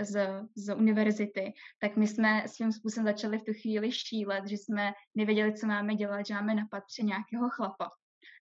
z, 0.02 0.28
z 0.56 0.76
univerzity, 0.76 1.54
tak 1.80 1.98
my 1.98 2.08
jsme 2.08 2.44
svým 2.48 2.72
způsobem 2.72 3.06
začali 3.06 3.38
v 3.38 3.44
tu 3.44 3.54
chvíli 3.62 3.92
šílet, 3.92 4.48
že 4.48 4.56
jsme 4.56 4.92
nevěděli, 5.16 5.54
co 5.54 5.68
máme 5.68 5.96
dělat, 5.96 6.26
že 6.26 6.34
máme 6.34 6.56
na 6.56 6.68
patře 6.72 7.04
nějakého 7.04 7.50
chlapa. 7.50 7.90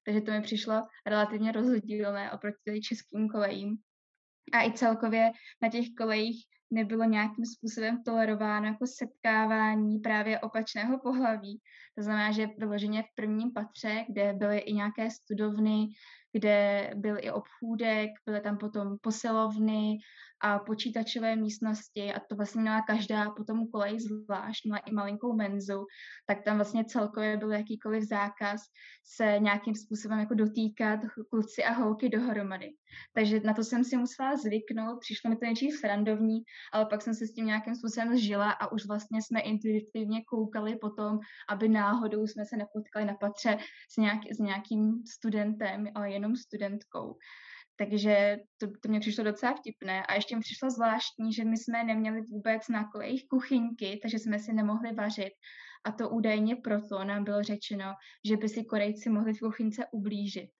Takže 0.07 0.21
to 0.21 0.31
mi 0.31 0.43
přišlo 0.43 0.83
relativně 1.07 1.53
rozdílné 1.53 2.33
oproti 2.33 2.81
českým 2.83 3.29
kolejím. 3.29 3.77
A 4.53 4.63
i 4.63 4.73
celkově 4.73 5.31
na 5.63 5.69
těch 5.69 5.87
kolejích 5.99 6.47
nebylo 6.71 7.05
nějakým 7.05 7.45
způsobem 7.47 8.03
tolerováno 8.03 8.67
jako 8.67 8.87
setkávání 8.87 9.99
právě 9.99 10.41
opačného 10.41 10.99
pohlaví. 10.99 11.61
To 11.99 12.03
znamená, 12.03 12.33
že 12.33 12.49
vyloženě 12.59 13.03
v 13.03 13.15
prvním 13.15 13.53
patře, 13.53 14.05
kde 14.09 14.33
byly 14.33 14.59
i 14.59 14.73
nějaké 14.73 15.11
studovny, 15.11 15.87
kde 16.33 16.91
byl 16.97 17.17
i 17.21 17.31
obchůdek, 17.31 18.11
byly 18.27 18.41
tam 18.41 18.59
potom 18.59 18.97
posilovny 19.01 19.99
a 20.41 20.59
počítačové 20.59 21.37
místnosti 21.37 22.13
a 22.15 22.21
to 22.29 22.37
vlastně 22.37 22.61
měla 22.61 22.83
každá 22.83 23.31
potom 23.31 23.67
kolej 23.69 24.01
zvlášť, 24.01 24.65
měla 24.65 24.79
i 24.79 24.93
malinkou 24.93 25.33
menzu, 25.33 25.87
tak 26.27 26.45
tam 26.45 26.57
vlastně 26.57 26.85
celkově 26.85 27.37
byl 27.37 27.53
jakýkoliv 27.53 28.03
zákaz 28.03 28.61
se 29.05 29.39
nějakým 29.39 29.75
způsobem 29.75 30.19
jako 30.19 30.35
dotýkat 30.35 31.01
kluci 31.31 31.65
a 31.65 31.73
holky 31.73 32.09
dohromady. 32.09 32.71
Takže 33.13 33.41
na 33.41 33.55
to 33.55 33.65
jsem 33.65 33.85
si 33.85 33.97
musela 33.97 34.37
zvyknout, 34.37 35.01
přišlo 35.01 35.31
mi 35.31 35.37
to 35.37 35.45
nejdřív 35.45 35.75
srandovní, 35.75 36.39
ale 36.73 36.87
pak 36.87 37.03
jsem 37.03 37.15
se 37.15 37.27
s 37.27 37.35
tím 37.35 37.47
nějakým 37.47 37.75
způsobem 37.75 38.19
žila 38.19 38.51
a 38.51 38.73
už 38.73 38.87
vlastně 38.87 39.23
jsme 39.23 39.41
intuitivně 39.41 40.25
koukali 40.25 40.77
potom, 40.77 41.19
aby 41.49 41.69
náhodou 41.69 42.27
jsme 42.27 42.45
se 42.45 42.57
nepotkali 42.57 43.05
na 43.05 43.15
patře 43.15 43.59
s, 43.91 43.97
nějak, 43.97 44.21
s 44.33 44.39
nějakým 44.39 45.03
studentem, 45.07 45.87
ale 45.95 46.11
jenom 46.11 46.37
studentkou. 46.37 47.17
Takže 47.79 48.37
to, 48.59 48.67
to 48.83 48.89
mě 48.89 49.01
přišlo 49.01 49.25
docela 49.25 49.55
vtipné. 49.55 50.07
A 50.07 50.15
ještě 50.15 50.37
mi 50.37 50.41
přišlo 50.41 50.71
zvláštní, 50.71 51.33
že 51.33 51.45
my 51.45 51.57
jsme 51.57 51.85
neměli 51.85 52.21
vůbec 52.21 52.69
na 52.69 52.89
kolejích 52.89 53.29
kuchyňky, 53.29 53.99
takže 54.03 54.19
jsme 54.19 54.39
si 54.39 54.53
nemohli 54.53 54.93
vařit. 54.93 55.33
A 55.85 55.93
to 55.93 56.11
údajně 56.11 56.57
proto 56.57 57.05
nám 57.05 57.25
bylo 57.25 57.43
řečeno, 57.43 57.95
že 58.25 58.37
by 58.37 58.49
si 58.49 58.65
Korejci 58.65 59.11
mohli 59.11 59.35
v 59.35 59.39
kuchyňce 59.39 59.87
ublížit. 59.93 60.51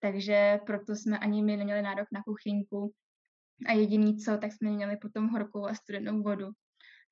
Takže 0.00 0.58
proto 0.66 0.96
jsme 0.96 1.18
ani 1.18 1.42
my 1.42 1.56
neměli 1.56 1.82
nárok 1.82 2.08
na 2.12 2.22
kuchyňku. 2.22 2.92
A 3.68 3.72
jediný 3.72 4.16
co, 4.18 4.38
tak 4.38 4.52
jsme 4.52 4.70
měli 4.70 4.96
potom 4.96 5.28
horkou 5.28 5.66
a 5.66 5.74
studenou 5.74 6.22
vodu. 6.22 6.46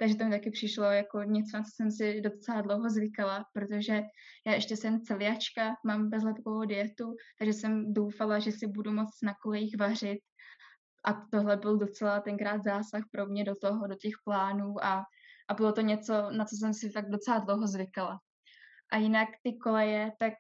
Takže 0.01 0.15
to 0.17 0.25
mi 0.25 0.31
taky 0.31 0.51
přišlo 0.51 0.85
jako 0.85 1.23
něco, 1.23 1.57
na 1.57 1.63
co 1.63 1.71
jsem 1.75 1.91
si 1.91 2.21
docela 2.21 2.61
dlouho 2.61 2.91
zvykala, 2.91 3.45
protože 3.53 4.03
já 4.47 4.53
ještě 4.55 4.77
jsem 4.77 5.01
celiačka, 5.01 5.75
mám 5.87 6.11
bezlepkovou 6.11 6.65
dietu, 6.65 7.15
takže 7.39 7.53
jsem 7.53 7.95
doufala, 7.95 8.39
že 8.39 8.53
si 8.53 8.67
budu 8.67 8.93
moct 8.93 9.23
na 9.23 9.35
kolejích 9.43 9.77
vařit. 9.79 10.19
A 11.05 11.13
tohle 11.13 11.57
byl 11.57 11.79
docela 11.79 12.21
tenkrát 12.21 12.65
zásah 12.65 13.03
pro 13.13 13.27
mě 13.27 13.45
do 13.45 13.55
toho, 13.55 13.87
do 13.87 13.95
těch 13.95 14.15
plánů 14.25 14.85
a, 14.85 15.05
a 15.49 15.55
bylo 15.55 15.73
to 15.73 15.81
něco, 15.81 16.31
na 16.31 16.45
co 16.45 16.57
jsem 16.57 16.75
si 16.75 16.91
tak 16.91 17.11
docela 17.11 17.39
dlouho 17.39 17.67
zvykala. 17.67 18.19
A 18.93 18.97
jinak 18.97 19.29
ty 19.43 19.57
koleje, 19.57 20.13
tak 20.19 20.33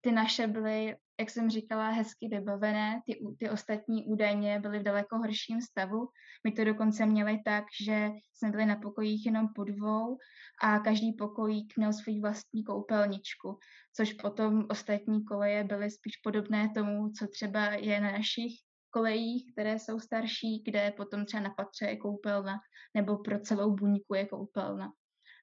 ty 0.00 0.12
naše 0.12 0.46
byly 0.46 0.96
jak 1.20 1.30
jsem 1.30 1.50
říkala, 1.50 1.90
hezky 1.90 2.28
vybavené. 2.28 3.00
Ty, 3.06 3.18
ty 3.38 3.50
ostatní 3.50 4.04
údajně 4.04 4.60
byly 4.60 4.78
v 4.78 4.82
daleko 4.82 5.18
horším 5.18 5.60
stavu. 5.60 6.08
My 6.44 6.52
to 6.52 6.64
dokonce 6.64 7.06
měli 7.06 7.38
tak, 7.44 7.64
že 7.84 8.10
jsme 8.34 8.50
byli 8.50 8.66
na 8.66 8.76
pokojích 8.76 9.26
jenom 9.26 9.48
po 9.54 9.64
dvou 9.64 10.16
a 10.62 10.78
každý 10.78 11.12
pokojík 11.12 11.76
měl 11.76 11.92
svůj 11.92 12.20
vlastní 12.20 12.64
koupelničku, 12.64 13.58
což 13.96 14.12
potom 14.12 14.66
ostatní 14.70 15.24
koleje 15.24 15.64
byly 15.64 15.90
spíš 15.90 16.16
podobné 16.16 16.70
tomu, 16.74 17.10
co 17.18 17.26
třeba 17.26 17.64
je 17.64 18.00
na 18.00 18.12
našich 18.12 18.52
kolejích, 18.90 19.52
které 19.52 19.78
jsou 19.78 20.00
starší, 20.00 20.62
kde 20.64 20.92
potom 20.96 21.26
třeba 21.26 21.42
na 21.42 21.50
patře 21.50 21.86
je 21.86 21.96
koupelna, 21.96 22.54
nebo 22.94 23.16
pro 23.16 23.40
celou 23.40 23.74
buňku 23.74 24.14
je 24.14 24.26
koupelna. 24.26 24.92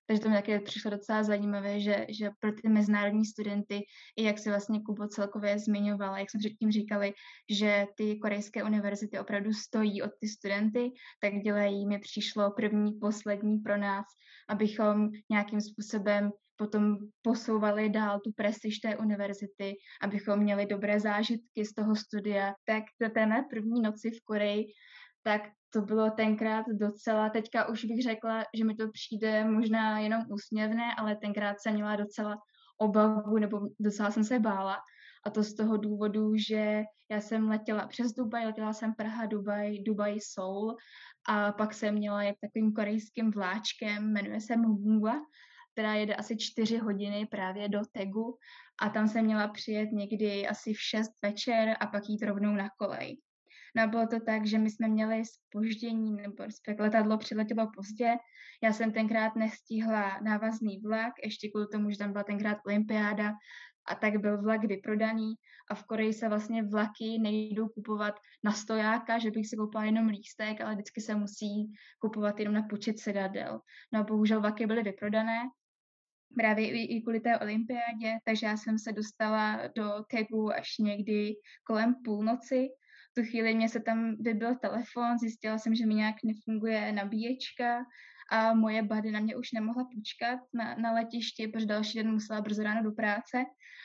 Takže 0.08 0.22
to 0.22 0.30
mi 0.30 0.36
také 0.36 0.60
přišlo 0.60 0.92
docela 0.92 1.24
zajímavé, 1.24 1.80
že, 1.80 2.06
že 2.10 2.30
pro 2.40 2.52
ty 2.52 2.70
mezinárodní 2.70 3.26
studenty, 3.26 3.80
i 4.18 4.24
jak 4.24 4.40
se 4.40 4.50
vlastně 4.50 4.82
Kubo 4.82 5.08
celkově 5.08 5.60
zmiňovala, 5.60 6.20
jak 6.20 6.32
jsme 6.32 6.40
předtím 6.40 6.72
říkali, 6.72 7.14
že 7.50 7.86
ty 7.98 8.20
korejské 8.20 8.64
univerzity 8.64 9.20
opravdu 9.20 9.54
stojí 9.54 10.02
od 10.02 10.12
ty 10.20 10.28
studenty, 10.28 10.92
tak 11.22 11.34
dělají 11.34 11.88
mi 11.88 12.00
přišlo 12.00 12.52
první, 12.52 12.94
poslední 12.94 13.58
pro 13.58 13.78
nás, 13.78 14.06
abychom 14.50 15.10
nějakým 15.30 15.62
způsobem 15.62 16.32
potom 16.56 16.98
posouvali 17.22 17.90
dál 17.90 18.20
tu 18.20 18.32
prestiž 18.36 18.80
té 18.80 18.98
univerzity, 18.98 19.74
abychom 20.02 20.40
měli 20.40 20.66
dobré 20.66 21.00
zážitky 21.00 21.66
z 21.66 21.74
toho 21.74 21.96
studia. 21.96 22.54
Tak 22.66 22.84
té 23.14 23.26
mé 23.26 23.46
první 23.50 23.82
noci 23.82 24.10
v 24.12 24.22
Koreji 24.24 24.66
tak 25.24 25.42
to 25.74 25.82
bylo 25.82 26.10
tenkrát 26.10 26.66
docela, 26.68 27.30
teďka 27.30 27.70
už 27.70 27.86
bych 27.86 28.04
řekla, 28.04 28.44
že 28.54 28.64
mi 28.64 28.76
to 28.76 28.92
přijde 28.92 29.46
možná 29.46 30.00
jenom 30.00 30.22
úsměvné, 30.30 30.96
ale 30.98 31.16
tenkrát 31.16 31.60
jsem 31.60 31.74
měla 31.74 31.96
docela 31.96 32.38
obavu, 32.78 33.38
nebo 33.38 33.60
docela 33.80 34.12
jsem 34.12 34.24
se 34.24 34.40
bála. 34.40 34.78
A 35.26 35.30
to 35.30 35.44
z 35.44 35.54
toho 35.54 35.78
důvodu, 35.78 36.36
že 36.48 36.84
já 37.12 37.22
jsem 37.22 37.50
letěla 37.50 37.88
přes 37.88 38.12
Dubaj, 38.12 38.46
letěla 38.46 38.74
jsem 38.74 38.94
Praha, 38.94 39.26
Dubaj, 39.26 39.80
Dubaj, 39.80 40.20
Seoul 40.20 40.76
a 41.30 41.52
pak 41.52 41.74
jsem 41.74 41.96
měla 41.96 42.24
jet 42.24 42.36
takovým 42.42 42.74
korejským 42.74 43.32
vláčkem, 43.32 44.12
jmenuje 44.14 44.42
se 44.42 44.58
Mungwa, 44.58 45.16
která 45.72 45.94
jede 45.94 46.16
asi 46.16 46.38
čtyři 46.38 46.78
hodiny 46.78 47.28
právě 47.32 47.70
do 47.70 47.82
Tegu 47.92 48.38
a 48.82 48.90
tam 48.90 49.08
jsem 49.08 49.26
měla 49.26 49.48
přijet 49.48 49.92
někdy 49.92 50.48
asi 50.48 50.74
v 50.74 50.82
6 50.82 51.12
večer 51.22 51.78
a 51.80 51.88
pak 51.88 52.04
jít 52.10 52.24
rovnou 52.24 52.54
na 52.54 52.70
kolej. 52.78 53.18
No 53.76 53.84
a 53.84 53.88
bylo 53.88 54.08
to 54.08 54.20
tak, 54.20 54.46
že 54.46 54.58
my 54.58 54.70
jsme 54.70 54.88
měli 54.88 55.24
spoždění, 55.26 56.12
nebo 56.12 56.44
respektive 56.44 56.84
letadlo 56.84 57.18
přiletělo 57.18 57.72
pozdě. 57.76 58.16
Já 58.64 58.74
jsem 58.74 58.92
tenkrát 58.92 59.36
nestihla 59.36 60.20
návazný 60.24 60.80
vlak, 60.80 61.14
ještě 61.24 61.50
kvůli 61.50 61.68
tomu, 61.68 61.92
že 61.92 61.98
tam 61.98 62.12
byla 62.12 62.24
tenkrát 62.24 62.58
olympiáda, 62.66 63.34
a 63.88 63.96
tak 63.96 64.18
byl 64.18 64.42
vlak 64.42 64.64
vyprodaný 64.64 65.34
a 65.70 65.76
v 65.76 65.84
Koreji 65.84 66.14
se 66.14 66.30
vlastně 66.30 66.64
vlaky 66.64 67.18
nejdou 67.22 67.68
kupovat 67.68 68.16
na 68.44 68.52
stojáka, 68.52 69.20
že 69.20 69.32
bych 69.32 69.48
si 69.48 69.56
koupila 69.56 69.84
jenom 69.84 70.08
lístek, 70.08 70.62
ale 70.62 70.74
vždycky 70.74 71.02
se 71.02 71.16
musí 71.16 71.74
kupovat 72.00 72.40
jenom 72.40 72.54
na 72.54 72.64
počet 72.70 73.00
sedadel. 73.00 73.60
No 73.94 74.00
a 74.00 74.04
bohužel 74.04 74.42
vlaky 74.42 74.66
byly 74.66 74.84
vyprodané, 74.84 75.40
právě 76.38 76.68
i, 76.68 77.02
kvůli 77.02 77.20
té 77.20 77.40
olympiádě, 77.40 78.18
takže 78.26 78.46
já 78.46 78.58
jsem 78.58 78.80
se 78.80 78.92
dostala 78.92 79.68
do 79.76 80.04
Tegu 80.12 80.54
až 80.54 80.78
někdy 80.80 81.34
kolem 81.64 81.96
půlnoci 82.04 82.68
tu 83.14 83.24
chvíli 83.24 83.54
mě 83.54 83.70
se 83.70 83.80
tam 83.80 84.16
vybil 84.20 84.56
telefon, 84.56 85.18
zjistila 85.20 85.58
jsem, 85.58 85.76
že 85.76 85.86
mi 85.86 85.96
nějak 85.96 86.16
nefunguje 86.24 86.92
nabíječka 86.92 87.86
a 88.32 88.54
moje 88.54 88.84
bady 88.84 89.12
na 89.12 89.20
mě 89.20 89.36
už 89.36 89.52
nemohla 89.52 89.88
počkat 89.96 90.40
na, 90.54 90.76
na 90.76 90.92
letišti, 90.92 91.48
protože 91.48 91.66
další 91.66 91.98
den 91.98 92.12
musela 92.12 92.42
brzo 92.42 92.64
ráno 92.64 92.84
do 92.84 92.92
práce. 92.92 93.44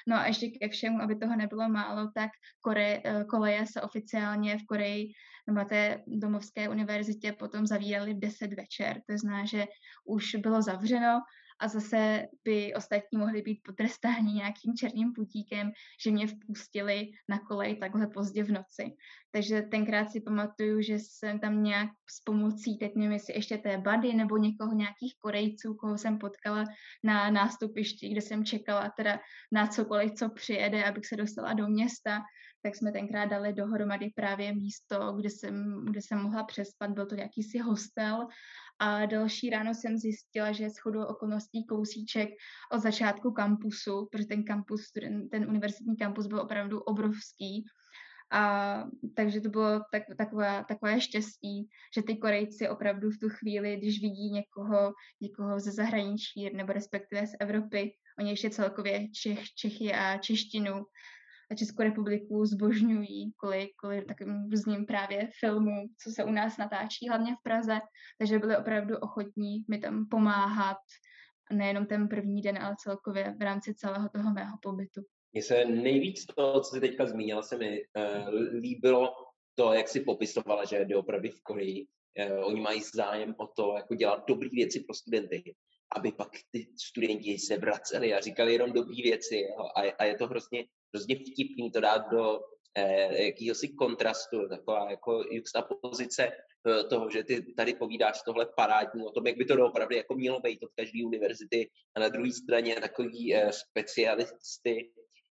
No 0.08 0.16
a 0.16 0.26
ještě 0.26 0.48
ke 0.48 0.68
všemu, 0.68 1.02
aby 1.02 1.16
toho 1.16 1.36
nebylo 1.36 1.68
málo, 1.68 2.10
tak 2.14 2.30
Kore, 2.60 3.00
eh, 3.04 3.24
koleje 3.24 3.66
se 3.66 3.82
oficiálně 3.82 4.58
v 4.58 4.66
Koreji 4.66 5.12
nebo 5.46 5.64
té 5.64 6.02
domovské 6.06 6.68
univerzitě 6.68 7.32
potom 7.32 7.66
zavíraly 7.66 8.14
v 8.14 8.18
10 8.18 8.54
večer. 8.54 9.02
To 9.08 9.18
znamená, 9.18 9.44
že 9.44 9.64
už 10.04 10.34
bylo 10.34 10.62
zavřeno 10.62 11.20
a 11.58 11.68
zase 11.68 12.26
by 12.44 12.74
ostatní 12.74 13.18
mohli 13.18 13.42
být 13.42 13.60
potrestáni 13.62 14.32
nějakým 14.32 14.74
černým 14.74 15.12
putíkem, 15.12 15.72
že 16.04 16.10
mě 16.10 16.26
vpustili 16.26 17.10
na 17.28 17.38
kolej 17.38 17.76
takhle 17.76 18.06
pozdě 18.06 18.44
v 18.44 18.50
noci. 18.50 18.96
Takže 19.30 19.62
tenkrát 19.62 20.10
si 20.10 20.20
pamatuju, 20.20 20.82
že 20.82 20.94
jsem 20.94 21.38
tam 21.38 21.62
nějak 21.62 21.88
s 22.10 22.20
pomocí, 22.20 22.78
teď 22.78 22.92
nevím, 22.94 23.12
jestli 23.12 23.34
ještě 23.34 23.58
té 23.58 23.78
bady 23.78 24.14
nebo 24.14 24.36
někoho, 24.36 24.72
nějakých 24.72 25.14
Korejců, 25.18 25.74
koho 25.74 25.98
jsem 25.98 26.18
potkala 26.18 26.64
na 27.04 27.30
nástupišti, 27.30 28.08
kde 28.08 28.20
jsem 28.20 28.44
čekala 28.44 28.92
teda 28.96 29.20
na 29.52 29.66
cokoliv, 29.66 30.12
co 30.12 30.28
přijede, 30.28 30.84
abych 30.84 31.06
se 31.06 31.16
dostala 31.16 31.52
do 31.52 31.68
města, 31.68 32.20
tak 32.62 32.76
jsme 32.76 32.92
tenkrát 32.92 33.26
dali 33.26 33.52
dohromady 33.52 34.10
právě 34.14 34.54
místo, 34.54 35.12
kde 35.12 35.30
jsem, 35.30 35.84
kde 35.84 36.00
jsem 36.02 36.18
mohla 36.18 36.44
přespat, 36.44 36.90
byl 36.90 37.06
to 37.06 37.14
jakýsi 37.14 37.58
hostel 37.58 38.26
a 38.78 39.06
další 39.06 39.50
ráno 39.50 39.74
jsem 39.74 39.98
zjistila, 39.98 40.52
že 40.52 40.70
shodou 40.70 41.04
okolností 41.04 41.66
kousíček 41.66 42.28
od 42.72 42.78
začátku 42.78 43.30
kampusu, 43.30 44.08
protože 44.12 44.26
ten 44.26 44.44
kampus, 44.44 44.80
ten 45.30 45.48
univerzitní 45.48 45.96
kampus 45.96 46.26
byl 46.26 46.40
opravdu 46.40 46.80
obrovský, 46.80 47.64
a 48.32 48.84
takže 49.16 49.40
to 49.40 49.48
bylo 49.48 49.80
tak, 49.92 50.02
takové, 50.18 50.64
takové 50.68 51.00
štěstí, 51.00 51.68
že 51.94 52.02
ty 52.02 52.16
Korejci 52.16 52.68
opravdu 52.68 53.10
v 53.10 53.18
tu 53.18 53.28
chvíli, 53.28 53.76
když 53.76 54.02
vidí 54.02 54.30
někoho, 54.30 54.92
někoho 55.20 55.60
ze 55.60 55.72
zahraničí 55.72 56.50
nebo 56.54 56.72
respektive 56.72 57.26
z 57.26 57.30
Evropy, 57.40 57.92
oni 58.18 58.30
ještě 58.30 58.50
celkově 58.50 59.08
Čech, 59.10 59.44
Čechy 59.54 59.92
a 59.92 60.18
češtinu, 60.18 60.84
a 61.50 61.54
Českou 61.54 61.82
republiku 61.82 62.44
zbožňují 62.44 63.32
kvůli, 63.37 63.68
kvůli 63.80 64.04
takovým 64.04 64.50
různým 64.50 64.87
právě 64.87 65.28
filmům, 65.40 65.88
co 66.02 66.11
se 66.11 66.24
u 66.24 66.30
nás 66.30 66.56
natáčí, 66.56 67.09
hlavně 67.09 67.35
v 67.35 67.42
Praze, 67.42 67.78
takže 68.18 68.38
byli 68.38 68.56
opravdu 68.56 68.96
ochotní 68.98 69.64
mi 69.68 69.78
tam 69.78 70.06
pomáhat, 70.11 70.76
nejenom 71.52 71.87
ten 71.87 72.09
první 72.09 72.42
den, 72.42 72.59
ale 72.59 72.74
celkově 72.78 73.35
v 73.38 73.42
rámci 73.42 73.74
celého 73.74 74.09
toho 74.09 74.32
mého 74.32 74.59
pobytu. 74.62 75.00
Mně 75.32 75.42
se 75.42 75.64
nejvíc 75.64 76.26
to, 76.26 76.61
co 76.61 76.74
jsi 76.74 76.80
teďka 76.80 77.06
zmínila, 77.06 77.42
se 77.42 77.59
mi 77.59 77.80
uh, 77.80 78.35
líbilo 78.61 79.14
to, 79.54 79.72
jak 79.72 79.88
si 79.88 80.00
popisovala, 80.00 80.64
že 80.64 80.85
doopravdy 80.85 81.28
v 81.28 81.42
Koreji 81.42 81.87
uh, 81.87 82.46
oni 82.46 82.61
mají 82.61 82.82
zájem 82.94 83.35
o 83.38 83.46
to, 83.46 83.74
jako 83.76 83.94
dělat 83.94 84.24
dobré 84.28 84.48
věci 84.52 84.80
pro 84.80 84.94
studenty, 84.94 85.54
aby 85.96 86.12
pak 86.12 86.28
ty 86.50 86.66
studenti 86.80 87.38
se 87.38 87.59
vraceli 87.59 88.14
a 88.14 88.20
říkali 88.20 88.52
jenom 88.52 88.72
dobré 88.72 88.96
věci. 89.02 89.37
Jo? 89.37 89.64
A, 89.76 89.80
a 89.98 90.04
je 90.04 90.14
to 90.14 90.26
hrozně, 90.26 90.64
hrozně 90.96 91.16
vtipný 91.16 91.70
to 91.70 91.80
dát 91.80 92.11
do 92.11 92.40
eh, 92.74 93.24
jakýhosi 93.24 93.68
kontrastu, 93.68 94.48
taková 94.48 94.90
jako 94.90 95.24
juxtapozice 95.30 96.28
eh, 96.28 96.85
toho, 96.85 97.11
že 97.11 97.24
ty 97.24 97.52
tady 97.56 97.74
povídáš 97.74 98.22
tohle 98.22 98.46
parádní 98.56 99.06
o 99.06 99.11
tom, 99.11 99.26
jak 99.26 99.37
by 99.37 99.44
to 99.44 99.56
doopravdy 99.56 99.96
jako 99.96 100.14
mělo 100.14 100.40
být 100.40 100.62
od 100.62 100.70
každé 100.76 101.04
univerzity 101.04 101.70
a 101.96 102.00
na 102.00 102.09
druhé 102.09 102.32
straně 102.32 102.80
takový 102.80 103.35
eh, 103.35 103.52
specialisty 103.52 104.92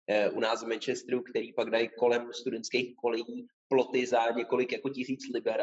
eh, 0.07 0.29
u 0.29 0.39
nás 0.39 0.63
v 0.63 0.67
Manchesteru, 0.67 1.21
který 1.21 1.53
pak 1.53 1.69
dají 1.69 1.89
kolem 1.97 2.33
studentských 2.33 2.95
kolejí 2.95 3.47
ploty 3.67 4.05
za 4.05 4.29
několik 4.29 4.71
jako 4.71 4.89
tisíc 4.89 5.19
liber, 5.33 5.61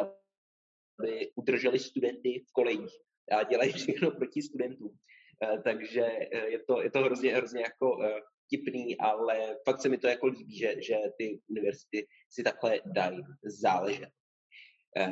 aby 0.98 1.30
udrželi 1.34 1.78
studenty 1.78 2.44
v 2.48 2.52
kolejích 2.52 2.92
a 3.32 3.42
dělají 3.42 3.72
všechno 3.72 4.10
proti 4.10 4.42
studentům. 4.42 4.98
Eh, 5.42 5.58
takže 5.62 6.02
eh, 6.32 6.48
je 6.48 6.58
to, 6.58 6.82
je 6.82 6.90
to 6.90 6.98
hrozně, 6.98 7.34
hrozně 7.34 7.60
jako 7.60 8.02
eh, 8.02 8.20
vtipný, 8.48 8.98
ale 8.98 9.56
fakt 9.64 9.80
se 9.80 9.88
mi 9.88 9.98
to 9.98 10.06
jako 10.06 10.26
líbí, 10.26 10.58
že, 10.58 10.82
že 10.82 10.96
ty 11.18 11.40
univerzity 11.48 12.06
si 12.30 12.42
takhle 12.42 12.80
dají 12.94 13.20
záležet. 13.44 14.08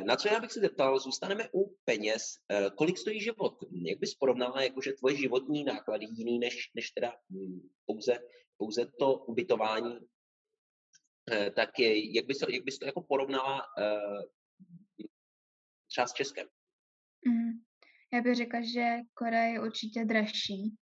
Na 0.05 0.15
co 0.15 0.27
já 0.27 0.39
bych 0.39 0.51
se 0.51 0.59
zeptal, 0.59 0.99
zůstaneme 0.99 1.49
u 1.53 1.77
peněz. 1.85 2.23
Kolik 2.75 2.97
stojí 2.97 3.21
život? 3.21 3.53
Jak 3.85 3.99
bys 3.99 4.15
porovnala 4.15 4.61
jakože 4.61 4.93
tvoje 4.93 5.15
životní 5.15 5.63
náklady 5.63 6.05
jiný 6.09 6.39
než, 6.39 6.71
než 6.75 6.91
teda 6.91 7.13
hm, 7.29 7.69
pouze, 7.85 8.19
pouze 8.57 8.85
to 8.99 9.17
ubytování? 9.17 9.99
Tak 11.55 11.79
je, 11.79 12.15
jak, 12.15 12.25
bys 12.25 12.37
to, 12.37 12.51
jak 12.51 12.63
bys 12.63 12.79
to 12.79 12.85
jako 12.85 13.01
porovnala 13.01 13.61
třeba 15.87 16.07
s 16.07 16.13
Českem? 16.13 16.47
Mm. 17.27 17.51
Já 18.13 18.21
bych 18.21 18.35
řekla, 18.35 18.61
že 18.61 18.95
Korea 19.13 19.43
je 19.43 19.61
určitě 19.61 20.05
dražší 20.05 20.75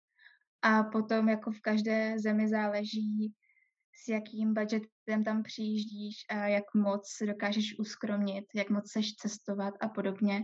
a 0.64 0.82
potom 0.82 1.28
jako 1.28 1.50
v 1.50 1.60
každé 1.60 2.18
zemi 2.18 2.48
záleží, 2.48 3.34
s 4.04 4.08
jakým 4.08 4.54
budgetem 4.54 5.24
tam 5.24 5.42
přijíždíš 5.42 6.14
a 6.30 6.46
jak 6.46 6.64
moc 6.74 7.02
dokážeš 7.26 7.78
uskromnit, 7.78 8.44
jak 8.54 8.70
moc 8.70 8.92
seš 8.92 9.12
cestovat 9.12 9.74
a 9.80 9.88
podobně. 9.88 10.40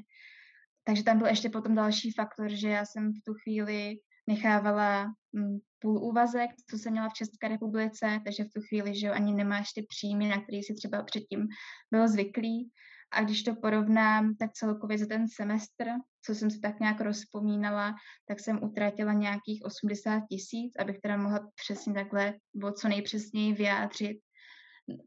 Takže 0.84 1.04
tam 1.04 1.18
byl 1.18 1.26
ještě 1.26 1.48
potom 1.48 1.74
další 1.74 2.12
faktor, 2.12 2.54
že 2.54 2.68
já 2.68 2.84
jsem 2.84 3.12
v 3.12 3.20
tu 3.26 3.34
chvíli 3.34 3.96
nechávala 4.26 5.06
mm, 5.32 5.58
půl 5.78 6.04
úvazek, 6.04 6.50
co 6.70 6.78
jsem 6.78 6.92
měla 6.92 7.08
v 7.08 7.14
České 7.14 7.48
republice, 7.48 8.20
takže 8.24 8.44
v 8.44 8.52
tu 8.54 8.60
chvíli, 8.68 8.98
že 8.98 9.10
ani 9.10 9.34
nemáš 9.34 9.72
ty 9.72 9.82
příjmy, 9.82 10.28
na 10.28 10.40
který 10.40 10.62
si 10.62 10.74
třeba 10.74 11.02
předtím 11.02 11.48
byl 11.90 12.08
zvyklý. 12.08 12.70
A 13.12 13.22
když 13.22 13.42
to 13.42 13.54
porovnám, 13.54 14.34
tak 14.36 14.52
celkově 14.52 14.98
za 14.98 15.06
ten 15.06 15.28
semestr, 15.28 15.84
co 16.24 16.34
jsem 16.34 16.50
si 16.50 16.60
tak 16.60 16.80
nějak 16.80 17.00
rozpomínala, 17.00 17.94
tak 18.28 18.40
jsem 18.40 18.64
utratila 18.64 19.12
nějakých 19.12 19.64
80 19.64 20.20
tisíc, 20.30 20.72
abych 20.78 20.98
teda 20.98 21.16
mohla 21.16 21.50
přesně 21.54 21.94
takhle, 21.94 22.34
nebo 22.54 22.72
co 22.72 22.88
nejpřesněji 22.88 23.52
vyjádřit, 23.52 24.18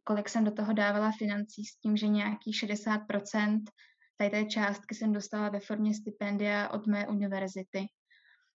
kolik 0.03 0.29
jsem 0.29 0.43
do 0.43 0.51
toho 0.51 0.73
dávala 0.73 1.11
financí 1.19 1.65
s 1.65 1.79
tím, 1.79 1.97
že 1.97 2.07
nějakých 2.07 2.55
60% 2.55 3.59
tady 4.17 4.29
té 4.29 4.45
částky 4.45 4.95
jsem 4.95 5.13
dostala 5.13 5.49
ve 5.49 5.59
formě 5.59 5.93
stipendia 5.93 6.69
od 6.69 6.87
mé 6.87 7.07
univerzity. 7.07 7.85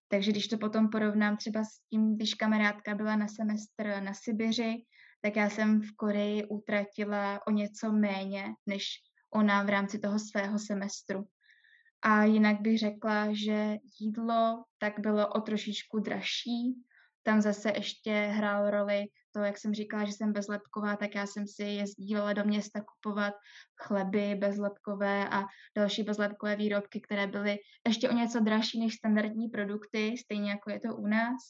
Takže 0.09 0.31
když 0.31 0.49
to 0.49 0.59
potom 0.59 0.89
porovnám 0.89 1.37
třeba 1.37 1.65
s 1.65 1.89
tím, 1.91 2.17
když 2.17 2.35
kamarádka 2.35 2.95
byla 2.95 3.17
na 3.17 3.29
semestr 3.29 4.03
na 4.03 4.15
Sibiři, 4.15 4.77
tak 5.23 5.37
já 5.37 5.51
jsem 5.51 5.81
v 5.81 5.97
Koreji 5.97 6.45
utratila 6.45 7.47
o 7.47 7.51
něco 7.51 7.93
méně, 7.93 8.45
než 8.67 8.85
ona 9.35 9.63
v 9.63 9.69
rámci 9.69 9.99
toho 9.99 10.19
svého 10.19 10.59
semestru. 10.59 11.25
A 12.03 12.25
jinak 12.25 12.61
bych 12.61 12.79
řekla, 12.79 13.29
že 13.33 13.77
jídlo 14.01 14.65
tak 14.79 15.01
bylo 15.01 15.29
o 15.29 15.41
trošičku 15.41 15.99
dražší. 15.99 16.75
Tam 17.23 17.41
zase 17.41 17.73
ještě 17.77 18.13
hrál 18.13 18.71
roli 18.71 19.05
to, 19.33 19.41
jak 19.41 19.59
jsem 19.59 19.75
říkala, 19.75 20.05
že 20.05 20.13
jsem 20.13 20.33
bezlepková, 20.33 20.97
tak 20.97 21.15
já 21.15 21.27
jsem 21.27 21.47
si 21.47 21.63
jezdívala 21.63 22.33
do 22.33 22.45
města 22.45 22.81
kupovat 22.81 23.35
chleby 23.83 24.35
bezlepkové 24.35 25.29
a 25.29 25.45
další 25.77 26.03
bezlepkové 26.03 26.57
výrobky, 26.57 27.01
které 27.01 27.27
byly 27.27 27.57
ještě 27.87 28.11
o 28.11 28.13
něco 28.13 28.41
dražší 28.41 28.81
než 28.81 28.95
standardní 28.95 29.49
produkty, 29.49 30.15
stejně 30.19 30.51
jako 30.51 30.71
je 30.71 30.81
to 30.81 30.97
u 30.97 31.07
nás. 31.07 31.43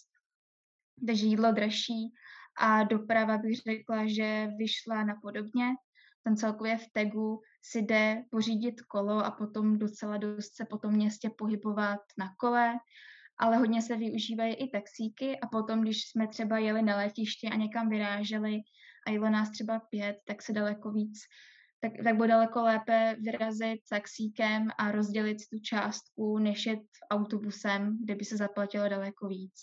Takže 1.07 1.27
jídlo 1.27 1.53
dražší 1.53 2.13
a 2.59 2.83
doprava 2.83 3.39
bych 3.39 3.57
řekla, 3.57 4.07
že 4.07 4.49
vyšla 4.59 5.05
na 5.05 5.15
podobně. 5.23 5.67
Tam 6.25 6.37
celkově 6.37 6.79
v 6.79 6.87
Tegu 6.93 7.41
si 7.71 7.83
jde 7.83 8.25
pořídit 8.31 8.81
kolo 8.81 9.25
a 9.25 9.31
potom 9.31 9.79
docela 9.79 10.17
dost 10.17 10.57
se 10.57 10.65
po 10.65 10.79
tom 10.79 10.93
městě 10.93 11.31
pohybovat 11.39 12.01
na 12.19 12.35
kole, 12.39 12.75
ale 13.39 13.57
hodně 13.57 13.83
se 13.83 13.97
využívají 13.97 14.55
i 14.55 14.71
taxíky 14.71 15.39
a 15.41 15.47
potom, 15.47 15.81
když 15.83 16.09
jsme 16.09 16.29
třeba 16.29 16.59
jeli 16.59 16.83
na 16.83 16.97
letiště 16.97 17.49
a 17.49 17.57
někam 17.57 17.89
vyráželi 17.89 18.61
a 19.07 19.11
jelo 19.11 19.31
nás 19.31 19.51
třeba 19.51 19.79
pět, 19.79 20.17
tak 20.27 20.43
se 20.43 20.53
daleko 20.53 20.93
víc 20.93 21.19
tak, 21.81 21.93
tak 22.05 22.17
bude 22.17 22.29
daleko 22.29 22.63
lépe 22.63 23.17
vyrazit 23.21 23.81
taxíkem 23.91 24.69
a 24.79 24.93
rozdělit 24.93 25.37
tu 25.53 25.59
částku, 25.59 26.39
než 26.39 26.67
jet 26.67 26.83
autobusem, 27.11 27.99
kde 28.05 28.15
by 28.15 28.25
se 28.25 28.37
zaplatilo 28.37 28.89
daleko 28.89 29.29
víc. 29.29 29.55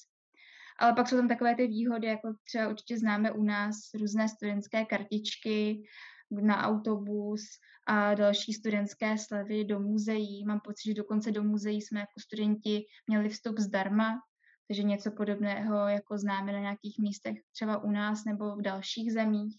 Ale 0.79 0.93
pak 0.93 1.07
jsou 1.07 1.17
tam 1.17 1.27
takové 1.27 1.55
ty 1.55 1.67
výhody, 1.67 2.07
jako 2.07 2.33
třeba 2.43 2.67
určitě 2.67 2.97
známe 2.97 3.31
u 3.31 3.43
nás 3.43 3.75
různé 3.99 4.29
studentské 4.29 4.85
kartičky, 4.85 5.83
na 6.31 6.63
autobus 6.63 7.41
a 7.87 8.13
další 8.13 8.53
studentské 8.53 9.17
slevy 9.17 9.65
do 9.65 9.79
muzeí. 9.79 10.45
Mám 10.45 10.59
pocit, 10.59 10.89
že 10.89 10.93
dokonce 10.93 11.31
do 11.31 11.43
muzeí 11.43 11.81
jsme 11.81 11.99
jako 11.99 12.19
studenti 12.19 12.85
měli 13.07 13.29
vstup 13.29 13.59
zdarma, 13.59 14.19
takže 14.67 14.83
něco 14.83 15.11
podobného 15.11 15.87
jako 15.87 16.17
známe 16.17 16.51
na 16.51 16.59
nějakých 16.59 16.99
místech 16.99 17.37
třeba 17.51 17.83
u 17.83 17.91
nás 17.91 18.25
nebo 18.25 18.55
v 18.55 18.61
dalších 18.61 19.13
zemích. 19.13 19.57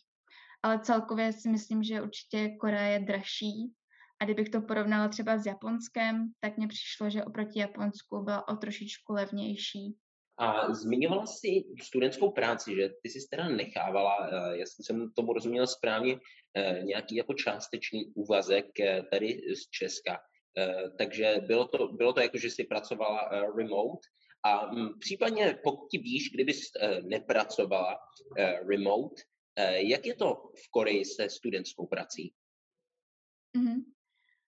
Ale 0.62 0.80
celkově 0.80 1.32
si 1.32 1.48
myslím, 1.48 1.82
že 1.82 2.02
určitě 2.02 2.56
Korea 2.60 2.82
je 2.82 2.98
dražší. 2.98 3.72
A 4.20 4.24
kdybych 4.24 4.48
to 4.48 4.60
porovnala 4.60 5.08
třeba 5.08 5.38
s 5.38 5.46
Japonskem, 5.46 6.32
tak 6.40 6.56
mně 6.56 6.68
přišlo, 6.68 7.10
že 7.10 7.24
oproti 7.24 7.58
Japonsku 7.58 8.22
byla 8.22 8.48
o 8.48 8.56
trošičku 8.56 9.12
levnější. 9.12 9.96
A 10.38 10.74
zmiňovala 10.74 11.26
jsi 11.26 11.64
studentskou 11.82 12.30
práci, 12.30 12.74
že 12.74 12.88
ty 13.02 13.10
jsi 13.10 13.28
teda 13.30 13.48
nechávala, 13.48 14.28
eh, 14.28 14.56
jestli 14.56 14.84
jsem 14.84 15.12
tomu 15.12 15.32
rozuměl 15.32 15.66
správně, 15.66 16.20
eh, 16.54 16.80
nějaký 16.82 17.16
jako 17.16 17.34
částečný 17.34 18.12
úvazek 18.14 18.80
eh, 18.80 19.02
tady 19.10 19.42
z 19.56 19.70
Česka. 19.70 20.18
Takže 20.98 21.34
bylo 21.46 21.68
to, 21.68 21.88
bylo 21.88 22.12
to 22.12 22.20
jako, 22.20 22.38
že 22.38 22.50
jsi 22.50 22.64
pracovala 22.64 23.28
remote 23.56 24.08
a 24.44 24.66
mm, 24.66 24.98
případně 24.98 25.58
pokud 25.64 25.88
ti 25.90 25.98
víš, 25.98 26.30
kdybys 26.34 26.60
nepracovala 27.02 27.98
remote, 28.68 29.22
jak 29.76 30.06
je 30.06 30.14
to 30.14 30.34
v 30.34 30.70
Koreji 30.70 31.04
se 31.04 31.28
studentskou 31.30 31.86
prací? 31.86 32.32
Mm-hmm. 33.56 33.84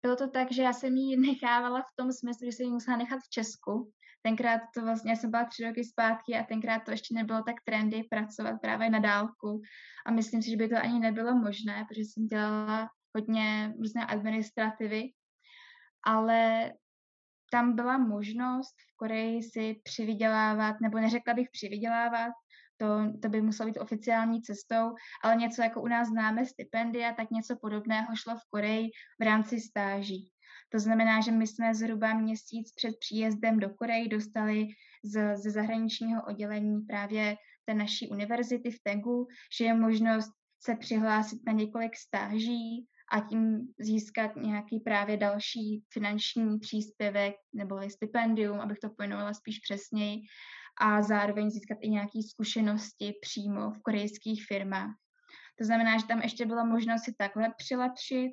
Bylo 0.02 0.16
to 0.16 0.30
tak, 0.30 0.52
že 0.52 0.62
já 0.62 0.74
jsem 0.74 0.96
ji 0.96 1.18
nechávala 1.32 1.82
v 1.82 1.96
tom 1.96 2.12
smyslu, 2.12 2.46
že 2.46 2.52
jsem 2.52 2.66
ji 2.66 2.72
musela 2.72 2.98
nechat 2.98 3.20
v 3.28 3.30
Česku, 3.30 3.92
tenkrát 4.22 4.62
to 4.76 4.82
vlastně, 4.82 5.12
já 5.12 5.16
jsem 5.16 5.32
byla 5.32 5.46
tři 5.46 5.64
roky 5.64 5.84
zpátky 5.84 6.36
a 6.36 6.44
tenkrát 6.44 6.80
to 6.80 6.92
ještě 6.92 7.16
nebylo 7.16 7.44
tak 7.44 7.56
trendy 7.66 8.04
pracovat 8.04 8.62
právě 8.62 8.90
na 8.90 9.00
dálku 9.00 9.62
a 10.06 10.12
myslím 10.12 10.42
si, 10.42 10.50
že 10.50 10.58
by 10.58 10.70
to 10.70 10.76
ani 10.76 11.00
nebylo 11.00 11.36
možné, 11.36 11.86
protože 11.90 12.02
jsem 12.02 12.28
dělala 12.28 12.90
hodně 13.16 13.74
různé 13.78 14.06
administrativy, 14.06 15.04
ale 16.06 16.72
tam 17.52 17.76
byla 17.76 17.98
možnost 17.98 18.76
v 18.94 18.96
Koreji 18.96 19.44
si 19.44 19.82
přivydělávat, 19.84 20.76
nebo 20.82 21.00
neřekla 21.00 21.34
bych 21.34 21.48
přivydělávat, 21.52 22.32
to, 22.78 22.88
to 23.22 23.30
by 23.30 23.42
muselo 23.42 23.70
být 23.70 23.80
oficiální 23.80 24.42
cestou, 24.42 24.96
ale 25.24 25.36
něco 25.36 25.62
jako 25.62 25.82
u 25.82 25.88
nás 25.88 26.08
známe 26.08 26.46
stipendia, 26.46 27.14
tak 27.14 27.32
něco 27.32 27.56
podobného 27.62 28.16
šlo 28.16 28.36
v 28.36 28.50
Koreji 28.50 28.90
v 29.20 29.24
rámci 29.24 29.60
stáží. 29.60 30.32
To 30.70 30.80
znamená, 30.80 31.22
že 31.22 31.32
my 31.32 31.48
jsme 31.48 31.76
zhruba 31.76 32.14
měsíc 32.14 32.72
před 32.76 32.96
příjezdem 33.00 33.60
do 33.60 33.70
Koreji 33.70 34.08
dostali 34.08 34.68
z, 35.04 35.38
ze 35.38 35.52
zahraničního 35.52 36.22
oddělení 36.26 36.82
právě 36.82 37.36
té 37.66 37.74
naší 37.74 38.10
univerzity 38.10 38.72
v 38.72 38.80
Tegu, 38.84 39.28
že 39.58 39.66
je 39.66 39.74
možnost 39.74 40.32
se 40.60 40.76
přihlásit 40.76 41.40
na 41.46 41.54
několik 41.54 41.96
stáží 41.96 42.88
a 43.12 43.20
tím 43.20 43.60
získat 43.80 44.36
nějaký 44.36 44.80
právě 44.80 45.18
další 45.18 45.84
finanční 45.94 46.60
příspěvek 46.60 47.34
nebo 47.54 47.90
stipendium, 47.90 48.60
abych 48.60 48.80
to 48.80 48.90
pojmenovala 48.90 49.34
spíš 49.34 49.60
přesněji, 49.60 50.22
a 50.82 51.02
zároveň 51.02 51.50
získat 51.50 51.78
i 51.82 51.90
nějaké 51.90 52.20
zkušenosti 52.32 53.14
přímo 53.22 53.72
v 53.72 53.82
korejských 53.82 54.46
firmách. 54.46 54.96
To 55.60 55.66
znamená, 55.66 55.98
že 55.98 56.08
tam 56.08 56.22
ještě 56.22 56.46
byla 56.46 56.64
možnost 56.64 57.04
si 57.04 57.14
takhle 57.18 57.54
přilepšit, 57.58 58.32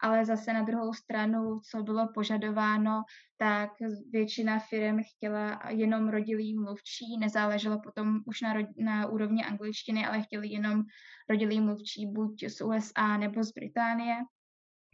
ale 0.00 0.24
zase 0.24 0.52
na 0.52 0.62
druhou 0.62 0.92
stranu, 0.92 1.60
co 1.70 1.82
bylo 1.82 2.08
požadováno, 2.14 3.02
tak 3.36 3.70
většina 4.12 4.58
firm 4.58 4.98
chtěla 5.16 5.60
jenom 5.68 6.08
rodilý 6.08 6.58
mluvčí, 6.58 7.18
nezáleželo 7.20 7.80
potom 7.80 8.20
už 8.26 8.40
na, 8.40 8.54
na 8.78 9.06
úrovni 9.06 9.44
angličtiny, 9.44 10.06
ale 10.06 10.22
chtěli 10.22 10.48
jenom 10.48 10.82
rodilý 11.30 11.60
mluvčí 11.60 12.06
buď 12.06 12.44
z 12.48 12.60
USA 12.60 13.16
nebo 13.16 13.44
z 13.44 13.52
Británie 13.52 14.16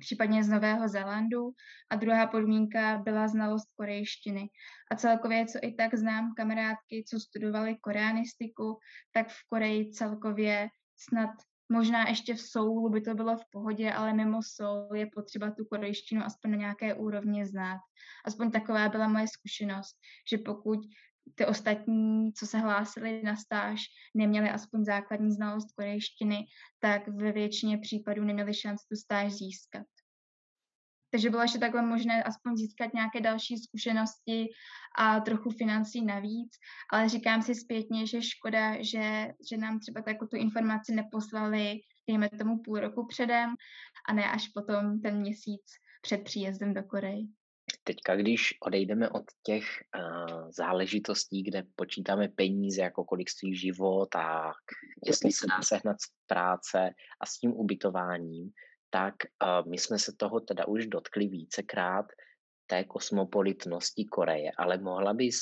případně 0.01 0.45
z 0.45 0.49
Nového 0.49 0.89
Zélandu. 0.89 1.51
A 1.91 1.97
druhá 1.97 2.27
podmínka 2.27 2.99
byla 2.99 3.29
znalost 3.29 3.69
korejštiny. 3.77 4.49
A 4.91 4.97
celkově, 4.97 5.47
co 5.47 5.59
i 5.63 5.75
tak 5.75 5.95
znám 5.95 6.35
kamarádky, 6.37 7.05
co 7.09 7.21
studovali 7.21 7.77
koreanistiku, 7.81 8.79
tak 9.13 9.29
v 9.29 9.49
Koreji 9.49 9.91
celkově 9.91 10.69
snad 10.97 11.31
možná 11.71 12.09
ještě 12.09 12.35
v 12.35 12.41
Soulu 12.41 12.89
by 12.89 13.01
to 13.01 13.15
bylo 13.15 13.37
v 13.37 13.45
pohodě, 13.51 13.93
ale 13.93 14.13
mimo 14.13 14.41
Soul 14.43 14.97
je 14.97 15.07
potřeba 15.15 15.51
tu 15.51 15.65
korejštinu 15.65 16.23
aspoň 16.25 16.51
na 16.51 16.57
nějaké 16.57 16.95
úrovni 16.95 17.47
znát. 17.47 17.81
Aspoň 18.25 18.51
taková 18.51 18.89
byla 18.89 19.09
moje 19.09 19.27
zkušenost, 19.29 19.97
že 20.31 20.39
pokud 20.39 20.81
ty 21.35 21.47
ostatní, 21.47 22.33
co 22.33 22.47
se 22.47 22.59
hlásili 22.59 23.23
na 23.23 23.37
stáž, 23.37 23.81
neměli 24.15 24.51
aspoň 24.51 24.85
základní 24.85 25.33
znalost 25.33 25.73
korejštiny, 25.73 26.47
tak 26.81 27.09
ve 27.09 27.33
většině 27.33 27.79
případů 27.79 28.25
neměli 28.25 28.55
šanci 28.55 28.85
tu 28.89 28.97
stáž 28.97 29.33
získat. 29.33 29.87
Takže 31.11 31.31
bylo 31.31 31.43
ještě 31.43 31.59
takhle 31.59 31.83
možné 31.83 32.23
aspoň 32.23 32.57
získat 32.57 32.95
nějaké 32.95 33.21
další 33.21 33.57
zkušenosti 33.59 34.49
a 34.99 35.21
trochu 35.21 35.51
financí 35.51 36.05
navíc, 36.05 36.51
ale 36.93 37.09
říkám 37.09 37.43
si 37.43 37.55
zpětně, 37.55 38.07
že 38.07 38.23
škoda, 38.23 38.83
že, 38.83 39.29
že 39.51 39.57
nám 39.57 39.79
třeba 39.79 40.03
takovou 40.03 40.29
tu 40.29 40.37
informaci 40.37 40.95
neposlali, 40.95 41.81
dejme 42.09 42.29
tomu 42.29 42.59
půl 42.59 42.81
roku 42.81 43.07
předem 43.07 43.55
a 44.09 44.13
ne 44.13 44.31
až 44.31 44.49
potom 44.49 45.01
ten 45.01 45.21
měsíc 45.21 45.63
před 46.03 46.25
příjezdem 46.25 46.75
do 46.75 46.83
Koreji. 46.83 47.27
Teďka, 47.85 48.17
když 48.17 48.55
odejdeme 48.63 49.09
od 49.09 49.25
těch 49.43 49.65
uh, 49.65 50.51
záležitostí, 50.51 51.43
kde 51.43 51.63
počítáme 51.75 52.29
peníze, 52.29 52.83
jako 52.83 53.05
kolik 53.05 53.31
stojí 53.31 53.57
život 53.57 54.17
a 54.17 54.53
jestli 55.07 55.33
se 55.33 55.47
dá 55.47 55.63
sehnat 55.63 55.97
z 56.01 56.07
práce 56.27 56.91
a 57.21 57.27
s 57.27 57.39
tím 57.39 57.53
ubytováním, 57.53 58.51
tak 58.91 59.15
uh, 59.43 59.69
my 59.71 59.79
jsme 59.79 59.99
se 59.99 60.13
toho 60.17 60.41
teda 60.41 60.69
už 60.69 60.87
dotkli 60.87 61.27
vícekrát, 61.27 62.07
té 62.67 62.85
kosmopolitnosti 62.85 64.05
Koreje, 64.05 64.51
ale 64.59 64.79
mohla 64.79 65.15
bys 65.15 65.41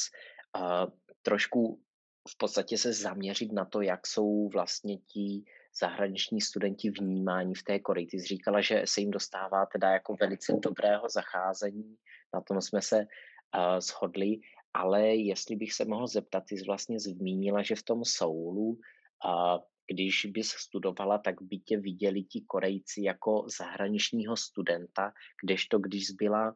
uh, 0.56 0.92
trošku 1.22 1.80
v 2.28 2.36
podstatě 2.36 2.78
se 2.78 2.92
zaměřit 2.92 3.52
na 3.52 3.64
to, 3.64 3.80
jak 3.80 4.06
jsou 4.06 4.48
vlastně 4.48 4.98
ti 4.98 5.44
zahraniční 5.80 6.40
studenti 6.40 6.90
vnímání 6.90 7.54
v 7.54 7.62
té 7.62 7.78
Koreji. 7.78 8.06
Ty 8.06 8.20
jsi 8.20 8.26
říkala, 8.26 8.60
že 8.60 8.82
se 8.84 9.00
jim 9.00 9.10
dostává 9.10 9.66
teda 9.66 9.92
jako 9.92 10.16
velice 10.20 10.52
dobrého 10.62 11.08
zacházení, 11.08 11.96
na 12.34 12.40
tom 12.40 12.60
jsme 12.60 12.82
se 12.82 12.96
uh, 12.96 13.78
shodli, 13.78 14.40
ale 14.74 15.06
jestli 15.06 15.56
bych 15.56 15.72
se 15.72 15.84
mohl 15.84 16.06
zeptat, 16.06 16.44
ty 16.48 16.56
jsi 16.56 16.64
vlastně 16.64 17.00
zmínila, 17.00 17.62
že 17.62 17.74
v 17.74 17.82
tom 17.82 18.04
Soulu, 18.04 18.68
uh, 18.68 19.58
když 19.92 20.26
bys 20.26 20.48
studovala, 20.48 21.18
tak 21.18 21.42
by 21.42 21.58
tě 21.58 21.78
viděli 21.78 22.22
ti 22.22 22.44
Korejci 22.46 23.02
jako 23.02 23.46
zahraničního 23.58 24.36
studenta, 24.36 25.12
kdežto 25.44 25.78
když 25.78 26.10
byla 26.10 26.54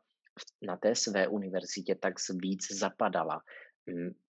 na 0.63 0.77
té 0.77 0.95
své 0.95 1.29
univerzitě, 1.29 1.95
tak 1.95 2.15
víc 2.43 2.73
zapadala. 2.73 3.41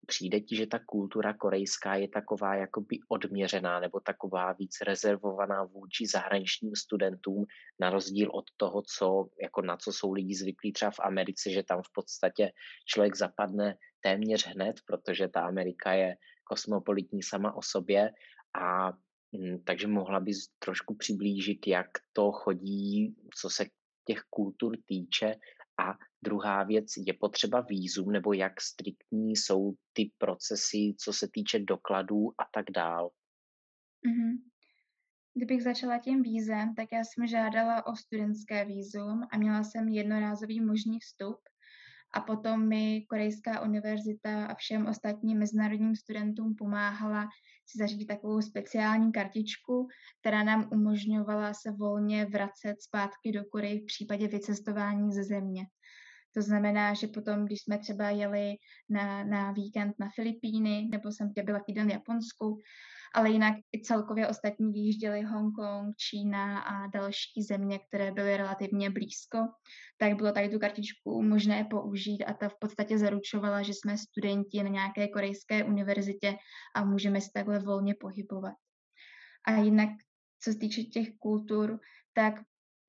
Přijde 0.08 0.40
ti, 0.40 0.56
že 0.56 0.68
ta 0.68 0.80
kultura 0.86 1.34
korejská 1.34 1.96
je 1.96 2.08
taková 2.08 2.56
jakoby 2.56 3.00
odměřená 3.10 3.80
nebo 3.80 4.00
taková 4.00 4.54
víc 4.54 4.82
rezervovaná 4.82 5.64
vůči 5.64 6.06
zahraničním 6.08 6.76
studentům, 6.76 7.46
na 7.80 7.90
rozdíl 7.90 8.30
od 8.34 8.46
toho, 8.58 8.84
co, 8.98 9.28
jako 9.42 9.62
na 9.62 9.78
co 9.78 9.94
jsou 9.94 10.14
lidi 10.14 10.36
zvyklí 10.36 10.74
třeba 10.74 10.92
v 10.92 11.00
Americe, 11.00 11.52
že 11.52 11.64
tam 11.64 11.82
v 11.82 11.92
podstatě 11.94 12.52
člověk 12.86 13.16
zapadne 13.16 13.78
téměř 14.00 14.48
hned, 14.48 14.76
protože 14.86 15.28
ta 15.28 15.42
Amerika 15.42 15.94
je 15.94 16.16
kosmopolitní 16.44 17.24
sama 17.24 17.56
o 17.56 17.62
sobě 17.62 18.12
a 18.62 18.92
mm, 19.32 19.64
takže 19.64 19.88
mohla 19.88 20.20
bys 20.20 20.48
trošku 20.60 20.96
přiblížit, 20.96 21.68
jak 21.68 21.88
to 22.14 22.32
chodí, 22.32 23.16
co 23.36 23.50
se 23.50 23.66
těch 24.08 24.22
kultur 24.30 24.78
týče 24.86 25.36
a 25.80 25.98
druhá 26.24 26.64
věc, 26.64 26.86
je 27.08 27.14
potřeba 27.14 27.62
výzum, 27.62 28.12
nebo 28.12 28.34
jak 28.34 28.62
striktní 28.62 29.36
jsou 29.36 29.74
ty 29.94 30.12
procesy, 30.18 30.96
co 31.00 31.14
se 31.14 31.28
týče 31.34 31.60
dokladů 31.60 32.32
a 32.38 32.44
tak 32.54 32.66
dál? 32.72 33.10
Mm-hmm. 34.08 34.38
Kdybych 35.34 35.64
začala 35.64 36.00
tím 36.00 36.22
vízem, 36.22 36.76
tak 36.76 36.88
já 36.92 37.04
jsem 37.04 37.28
žádala 37.28 37.86
o 37.86 37.96
studentské 37.96 38.66
vízum 38.66 39.22
a 39.32 39.38
měla 39.38 39.64
jsem 39.64 39.88
jednorázový 39.88 40.62
možný 40.62 41.00
vstup. 41.00 41.38
A 42.16 42.22
potom 42.22 42.68
mi 42.68 43.06
Korejská 43.10 43.62
univerzita 43.62 44.46
a 44.46 44.56
všem 44.56 44.88
ostatním 44.88 45.40
mezinárodním 45.40 45.96
studentům 45.96 46.56
pomáhala 46.56 47.28
si 47.66 47.78
zařídit 47.78 48.06
takovou 48.06 48.42
speciální 48.42 49.12
kartičku, 49.12 49.88
která 50.22 50.44
nám 50.44 50.70
umožňovala 50.72 51.54
se 51.54 51.72
volně 51.72 52.26
vracet 52.26 52.82
zpátky 52.82 53.32
do 53.32 53.46
Koreji 53.46 53.80
v 53.80 53.86
případě 53.86 54.28
vycestování 54.28 55.14
ze 55.14 55.24
země. 55.24 55.66
To 56.36 56.42
znamená, 56.42 56.94
že 56.94 57.08
potom, 57.08 57.46
když 57.46 57.62
jsme 57.62 57.78
třeba 57.78 58.10
jeli 58.10 58.56
na, 58.90 59.24
na 59.24 59.52
víkend 59.52 59.94
na 60.00 60.10
Filipíny, 60.16 60.88
nebo 60.92 61.12
jsem 61.12 61.34
byla 61.44 61.60
týden 61.60 61.88
v 61.88 61.92
Japonsku, 61.92 62.62
ale 63.16 63.30
jinak 63.30 63.56
i 63.76 63.82
celkově 63.82 64.28
ostatní 64.28 64.72
vyjížděli 64.72 65.22
Hongkong, 65.22 65.96
Čína 65.98 66.60
a 66.60 66.88
další 66.88 67.44
země, 67.44 67.80
které 67.80 68.12
byly 68.12 68.38
relativně 68.38 68.90
blízko, 68.90 69.38
tak 69.98 70.16
bylo 70.16 70.32
tady 70.32 70.50
tu 70.50 70.60
kartičku 70.60 71.22
možné 71.22 71.64
použít 71.64 72.24
a 72.24 72.34
ta 72.34 72.50
v 72.50 72.56
podstatě 72.60 72.98
zaručovala, 72.98 73.62
že 73.62 73.74
jsme 73.74 73.98
studenti 73.98 74.64
na 74.64 74.70
nějaké 74.70 75.08
korejské 75.08 75.64
univerzitě 75.64 76.36
a 76.76 76.86
můžeme 76.86 77.22
se 77.22 77.30
takhle 77.34 77.60
volně 77.60 77.96
pohybovat. 78.00 78.54
A 79.48 79.52
jinak, 79.52 79.90
co 80.44 80.52
se 80.52 80.58
týče 80.60 80.84
těch 80.84 81.08
kultur, 81.20 81.80
tak 82.14 82.34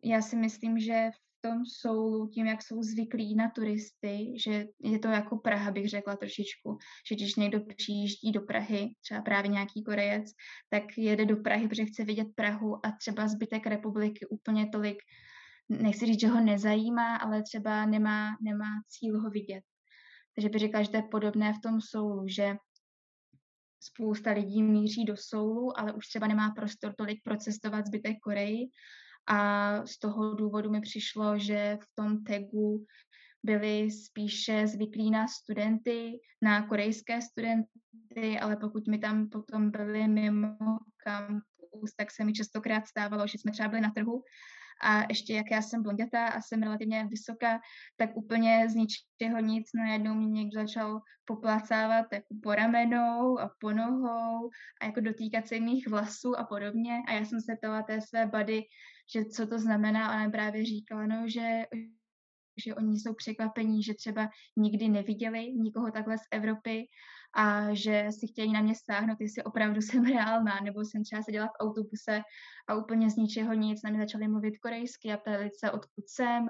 já 0.05 0.23
si 0.23 0.37
myslím, 0.37 0.79
že 0.79 1.11
tom 1.47 1.67
Soulu, 1.67 2.29
tím, 2.29 2.47
jak 2.47 2.63
jsou 2.63 2.83
zvyklí 2.83 3.35
na 3.35 3.51
turisty, 3.51 4.35
že 4.45 4.65
je 4.81 4.99
to 4.99 5.09
jako 5.09 5.39
Praha, 5.39 5.71
bych 5.71 5.89
řekla 5.89 6.17
trošičku, 6.17 6.79
že 7.09 7.15
když 7.15 7.35
někdo 7.35 7.61
přijíždí 7.77 8.33
do 8.33 8.41
Prahy, 8.41 8.95
třeba 9.05 9.23
právě 9.23 9.51
nějaký 9.51 9.83
Korejec, 9.83 10.31
tak 10.69 10.83
jede 10.99 11.25
do 11.25 11.37
Prahy, 11.37 11.69
protože 11.69 11.85
chce 11.85 12.05
vidět 12.05 12.27
Prahu 12.35 12.87
a 12.87 12.93
třeba 13.01 13.29
zbytek 13.29 13.67
republiky 13.67 14.27
úplně 14.27 14.69
tolik, 14.73 14.99
nechci 15.69 16.07
říct, 16.07 16.21
že 16.21 16.29
ho 16.29 16.41
nezajímá, 16.41 17.17
ale 17.17 17.43
třeba 17.43 17.87
nemá, 17.87 18.37
nemá 18.43 18.83
cíl 18.89 19.21
ho 19.21 19.31
vidět. 19.31 19.63
Takže 20.35 20.49
bych 20.49 20.61
řekla, 20.61 20.83
že 20.83 20.91
to 20.91 20.97
je 20.97 21.03
podobné 21.03 21.53
v 21.53 21.61
tom 21.63 21.81
Soulu, 21.81 22.29
že 22.29 22.57
spousta 23.81 24.31
lidí 24.31 24.63
míří 24.63 25.05
do 25.05 25.17
Soulu, 25.17 25.81
ale 25.81 25.93
už 25.93 26.07
třeba 26.07 26.27
nemá 26.27 26.51
prostor 26.51 26.95
tolik 26.99 27.23
procestovat 27.25 27.87
zbytek 27.87 28.17
Koreji 28.23 28.69
a 29.27 29.87
z 29.87 29.99
toho 29.99 30.35
důvodu 30.35 30.71
mi 30.71 30.81
přišlo, 30.81 31.39
že 31.39 31.79
v 31.83 31.87
tom 31.95 32.25
tagu 32.25 32.85
byli 33.43 33.91
spíše 33.91 34.67
zvyklí 34.67 35.11
na 35.11 35.29
studenty, 35.29 36.21
na 36.43 36.67
korejské 36.67 37.23
studenty, 37.23 38.39
ale 38.41 38.57
pokud 38.57 38.87
mi 38.87 38.99
tam 38.99 39.29
potom 39.29 39.71
byli 39.71 40.09
mimo 40.09 40.57
kampus, 41.05 41.95
tak 41.97 42.11
se 42.11 42.25
mi 42.25 42.33
častokrát 42.33 42.87
stávalo, 42.87 43.27
že 43.27 43.39
jsme 43.39 43.53
třeba 43.53 43.69
byli 43.69 43.81
na 43.81 43.91
trhu 43.91 44.23
a 44.83 45.03
ještě 45.09 45.35
jak 45.35 45.51
já 45.51 45.63
jsem 45.63 45.83
blondětá 45.83 46.27
a 46.29 46.41
jsem 46.41 46.63
relativně 46.63 47.07
vysoká, 47.11 47.61
tak 47.97 48.17
úplně 48.17 48.69
z 48.69 48.75
ničeho 48.75 49.41
nic 49.41 49.67
najednou 49.75 50.15
mě 50.15 50.29
někdo 50.29 50.61
začal 50.61 51.01
poplacávat 51.25 52.07
jako 52.13 52.35
po 52.43 52.55
ramenou 52.55 53.39
a 53.39 53.51
po 53.61 53.73
nohou 53.73 54.51
a 54.81 54.87
jako 54.87 55.01
dotýkat 55.01 55.49
se 55.49 55.61
mých 55.61 55.89
vlasů 55.89 56.39
a 56.39 56.45
podobně. 56.45 57.03
A 57.09 57.13
já 57.13 57.25
jsem 57.25 57.41
se 57.41 57.57
ptala 57.57 57.83
té 57.83 58.01
své 58.01 58.27
bady, 58.27 58.63
že 59.15 59.25
co 59.25 59.47
to 59.47 59.59
znamená, 59.59 60.15
ona 60.15 60.31
právě 60.31 60.65
říkala, 60.65 61.07
no, 61.07 61.29
že 61.29 61.65
že 62.65 62.75
oni 62.75 63.01
jsou 63.01 63.15
překvapení, 63.15 63.83
že 63.83 63.95
třeba 63.95 64.29
nikdy 64.57 64.89
neviděli 64.89 65.53
nikoho 65.53 65.91
takhle 65.91 66.19
z 66.19 66.23
Evropy 66.31 66.87
a 67.37 67.75
že 67.75 68.07
si 68.11 68.27
chtějí 68.27 68.53
na 68.53 68.61
mě 68.61 68.75
stáhnout, 68.75 69.21
jestli 69.21 69.43
opravdu 69.45 69.81
jsem 69.81 70.05
reálná, 70.05 70.61
nebo 70.65 70.81
jsem 70.81 71.05
třeba 71.05 71.23
seděla 71.23 71.47
v 71.47 71.61
autobuse 71.61 72.23
a 72.69 72.75
úplně 72.75 73.11
z 73.11 73.17
ničeho 73.17 73.53
nic 73.53 73.83
na 73.83 73.91
mě 73.91 74.01
začali 74.01 74.29
mluvit 74.29 74.59
korejsky 74.59 75.13
a 75.13 75.17
ptali 75.17 75.51
se, 75.59 75.71
odkud 75.71 76.09
jsem 76.09 76.49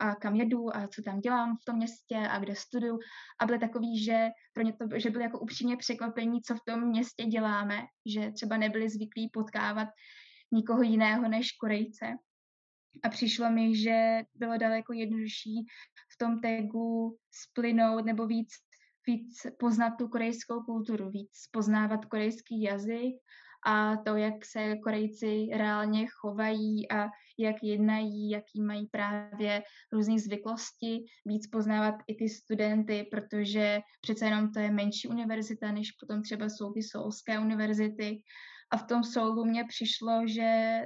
a 0.00 0.14
kam 0.14 0.34
jedu 0.34 0.76
a 0.76 0.88
co 0.88 1.02
tam 1.02 1.20
dělám 1.20 1.56
v 1.56 1.64
tom 1.64 1.76
městě 1.76 2.16
a 2.16 2.38
kde 2.38 2.54
studuju. 2.54 2.98
A 3.40 3.46
byly 3.46 3.58
takový, 3.58 4.04
že 4.04 4.28
pro 4.52 4.62
ně 4.62 4.72
to, 4.72 4.98
že 4.98 5.10
byly 5.10 5.24
jako 5.24 5.38
upřímně 5.38 5.76
překvapení, 5.76 6.42
co 6.42 6.54
v 6.54 6.64
tom 6.66 6.88
městě 6.88 7.24
děláme, 7.24 7.82
že 8.14 8.32
třeba 8.32 8.56
nebyli 8.56 8.88
zvyklí 8.90 9.30
potkávat 9.32 9.88
nikoho 10.52 10.82
jiného 10.82 11.28
než 11.28 11.52
Korejce. 11.52 12.06
A 13.04 13.08
přišlo 13.08 13.50
mi, 13.50 13.76
že 13.76 14.22
bylo 14.34 14.56
daleko 14.56 14.92
jednodušší 14.92 15.66
v 16.14 16.18
tom 16.18 16.40
tagu 16.40 17.16
splynout 17.30 18.04
nebo 18.04 18.26
víc, 18.26 18.48
víc 19.08 19.46
poznat 19.58 19.90
tu 19.90 20.08
korejskou 20.08 20.60
kulturu, 20.62 21.10
víc 21.10 21.48
poznávat 21.52 22.04
korejský 22.04 22.62
jazyk 22.62 23.14
a 23.66 23.96
to, 23.96 24.16
jak 24.16 24.44
se 24.44 24.76
Korejci 24.84 25.48
reálně 25.52 26.06
chovají 26.06 26.90
a 26.90 27.08
jak 27.38 27.56
jednají, 27.62 28.30
jaký 28.30 28.62
mají 28.62 28.86
právě 28.86 29.62
různé 29.92 30.18
zvyklosti, 30.18 31.04
víc 31.26 31.46
poznávat 31.46 31.94
i 32.06 32.14
ty 32.14 32.28
studenty, 32.28 33.08
protože 33.10 33.80
přece 34.00 34.24
jenom 34.24 34.52
to 34.52 34.60
je 34.60 34.70
menší 34.70 35.08
univerzita, 35.08 35.72
než 35.72 35.92
potom 35.92 36.22
třeba 36.22 36.48
jsou 36.48 36.72
ty 36.72 36.82
soulské 36.82 37.38
univerzity. 37.38 38.22
A 38.70 38.76
v 38.76 38.86
tom 38.86 39.04
Soulu 39.04 39.44
mně 39.44 39.64
přišlo, 39.64 40.22
že 40.26 40.80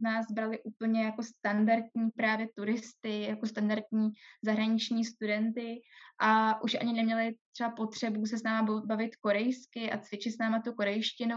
nás 0.00 0.26
brali 0.32 0.62
úplně 0.62 1.04
jako 1.04 1.22
standardní 1.22 2.10
právě 2.16 2.48
turisty, 2.56 3.22
jako 3.22 3.46
standardní 3.46 4.10
zahraniční 4.44 5.04
studenty 5.04 5.80
a 6.20 6.62
už 6.62 6.74
ani 6.74 6.92
neměli 6.92 7.34
třeba 7.52 7.70
potřebu 7.70 8.26
se 8.26 8.38
s 8.38 8.42
náma 8.42 8.80
bavit 8.86 9.16
korejsky 9.16 9.90
a 9.90 9.98
cvičit 9.98 10.34
s 10.34 10.38
náma 10.38 10.62
tu 10.62 10.72
korejštinu, 10.72 11.36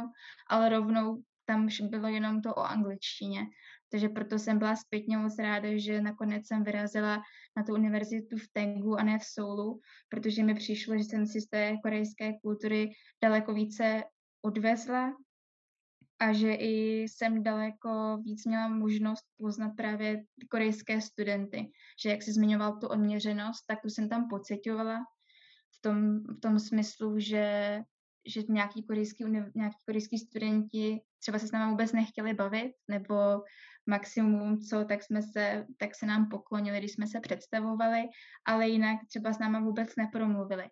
ale 0.50 0.70
rovnou 0.70 1.24
tam 1.46 1.68
bylo 1.90 2.08
jenom 2.08 2.42
to 2.42 2.56
o 2.56 2.60
angličtině. 2.60 3.42
Takže 3.92 4.10
proto 4.10 4.40
jsem 4.40 4.60
byla 4.60 4.76
zpětně 4.76 5.18
moc 5.18 5.38
ráda, 5.40 5.70
že 5.76 6.02
nakonec 6.02 6.48
jsem 6.48 6.64
vyrazila 6.64 7.22
na 7.58 7.64
tu 7.64 7.74
univerzitu 7.74 8.38
v 8.38 8.48
Tengu 8.54 8.96
a 8.96 9.04
ne 9.04 9.20
v 9.20 9.24
Soulu, 9.24 9.80
protože 10.10 10.44
mi 10.44 10.56
přišlo, 10.56 10.98
že 10.98 11.04
jsem 11.04 11.26
si 11.28 11.42
z 11.42 11.48
té 11.48 11.78
korejské 11.84 12.34
kultury 12.44 12.90
daleko 13.24 13.54
více 13.54 14.04
odvezla 14.42 15.14
a 16.22 16.34
že 16.34 16.54
i 16.54 17.02
jsem 17.02 17.44
daleko 17.44 18.18
víc 18.24 18.46
měla 18.46 18.68
možnost 18.68 19.26
poznat 19.38 19.72
právě 19.78 20.24
korejské 20.50 21.02
studenty. 21.02 21.72
Že 22.04 22.10
jak 22.10 22.22
jsi 22.22 22.32
zmiňoval 22.34 22.78
tu 22.78 22.88
odměřenost, 22.88 23.66
tak 23.68 23.82
tu 23.82 23.90
jsem 23.90 24.10
tam 24.10 24.28
pocitovala 24.30 25.00
v 25.78 25.82
tom, 25.82 26.20
v 26.20 26.40
tom 26.40 26.60
smyslu, 26.60 27.20
že, 27.20 27.80
že 28.28 28.42
nějaký 28.50 28.84
korejský, 28.84 29.24
nějaký 29.56 29.78
korejský 29.86 30.18
studenti 30.18 31.02
třeba 31.20 31.40
se 31.40 31.48
s 31.48 31.52
námi 31.52 31.72
vůbec 31.72 31.92
nechtěli 31.92 32.34
bavit, 32.34 32.72
nebo 32.88 33.16
maximum, 33.86 34.60
co, 34.60 34.86
tak 34.86 35.04
jsme 35.04 35.22
se, 35.22 35.66
tak 35.78 35.96
se 35.96 36.06
nám 36.06 36.30
poklonili, 36.30 36.78
když 36.80 36.94
jsme 36.94 37.08
se 37.08 37.20
představovali, 37.20 38.02
ale 38.46 38.70
jinak 38.70 39.00
třeba 39.08 39.34
s 39.34 39.40
náma 39.40 39.60
vůbec 39.60 39.96
nepromluvili. 39.96 40.70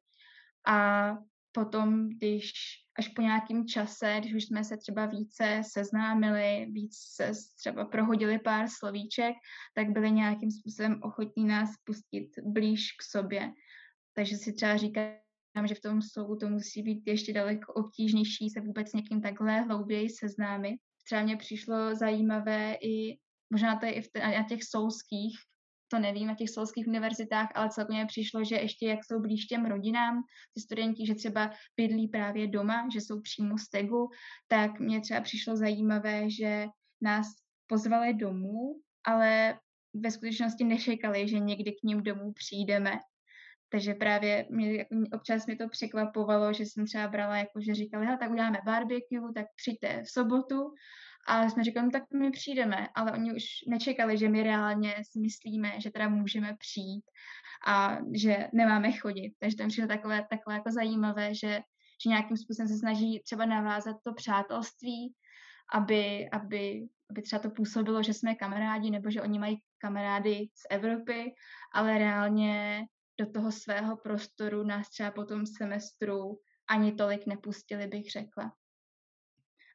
A 0.67 1.09
potom, 1.51 2.09
když 2.09 2.51
až 2.99 3.07
po 3.07 3.21
nějakém 3.21 3.67
čase, 3.67 4.15
když 4.19 4.33
už 4.33 4.45
jsme 4.45 4.63
se 4.63 4.77
třeba 4.77 5.05
více 5.05 5.61
seznámili, 5.71 6.67
víc 6.71 6.97
se 7.15 7.31
třeba 7.57 7.85
prohodili 7.85 8.39
pár 8.39 8.67
slovíček, 8.67 9.35
tak 9.73 9.89
byli 9.89 10.11
nějakým 10.11 10.51
způsobem 10.51 10.99
ochotní 11.03 11.47
nás 11.47 11.69
pustit 11.83 12.29
blíž 12.43 12.91
k 12.91 13.03
sobě. 13.03 13.51
Takže 14.13 14.37
si 14.37 14.53
třeba 14.53 14.77
říkám, 14.77 15.67
že 15.67 15.75
v 15.75 15.81
tom 15.81 16.01
slovu 16.01 16.35
to 16.35 16.49
musí 16.49 16.83
být 16.83 17.03
ještě 17.07 17.33
daleko 17.33 17.73
obtížnější 17.73 18.49
se 18.49 18.61
vůbec 18.61 18.93
někým 18.93 19.21
takhle 19.21 19.61
hlouběji 19.61 20.09
seznámit. 20.09 20.79
Třeba 21.05 21.23
mě 21.23 21.37
přišlo 21.37 21.95
zajímavé 21.95 22.73
i, 22.73 23.17
možná 23.49 23.75
to 23.79 23.85
je 23.85 23.93
i 23.93 24.01
v 24.01 24.09
na 24.15 24.43
těch 24.49 24.63
souských 24.63 25.39
to 25.91 25.99
nevím 25.99 26.27
na 26.27 26.35
těch 26.35 26.49
solských 26.49 26.87
univerzitách, 26.87 27.49
ale 27.55 27.69
celkově 27.69 28.05
přišlo, 28.05 28.43
že 28.43 28.55
ještě 28.55 28.87
jak 28.87 28.99
jsou 29.05 29.19
blíž 29.19 29.45
těm 29.45 29.65
rodinám, 29.65 30.23
ty 30.53 30.61
studenti, 30.61 31.05
že 31.05 31.15
třeba 31.15 31.51
bydlí 31.77 32.07
právě 32.07 32.47
doma, 32.47 32.87
že 32.93 33.01
jsou 33.01 33.21
přímo 33.21 33.57
z 33.57 33.69
TEGu, 33.69 34.09
tak 34.47 34.79
mě 34.79 35.01
třeba 35.01 35.21
přišlo 35.21 35.57
zajímavé, 35.57 36.29
že 36.29 36.67
nás 37.01 37.27
pozvali 37.67 38.13
domů, 38.13 38.75
ale 39.05 39.59
ve 39.93 40.11
skutečnosti 40.11 40.63
nečekali, 40.63 41.27
že 41.27 41.39
někdy 41.39 41.71
k 41.71 41.83
ním 41.83 42.03
domů 42.03 42.33
přijdeme. 42.33 42.99
Takže 43.71 43.93
právě 43.93 44.45
mě, 44.49 44.85
občas 45.13 45.45
mě 45.45 45.55
to 45.55 45.69
překvapovalo, 45.69 46.53
že 46.53 46.63
jsem 46.63 46.85
třeba 46.85 47.07
brala, 47.07 47.37
jako 47.37 47.61
že 47.61 47.75
říkali, 47.75 48.07
tak 48.19 48.31
uděláme 48.31 48.57
barbecue, 48.65 49.33
tak 49.35 49.45
přijďte 49.55 50.03
v 50.03 50.09
sobotu 50.09 50.73
a 51.30 51.49
jsme 51.49 51.63
říkali, 51.63 51.86
no 51.86 51.91
tak 51.91 52.03
my 52.13 52.32
přijdeme, 52.32 52.88
ale 52.95 53.11
oni 53.11 53.34
už 53.34 53.43
nečekali, 53.67 54.17
že 54.17 54.30
my 54.30 54.43
reálně 54.43 54.95
si 55.11 55.19
myslíme, 55.19 55.82
že 55.82 55.91
teda 55.91 56.09
můžeme 56.09 56.55
přijít 56.59 57.03
a 57.67 57.97
že 58.15 58.47
nemáme 58.53 58.91
chodit. 58.91 59.34
Takže 59.39 59.57
to 59.57 59.67
přišlo 59.67 59.88
takové, 59.88 60.27
takové 60.30 60.55
jako 60.55 60.71
zajímavé, 60.71 61.36
že, 61.36 61.61
že 62.03 62.09
nějakým 62.09 62.38
způsobem 62.38 62.67
se 62.67 62.77
snaží 62.77 63.21
třeba 63.25 63.45
navázat 63.45 63.95
to 64.03 64.13
přátelství, 64.13 65.13
aby, 65.73 66.30
aby, 66.30 66.88
aby 67.09 67.21
třeba 67.21 67.39
to 67.39 67.49
působilo, 67.49 68.03
že 68.03 68.13
jsme 68.13 68.36
kamarádi, 68.36 68.91
nebo 68.91 69.11
že 69.11 69.21
oni 69.21 69.39
mají 69.39 69.61
kamarády 69.77 70.47
z 70.53 70.65
Evropy, 70.69 71.34
ale 71.73 71.97
reálně 71.97 72.82
do 73.19 73.32
toho 73.32 73.51
svého 73.51 73.97
prostoru 73.97 74.63
nás 74.63 74.89
třeba 74.89 75.11
po 75.11 75.25
tom 75.25 75.45
semestru 75.45 76.39
ani 76.69 76.91
tolik 76.91 77.27
nepustili, 77.27 77.88
bych 77.88 78.11
řekla. 78.11 78.53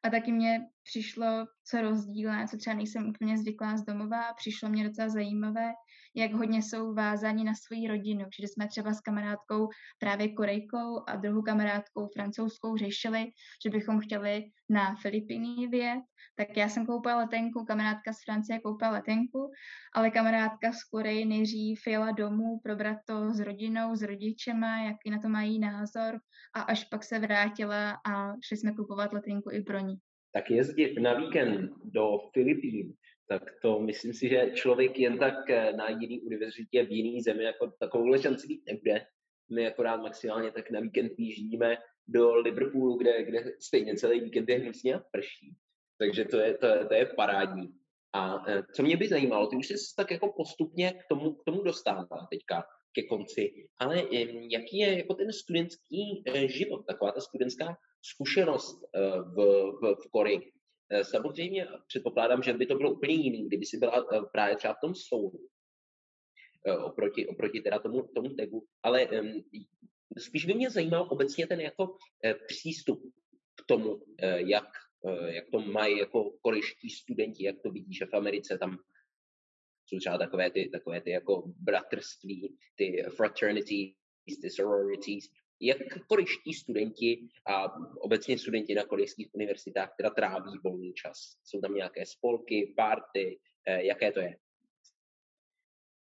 A 0.03 0.11
taky 0.11 0.33
mě 0.33 0.61
přišlo, 0.85 1.27
co 1.65 1.81
rozdílné, 1.81 2.49
co 2.49 2.57
třeba 2.57 2.77
nejsem 2.77 3.09
úplně 3.09 3.39
zvyklá 3.39 3.77
z 3.77 3.85
domova, 3.85 4.33
přišlo 4.33 4.69
mě 4.69 4.89
docela 4.89 5.09
zajímavé, 5.09 5.73
jak 6.17 6.33
hodně 6.33 6.63
jsou 6.63 6.95
vázáni 6.95 7.45
na 7.45 7.53
svoji 7.55 7.89
rodinu. 7.89 8.25
Že 8.41 8.49
jsme 8.49 8.69
třeba 8.69 8.93
s 8.93 9.01
kamarádkou 9.01 9.69
právě 9.99 10.33
Korejkou 10.33 11.03
a 11.09 11.17
druhou 11.17 11.43
kamarádkou 11.43 12.09
francouzskou 12.15 12.77
řešili, 12.77 13.27
že 13.65 13.71
bychom 13.71 14.01
chtěli 14.01 14.45
na 14.71 14.95
Filipíny 14.95 15.69
vyjet, 15.69 16.03
tak 16.37 16.57
já 16.57 16.69
jsem 16.69 16.87
koupila 16.87 17.17
letenku, 17.17 17.65
kamarádka 17.65 18.13
z 18.13 18.25
Francie 18.25 18.61
koupila 18.61 18.91
letenku, 18.91 19.51
ale 19.95 20.11
kamarádka 20.11 20.73
z 20.73 20.85
Koreji 20.85 21.25
nejdřív 21.25 21.87
jela 21.87 22.11
domů 22.11 22.61
probrat 22.63 22.99
to 23.07 23.35
s 23.35 23.41
rodinou, 23.41 23.97
s 23.97 24.03
rodičema, 24.03 24.79
jaký 24.79 25.11
na 25.11 25.19
to 25.19 25.29
mají 25.29 25.59
názor 25.59 26.21
a 26.55 26.63
až 26.63 26.85
pak 26.85 27.05
se 27.05 27.19
vrátila 27.19 27.91
a 27.91 28.33
šli 28.45 28.57
jsme 28.57 28.73
kupovat 28.73 29.13
letenku 29.13 29.51
i 29.51 29.63
pro 29.63 29.79
ní. 29.79 29.97
Tak 30.35 30.51
jezdit 30.51 31.01
na 31.01 31.15
víkend 31.15 31.71
do 31.85 32.19
Filipín, 32.33 32.95
tak 33.29 33.43
to 33.63 33.81
myslím 33.81 34.15
si, 34.15 34.29
že 34.29 34.51
člověk 34.55 34.99
jen 34.99 35.19
tak 35.19 35.51
eh, 35.51 35.73
na 35.73 35.89
jiný 35.89 36.21
univerzitě 36.21 36.85
v 36.85 36.93
jiný 36.93 37.23
zemi 37.23 37.45
jako 37.45 37.73
takovouhle 37.81 38.19
šanci 38.19 38.47
být 38.47 38.67
nebude. 38.67 39.07
My 39.53 39.67
akorát 39.67 39.97
maximálně 39.97 40.51
tak 40.51 40.71
na 40.71 40.81
víkend 40.81 41.13
výjíždíme 41.19 41.77
do 42.09 42.35
Liverpoolu, 42.35 42.99
kde, 42.99 43.25
kde 43.25 43.45
stejně 43.61 43.95
celý 43.95 44.21
víkend 44.21 44.49
je 44.49 44.59
hnusně 44.59 44.95
a 44.95 45.03
prší. 45.11 45.57
Takže 45.99 46.25
to 46.25 46.39
je, 46.39 46.59
to, 46.59 46.67
je, 46.67 46.87
to 46.87 46.95
je 46.95 47.07
parádní. 47.07 47.75
A 48.13 48.45
eh, 48.49 48.63
co 48.75 48.83
mě 48.83 48.97
by 48.97 49.09
zajímalo, 49.09 49.47
ty 49.47 49.57
už 49.57 49.69
jsi 49.69 49.95
tak 49.97 50.11
jako 50.11 50.33
postupně 50.33 50.93
k 50.93 51.09
tomu, 51.09 51.35
k 51.35 51.45
tomu 51.45 51.63
dostávala 51.63 52.27
teďka 52.31 52.65
ke 52.95 53.03
konci, 53.03 53.69
ale 53.79 54.03
jaký 54.51 54.79
je 54.79 54.99
jako 54.99 55.15
ten 55.15 55.33
studentský 55.33 56.23
eh, 56.27 56.49
život, 56.49 56.87
taková 56.87 57.13
ta 57.13 57.21
studentská 57.21 57.77
zkušenost 58.03 58.81
v, 59.35 59.37
v, 59.81 59.95
v 59.95 60.11
Koreji? 60.11 60.55
Eh, 60.91 61.05
samozřejmě 61.05 61.67
předpokládám, 61.87 62.43
že 62.43 62.53
by 62.53 62.67
to 62.67 62.75
bylo 62.75 62.93
úplně 62.93 63.15
jiný, 63.15 63.47
kdyby 63.47 63.67
si 63.67 63.79
byla 63.79 64.07
eh, 64.13 64.21
právě 64.33 64.57
třeba 64.57 64.75
v 64.75 64.81
tom 64.81 64.95
soudu. 64.95 65.39
Eh, 66.67 66.77
oproti, 66.77 67.27
oproti 67.27 67.61
teda 67.61 67.79
tomu, 67.79 68.09
tomu 68.15 68.35
tagu, 68.35 68.67
ale 68.83 69.09
spíš 70.19 70.47
by 70.47 70.55
mě 70.55 70.71
zajímal 70.71 71.09
obecně 71.11 71.47
ten 71.47 71.61
jako 71.61 71.97
přístup 72.47 73.03
k 73.57 73.67
tomu, 73.67 74.05
jak, 74.37 74.69
jak 75.27 75.45
to 75.53 75.61
mají 75.61 75.99
jako 75.99 76.31
korejští 76.43 76.91
studenti, 76.91 77.45
jak 77.45 77.57
to 77.63 77.71
vidíš 77.71 78.03
v 78.03 78.17
Americe, 78.17 78.59
tam 78.59 78.79
jsou 79.87 79.99
třeba 79.99 80.19
takové 80.19 80.51
ty, 80.51 80.69
takové 80.73 81.01
ty 81.01 81.11
jako 81.11 81.43
bratrství, 81.47 82.57
ty 82.77 83.05
fraternities, 83.17 83.95
ty 84.43 84.51
sororities, 84.51 85.25
jak 85.61 85.79
korejští 86.09 86.55
studenti 86.55 87.29
a 87.47 87.65
obecně 88.01 88.39
studenti 88.39 88.75
na 88.75 88.85
korejských 88.85 89.29
univerzitách 89.35 89.95
teda 89.97 90.11
tráví 90.11 90.53
volný 90.65 90.93
čas? 90.93 91.19
Jsou 91.45 91.61
tam 91.61 91.75
nějaké 91.75 92.07
spolky, 92.07 92.75
párty, 92.77 93.41
eh, 93.69 93.85
jaké 93.85 94.13
to 94.13 94.21
je? 94.21 94.37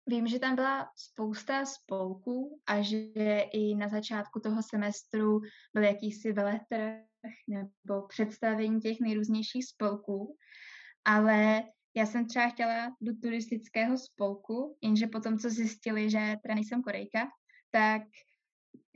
Vím, 0.08 0.28
že 0.28 0.40
tam 0.40 0.56
byla 0.56 0.90
spousta 0.96 1.66
spolků 1.66 2.62
a 2.68 2.82
že 2.82 3.40
i 3.54 3.76
na 3.76 3.88
začátku 3.88 4.40
toho 4.40 4.62
semestru 4.64 5.40
byl 5.74 5.84
jakýsi 5.84 6.34
veletrh 6.34 7.04
nebo 7.48 8.08
představení 8.08 8.82
těch 8.82 9.00
nejrůznějších 9.00 9.66
spolků, 9.66 10.36
ale 11.06 11.64
já 11.96 12.06
jsem 12.06 12.28
třeba 12.28 12.50
chtěla 12.50 12.96
do 13.02 13.12
turistického 13.22 13.98
spolku, 13.98 14.78
jenže 14.82 15.08
potom, 15.08 15.38
co 15.38 15.50
zjistili, 15.50 16.10
že 16.10 16.36
teda 16.44 16.56
nejsem 16.56 16.82
Korejka, 16.82 17.28
tak 17.72 18.02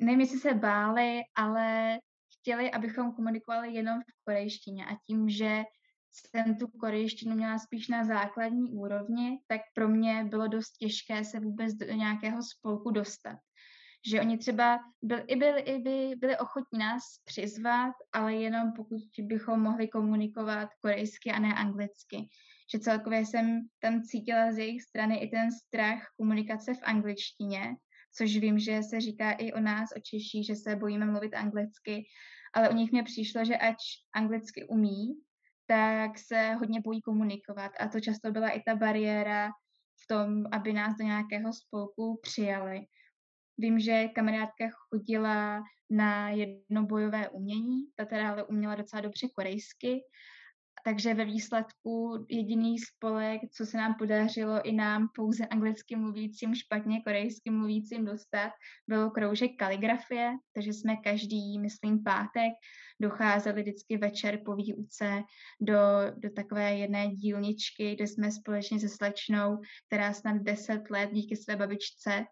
nevím, 0.01 0.19
jestli 0.19 0.39
se 0.39 0.53
báli, 0.53 1.21
ale 1.35 1.99
chtěli, 2.39 2.71
abychom 2.71 3.11
komunikovali 3.11 3.73
jenom 3.73 3.99
v 3.99 4.23
korejštině 4.25 4.85
a 4.85 4.97
tím, 5.07 5.29
že 5.29 5.63
jsem 6.11 6.57
tu 6.57 6.67
korejštinu 6.67 7.35
měla 7.35 7.59
spíš 7.59 7.87
na 7.87 8.03
základní 8.03 8.71
úrovni, 8.71 9.39
tak 9.47 9.61
pro 9.75 9.87
mě 9.87 10.23
bylo 10.23 10.47
dost 10.47 10.71
těžké 10.71 11.23
se 11.23 11.39
vůbec 11.39 11.73
do 11.73 11.85
nějakého 11.85 12.43
spolku 12.43 12.91
dostat. 12.91 13.37
Že 14.11 14.21
oni 14.21 14.37
třeba 14.37 14.79
byl, 15.01 15.23
i 15.27 15.35
byli, 15.35 15.61
i 15.61 15.79
by, 15.79 16.15
byli 16.17 16.37
ochotní 16.37 16.79
nás 16.79 17.03
přizvat, 17.23 17.93
ale 18.13 18.35
jenom 18.35 18.73
pokud 18.75 19.01
bychom 19.19 19.59
mohli 19.59 19.87
komunikovat 19.87 20.69
korejsky 20.81 21.31
a 21.31 21.39
ne 21.39 21.53
anglicky. 21.53 22.27
Že 22.71 22.79
celkově 22.79 23.19
jsem 23.19 23.61
tam 23.79 24.01
cítila 24.01 24.51
z 24.51 24.57
jejich 24.57 24.81
strany 24.81 25.17
i 25.17 25.29
ten 25.29 25.51
strach 25.51 26.03
komunikace 26.17 26.73
v 26.73 26.83
angličtině, 26.83 27.75
což 28.17 28.37
vím, 28.37 28.59
že 28.59 28.83
se 28.83 29.01
říká 29.01 29.31
i 29.31 29.53
o 29.53 29.59
nás, 29.59 29.89
o 29.97 29.99
Češí, 29.99 30.43
že 30.43 30.55
se 30.55 30.75
bojíme 30.75 31.05
mluvit 31.05 31.33
anglicky, 31.33 32.03
ale 32.53 32.69
u 32.69 32.73
nich 32.73 32.91
mě 32.91 33.03
přišlo, 33.03 33.45
že 33.45 33.57
ať 33.57 33.75
anglicky 34.15 34.67
umí, 34.67 35.13
tak 35.65 36.19
se 36.19 36.53
hodně 36.53 36.81
bojí 36.81 37.01
komunikovat 37.01 37.71
a 37.79 37.87
to 37.87 37.99
často 37.99 38.31
byla 38.31 38.49
i 38.49 38.61
ta 38.61 38.75
bariéra 38.75 39.49
v 40.03 40.07
tom, 40.07 40.43
aby 40.51 40.73
nás 40.73 40.97
do 40.97 41.05
nějakého 41.05 41.53
spolku 41.53 42.19
přijali. 42.21 42.79
Vím, 43.57 43.79
že 43.79 44.07
kamarádka 44.07 44.69
chodila 44.89 45.63
na 45.89 46.29
jedno 46.29 46.85
bojové 46.85 47.29
umění, 47.29 47.85
ta 47.95 48.05
teda 48.05 48.31
ale 48.31 48.43
uměla 48.43 48.75
docela 48.75 49.01
dobře 49.01 49.27
korejsky 49.35 50.01
takže 50.85 51.13
ve 51.13 51.25
výsledku 51.25 52.25
jediný 52.29 52.79
spolek, 52.79 53.41
co 53.51 53.65
se 53.65 53.77
nám 53.77 53.95
podařilo 53.99 54.61
i 54.67 54.71
nám 54.71 55.07
pouze 55.15 55.45
anglicky 55.45 55.95
mluvícím, 55.95 56.55
špatně 56.55 57.01
korejsky 57.01 57.49
mluvícím 57.49 58.05
dostat, 58.05 58.51
bylo 58.87 59.11
kroužek 59.11 59.51
kaligrafie, 59.57 60.31
takže 60.53 60.73
jsme 60.73 60.95
každý, 60.95 61.59
myslím, 61.59 62.03
pátek 62.03 62.53
docházeli 63.01 63.61
vždycky 63.61 63.97
večer 63.97 64.39
po 64.45 64.55
výuce 64.55 65.23
do, 65.61 65.77
do 66.17 66.29
takové 66.29 66.75
jedné 66.75 67.07
dílničky, 67.07 67.95
kde 67.95 68.07
jsme 68.07 68.31
společně 68.31 68.79
se 68.79 68.89
slečnou, 68.89 69.57
která 69.87 70.13
snad 70.13 70.37
10 70.37 70.89
let 70.89 71.09
díky 71.13 71.35
své 71.35 71.55
babičce 71.55 72.25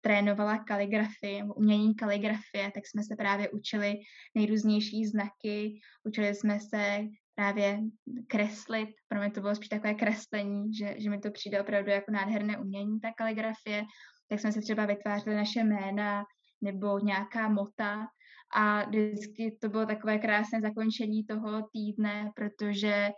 trénovala 0.00 0.58
kaligrafii, 0.58 1.42
umění 1.56 1.94
kaligrafie, 1.94 2.70
tak 2.74 2.86
jsme 2.86 3.02
se 3.02 3.16
právě 3.16 3.50
učili 3.50 3.94
nejrůznější 4.34 5.06
znaky, 5.06 5.80
učili 6.04 6.34
jsme 6.34 6.60
se 6.60 7.08
právě 7.38 7.80
kreslit. 8.26 8.88
Pro 9.08 9.18
mě 9.20 9.30
to 9.30 9.40
bylo 9.40 9.54
spíš 9.54 9.68
takové 9.68 9.94
kreslení, 9.94 10.74
že, 10.74 10.94
že 10.98 11.10
mi 11.10 11.18
to 11.18 11.30
přijde 11.30 11.60
opravdu 11.60 11.90
jako 11.90 12.12
nádherné 12.12 12.58
umění, 12.58 13.00
ta 13.00 13.12
kaligrafie. 13.16 13.84
Tak 14.28 14.40
jsme 14.40 14.52
se 14.52 14.60
třeba 14.60 14.86
vytvářeli 14.86 15.36
naše 15.36 15.60
jména 15.60 16.24
nebo 16.60 16.98
nějaká 16.98 17.48
mota 17.48 18.06
a 18.54 18.84
vždycky 18.84 19.58
to 19.60 19.68
bylo 19.68 19.86
takové 19.86 20.18
krásné 20.18 20.60
zakončení 20.60 21.24
toho 21.24 21.68
týdne, 21.72 22.30
protože 22.36 23.10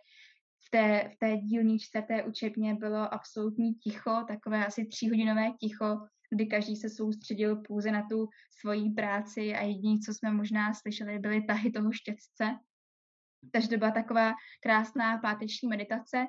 v 0.66 0.70
té, 0.70 1.10
v 1.14 1.18
té 1.18 1.36
dílničce, 1.36 2.02
té 2.02 2.24
učebně 2.24 2.74
bylo 2.74 3.14
absolutní 3.14 3.74
ticho, 3.74 4.24
takové 4.28 4.66
asi 4.66 4.86
tříhodinové 4.86 5.50
ticho, 5.60 5.96
kdy 6.30 6.46
každý 6.46 6.76
se 6.76 6.90
soustředil 6.90 7.56
pouze 7.56 7.90
na 7.90 8.02
tu 8.10 8.28
svoji 8.60 8.90
práci 8.90 9.54
a 9.54 9.62
jediné, 9.62 9.98
co 10.06 10.14
jsme 10.14 10.32
možná 10.32 10.74
slyšeli, 10.74 11.18
byly 11.18 11.42
tahy 11.42 11.70
toho 11.70 11.92
štětce. 11.92 12.58
Takže 13.52 13.68
to 13.68 13.76
byla 13.76 13.90
taková 13.90 14.32
krásná 14.62 15.18
páteční 15.18 15.68
meditace. 15.68 16.26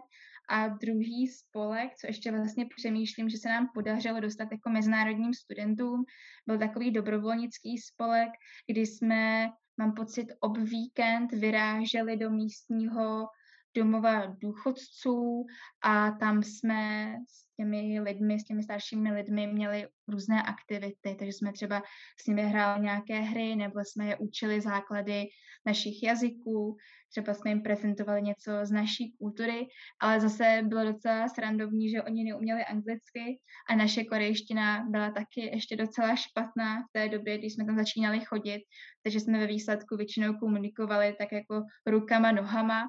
A 0.49 0.67
druhý 0.67 1.27
spolek, 1.27 1.95
co 1.95 2.07
ještě 2.07 2.31
vlastně 2.31 2.65
přemýšlím, 2.77 3.29
že 3.29 3.37
se 3.37 3.49
nám 3.49 3.69
podařilo 3.73 4.19
dostat 4.19 4.47
jako 4.51 4.69
mezinárodním 4.69 5.33
studentům, 5.33 6.03
byl 6.47 6.59
takový 6.59 6.91
dobrovolnický 6.91 7.77
spolek, 7.77 8.29
kdy 8.71 8.81
jsme, 8.81 9.49
mám 9.77 9.93
pocit, 9.93 10.27
ob 10.39 10.57
víkend 10.57 11.31
vyráželi 11.31 12.17
do 12.17 12.29
místního 12.29 13.27
domova 13.75 14.25
důchodců 14.25 15.45
a 15.83 16.11
tam 16.11 16.43
jsme 16.43 17.15
s 17.27 17.55
těmi 17.55 17.99
lidmi, 17.99 18.39
s 18.39 18.43
těmi 18.43 18.63
staršími 18.63 19.11
lidmi 19.11 19.47
měli 19.47 19.87
různé 20.07 20.43
aktivity, 20.43 21.15
takže 21.19 21.33
jsme 21.33 21.53
třeba 21.53 21.81
s 22.21 22.27
nimi 22.27 22.41
hráli 22.41 22.81
nějaké 22.81 23.19
hry 23.19 23.55
nebo 23.55 23.79
jsme 23.79 24.05
je 24.05 24.17
učili 24.17 24.61
základy 24.61 25.25
našich 25.65 26.03
jazyků, 26.03 26.77
třeba 27.09 27.33
jsme 27.33 27.51
jim 27.51 27.61
prezentovali 27.61 28.21
něco 28.21 28.51
z 28.63 28.71
naší 28.71 29.15
kultury, 29.19 29.67
ale 30.01 30.19
zase 30.19 30.61
bylo 30.63 30.85
docela 30.85 31.27
srandovní, 31.29 31.89
že 31.89 32.03
oni 32.03 32.23
neuměli 32.23 32.63
anglicky 32.63 33.39
a 33.69 33.75
naše 33.75 34.03
korejština 34.03 34.85
byla 34.89 35.11
taky 35.11 35.41
ještě 35.41 35.75
docela 35.75 36.15
špatná 36.15 36.81
v 36.81 36.91
té 36.91 37.09
době, 37.09 37.37
když 37.37 37.53
jsme 37.53 37.65
tam 37.65 37.77
začínali 37.77 38.25
chodit, 38.25 38.61
takže 39.03 39.19
jsme 39.19 39.39
ve 39.39 39.47
výsledku 39.47 39.97
většinou 39.97 40.33
komunikovali 40.33 41.15
tak 41.19 41.31
jako 41.31 41.63
rukama, 41.87 42.31
nohama 42.31 42.83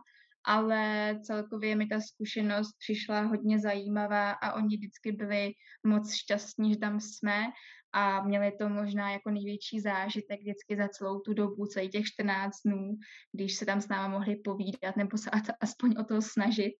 ale 0.45 1.15
celkově 1.23 1.77
mi 1.77 1.87
ta 1.87 2.01
zkušenost 2.01 2.73
přišla 2.79 3.21
hodně 3.21 3.59
zajímavá 3.59 4.31
a 4.31 4.53
oni 4.53 4.77
vždycky 4.77 5.13
byli 5.13 5.53
moc 5.87 6.13
šťastní, 6.13 6.73
že 6.73 6.79
tam 6.79 7.01
jsme 7.01 7.43
a 7.93 8.23
měli 8.23 8.53
to 8.53 8.69
možná 8.69 9.11
jako 9.11 9.31
největší 9.31 9.81
zážitek 9.81 10.41
vždycky 10.41 10.77
za 10.77 10.89
celou 10.89 11.21
tu 11.21 11.35
dobu, 11.35 11.67
celý 11.67 11.89
těch 11.89 12.05
14 12.05 12.57
dnů, 12.65 12.97
když 13.33 13.57
se 13.57 13.67
tam 13.67 13.81
s 13.81 13.89
náma 13.89 14.09
mohli 14.09 14.37
povídat 14.37 14.97
nebo 14.97 15.19
se 15.19 15.31
aspoň 15.61 15.95
o 16.01 16.05
to 16.05 16.23
snažit 16.23 16.73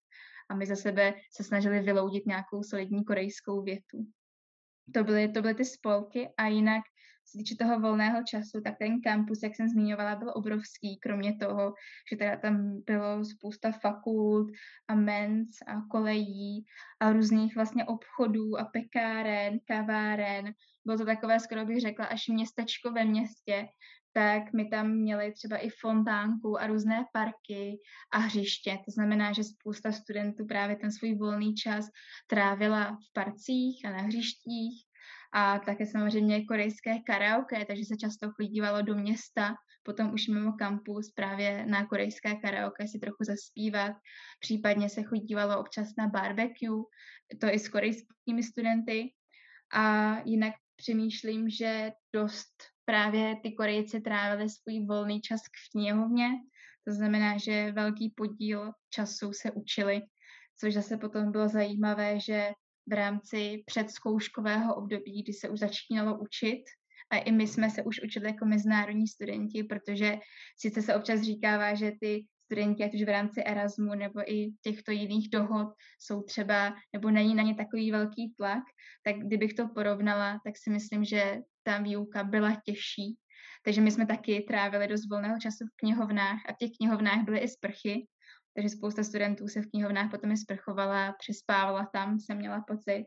a 0.51 0.55
my 0.55 0.67
za 0.67 0.77
sebe 0.77 1.15
se 1.37 1.45
snažili 1.45 1.81
vyloudit 1.81 2.27
nějakou 2.27 2.63
solidní 2.63 3.05
korejskou 3.05 3.63
větu. 3.63 4.07
To 4.95 5.05
byly, 5.05 5.29
to 5.29 5.43
byly 5.43 5.55
ty 5.55 5.65
spolky 5.65 6.29
a 6.37 6.47
jinak 6.47 6.83
se 7.33 7.39
týče 7.39 7.57
toho 7.59 7.81
volného 7.81 8.23
času, 8.25 8.61
tak 8.65 8.79
ten 8.79 9.01
kampus, 9.01 9.43
jak 9.43 9.57
jsem 9.57 9.69
zmiňovala, 9.69 10.17
byl 10.17 10.33
obrovský, 10.35 10.99
kromě 11.03 11.37
toho, 11.37 11.75
že 12.11 12.17
teda 12.17 12.37
tam 12.37 12.83
bylo 12.87 13.25
spousta 13.25 13.73
fakult 13.73 14.51
a 14.89 14.95
mens 14.95 15.49
a 15.67 15.81
kolejí 15.91 16.65
a 17.01 17.13
různých 17.13 17.57
vlastně 17.57 17.85
obchodů 17.85 18.59
a 18.59 18.65
pekáren, 18.65 19.59
kaváren. 19.65 20.53
Bylo 20.85 20.99
to 20.99 21.05
takové, 21.05 21.41
skoro 21.41 21.67
bych 21.67 21.81
řekla, 21.81 22.07
až 22.07 22.29
městečko 22.29 22.93
ve 22.93 23.05
městě, 23.05 23.69
tak 24.13 24.53
my 24.53 24.69
tam 24.69 24.91
měli 24.91 25.33
třeba 25.33 25.57
i 25.57 25.69
fontánku 25.71 26.61
a 26.61 26.67
různé 26.67 27.05
parky 27.13 27.79
a 28.13 28.19
hřiště. 28.19 28.79
To 28.85 28.91
znamená, 28.91 29.33
že 29.33 29.45
spousta 29.45 29.93
studentů 29.93 30.47
právě 30.47 30.77
ten 30.77 30.93
svůj 30.93 31.15
volný 31.15 31.55
čas 31.55 31.87
trávila 32.27 32.91
v 32.91 33.13
parcích 33.13 33.85
a 33.85 33.91
na 33.91 33.99
hřištích 33.99 34.92
a 35.33 35.59
také 35.59 35.87
samozřejmě 35.87 36.45
korejské 36.45 36.99
karaoke, 37.07 37.65
takže 37.65 37.85
se 37.85 37.97
často 37.97 38.31
chodívalo 38.31 38.83
do 38.83 38.95
města, 38.95 39.55
potom 39.83 40.13
už 40.15 40.29
mimo 40.29 40.53
kampus 40.53 41.13
právě 41.13 41.67
na 41.67 41.87
korejské 41.87 42.35
karaoke 42.35 42.89
si 42.89 42.99
trochu 42.99 43.25
zaspívat, 43.25 43.93
případně 44.41 44.89
se 44.89 45.03
chodívalo 45.03 45.61
občas 45.61 45.89
na 45.99 46.09
barbecue, 46.09 46.83
to 47.41 47.47
i 47.47 47.59
s 47.59 47.69
korejskými 47.69 48.43
studenty. 48.43 49.13
A 49.73 50.17
jinak 50.25 50.55
přemýšlím, 50.77 51.51
že 51.51 51.93
dost 52.15 52.53
právě 52.85 53.37
ty 53.43 53.53
Korejci 53.53 54.01
trávili 54.01 54.51
svůj 54.51 54.87
volný 54.87 55.21
čas 55.21 55.41
v 55.41 55.71
knihovně, 55.73 56.29
to 56.89 56.95
znamená, 56.95 57.39
že 57.39 57.73
velký 57.73 58.11
podíl 58.17 58.73
času 58.91 59.33
se 59.33 59.51
učili, 59.51 60.03
což 60.61 60.75
zase 60.75 60.97
potom 60.97 61.33
bylo 61.33 61.49
zajímavé, 61.49 62.21
že 62.21 62.53
v 62.91 62.93
rámci 62.93 63.63
předzkouškového 63.67 64.75
období, 64.75 65.23
kdy 65.23 65.33
se 65.33 65.49
už 65.49 65.59
začínalo 65.59 66.19
učit. 66.19 66.63
A 67.13 67.17
i 67.17 67.33
my 67.33 67.47
jsme 67.47 67.71
se 67.71 67.83
už 67.83 68.01
učili 68.05 68.27
jako 68.27 68.47
mezinárodní 68.47 69.09
studenti, 69.09 69.65
protože 69.65 70.19
sice 70.59 70.83
se 70.83 70.95
občas 70.95 71.21
říkává, 71.21 71.75
že 71.75 71.93
ty 72.01 72.25
studenti, 72.53 72.85
ať 72.85 72.95
už 72.95 73.03
v 73.03 73.09
rámci 73.09 73.43
Erasmu 73.43 73.95
nebo 73.95 74.21
i 74.33 74.53
těchto 74.63 74.91
jiných 74.91 75.31
dohod, 75.31 75.69
jsou 75.99 76.23
třeba, 76.23 76.75
nebo 76.93 77.11
není 77.11 77.35
na 77.35 77.43
ně 77.43 77.55
takový 77.55 77.91
velký 77.91 78.35
tlak, 78.37 78.63
tak 79.05 79.17
kdybych 79.17 79.55
to 79.55 79.69
porovnala, 79.69 80.41
tak 80.45 80.55
si 80.57 80.71
myslím, 80.71 81.05
že 81.05 81.39
ta 81.63 81.79
výuka 81.79 82.25
byla 82.25 82.61
těžší. 82.65 83.17
Takže 83.65 83.81
my 83.81 83.91
jsme 83.91 84.07
taky 84.07 84.41
trávili 84.49 84.89
dost 84.89 85.09
volného 85.11 85.39
času 85.39 85.65
v 85.65 85.77
knihovnách 85.77 86.41
a 86.49 86.53
v 86.53 86.57
těch 86.57 86.71
knihovnách 86.77 87.25
byly 87.25 87.39
i 87.39 87.49
sprchy, 87.49 88.07
takže 88.55 88.69
spousta 88.69 89.05
studentů 89.05 89.49
se 89.49 89.63
v 89.63 89.71
knihovnách 89.71 90.11
potom 90.11 90.31
i 90.31 90.37
sprchovala, 90.37 91.15
přespávala 91.19 91.89
tam, 91.93 92.21
jsem 92.21 92.39
měla 92.39 92.65
pocit. 92.67 93.07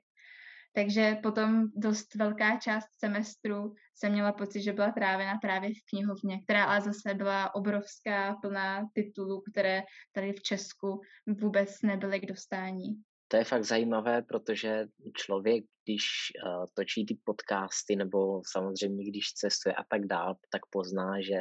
Takže 0.75 1.17
potom 1.23 1.67
dost 1.75 2.15
velká 2.15 2.57
část 2.57 2.87
semestru 2.99 3.73
jsem 3.95 4.11
měla 4.11 4.31
pocit, 4.31 4.61
že 4.61 4.73
byla 4.73 4.91
trávena 4.91 5.37
právě 5.41 5.69
v 5.69 5.89
knihovně, 5.89 6.43
která 6.43 6.63
ale 6.63 6.81
zase 6.81 7.13
byla 7.13 7.55
obrovská, 7.55 8.35
plná 8.41 8.89
titulů, 8.93 9.43
které 9.51 9.83
tady 10.11 10.33
v 10.33 10.41
Česku 10.41 11.01
vůbec 11.27 11.81
nebyly 11.81 12.19
k 12.19 12.25
dostání. 12.25 12.87
To 13.27 13.37
je 13.37 13.43
fakt 13.43 13.63
zajímavé, 13.63 14.21
protože 14.21 14.85
člověk, 15.13 15.63
když 15.85 16.03
uh, 16.45 16.65
točí 16.73 17.05
ty 17.05 17.17
podcasty 17.23 17.95
nebo 17.95 18.41
samozřejmě 18.51 19.05
když 19.05 19.33
cestuje 19.33 19.75
a 19.75 19.83
tak 19.89 20.05
dál, 20.05 20.35
tak 20.49 20.61
pozná, 20.69 21.21
že 21.21 21.39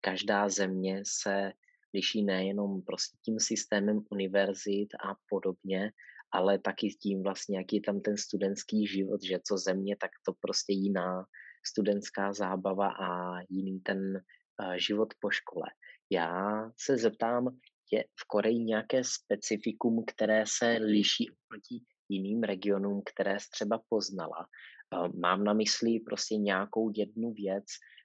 každá 0.00 0.48
země 0.48 1.02
se 1.06 1.52
liší 1.94 2.24
nejenom 2.24 2.82
prostě 2.82 3.16
tím 3.24 3.40
systémem 3.40 4.00
univerzit 4.10 4.88
a 4.94 5.14
podobně, 5.28 5.90
ale 6.32 6.58
taky 6.58 6.88
tím 6.88 7.22
vlastně, 7.22 7.58
jaký 7.58 7.76
je 7.76 7.82
tam 7.82 8.00
ten 8.00 8.16
studentský 8.16 8.86
život, 8.86 9.22
že 9.22 9.38
co 9.48 9.56
země, 9.56 9.96
tak 10.00 10.10
to 10.26 10.32
prostě 10.40 10.72
jiná 10.72 11.24
studentská 11.66 12.32
zábava 12.32 12.88
a 12.88 13.40
jiný 13.50 13.80
ten 13.80 13.98
uh, 13.98 14.74
život 14.74 15.08
po 15.20 15.30
škole. 15.30 15.66
Já 16.12 16.62
se 16.80 16.96
zeptám, 16.96 17.58
je 17.92 18.04
v 18.04 18.24
Koreji 18.26 18.58
nějaké 18.58 19.04
specifikum, 19.04 20.04
které 20.06 20.44
se 20.46 20.66
liší 20.66 21.30
oproti 21.30 21.84
jiným 22.08 22.42
regionům, 22.42 23.02
které 23.12 23.40
jsi 23.40 23.48
třeba 23.50 23.80
poznala? 23.88 24.46
Uh, 24.94 25.08
mám 25.20 25.44
na 25.44 25.52
mysli 25.52 26.00
prostě 26.00 26.36
nějakou 26.36 26.92
jednu 26.96 27.32
věc, 27.32 27.64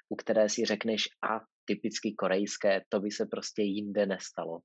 u 0.09 0.15
které 0.15 0.49
si 0.49 0.65
řekneš, 0.65 1.03
a 1.31 1.39
typicky 1.65 2.13
korejské, 2.13 2.81
to 2.89 2.99
by 2.99 3.11
se 3.11 3.25
prostě 3.25 3.61
jinde 3.61 4.05
nestalo. 4.05 4.59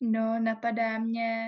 No, 0.00 0.40
napadá 0.40 0.98
mě, 0.98 1.46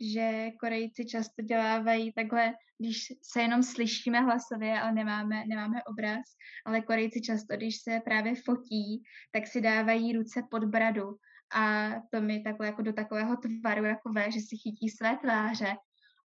že 0.00 0.50
Korejci 0.60 1.06
často 1.06 1.42
dělávají 1.42 2.12
takhle, 2.12 2.54
když 2.78 3.06
se 3.22 3.42
jenom 3.42 3.62
slyšíme 3.62 4.20
hlasově, 4.20 4.80
ale 4.80 4.92
nemáme, 4.92 5.46
nemáme 5.46 5.84
obraz, 5.84 6.24
ale 6.66 6.80
Korejci 6.80 7.20
často, 7.20 7.56
když 7.56 7.76
se 7.82 8.00
právě 8.04 8.34
fotí, 8.34 9.02
tak 9.32 9.46
si 9.46 9.60
dávají 9.60 10.12
ruce 10.12 10.42
pod 10.50 10.64
bradu 10.64 11.16
a 11.54 11.90
to 12.12 12.20
mi 12.20 12.42
takhle 12.42 12.66
jako 12.66 12.82
do 12.82 12.92
takového 12.92 13.36
tvaru 13.36 13.82
ve, 14.14 14.30
že 14.30 14.40
si 14.40 14.56
chytí 14.56 14.88
své 14.88 15.16
tváře 15.16 15.76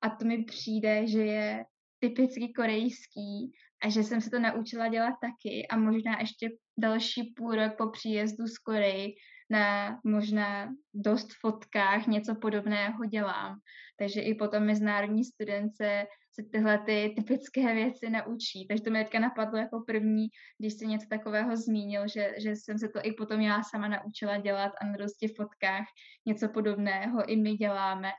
a 0.01 0.09
to 0.09 0.25
mi 0.25 0.43
přijde, 0.43 1.07
že 1.07 1.25
je 1.25 1.65
typicky 2.03 2.53
korejský 2.55 3.51
a 3.83 3.89
že 3.89 4.03
jsem 4.03 4.21
se 4.21 4.29
to 4.29 4.39
naučila 4.39 4.87
dělat 4.87 5.13
taky 5.21 5.67
a 5.67 5.77
možná 5.77 6.19
ještě 6.19 6.49
další 6.77 7.33
půl 7.37 7.55
rok 7.55 7.77
po 7.77 7.89
příjezdu 7.89 8.47
z 8.47 8.57
Koreji 8.57 9.15
na 9.49 9.99
možná 10.03 10.69
dost 10.93 11.27
fotkách 11.41 12.07
něco 12.07 12.35
podobného 12.35 13.05
dělám. 13.05 13.59
Takže 13.99 14.21
i 14.21 14.35
potom 14.35 14.63
mezinárodní 14.63 15.23
studence 15.23 16.05
se 16.35 16.43
tyhle 16.51 16.79
ty 16.85 17.13
typické 17.15 17.73
věci 17.73 18.09
naučí. 18.09 18.67
Takže 18.67 18.83
to 18.83 18.89
mě 18.89 19.03
teďka 19.03 19.19
napadlo 19.19 19.59
jako 19.59 19.83
první, 19.87 20.27
když 20.59 20.73
jsi 20.73 20.87
něco 20.87 21.07
takového 21.09 21.57
zmínil, 21.57 22.07
že, 22.07 22.33
že 22.37 22.51
jsem 22.51 22.79
se 22.79 22.89
to 22.89 22.99
i 23.03 23.11
potom 23.11 23.41
já 23.41 23.63
sama 23.63 23.87
naučila 23.87 24.37
dělat 24.37 24.71
a 24.81 24.85
na 24.85 24.97
dosti 24.97 25.27
fotkách 25.27 25.85
něco 26.25 26.49
podobného 26.49 27.29
i 27.29 27.35
my 27.35 27.53
děláme. 27.53 28.11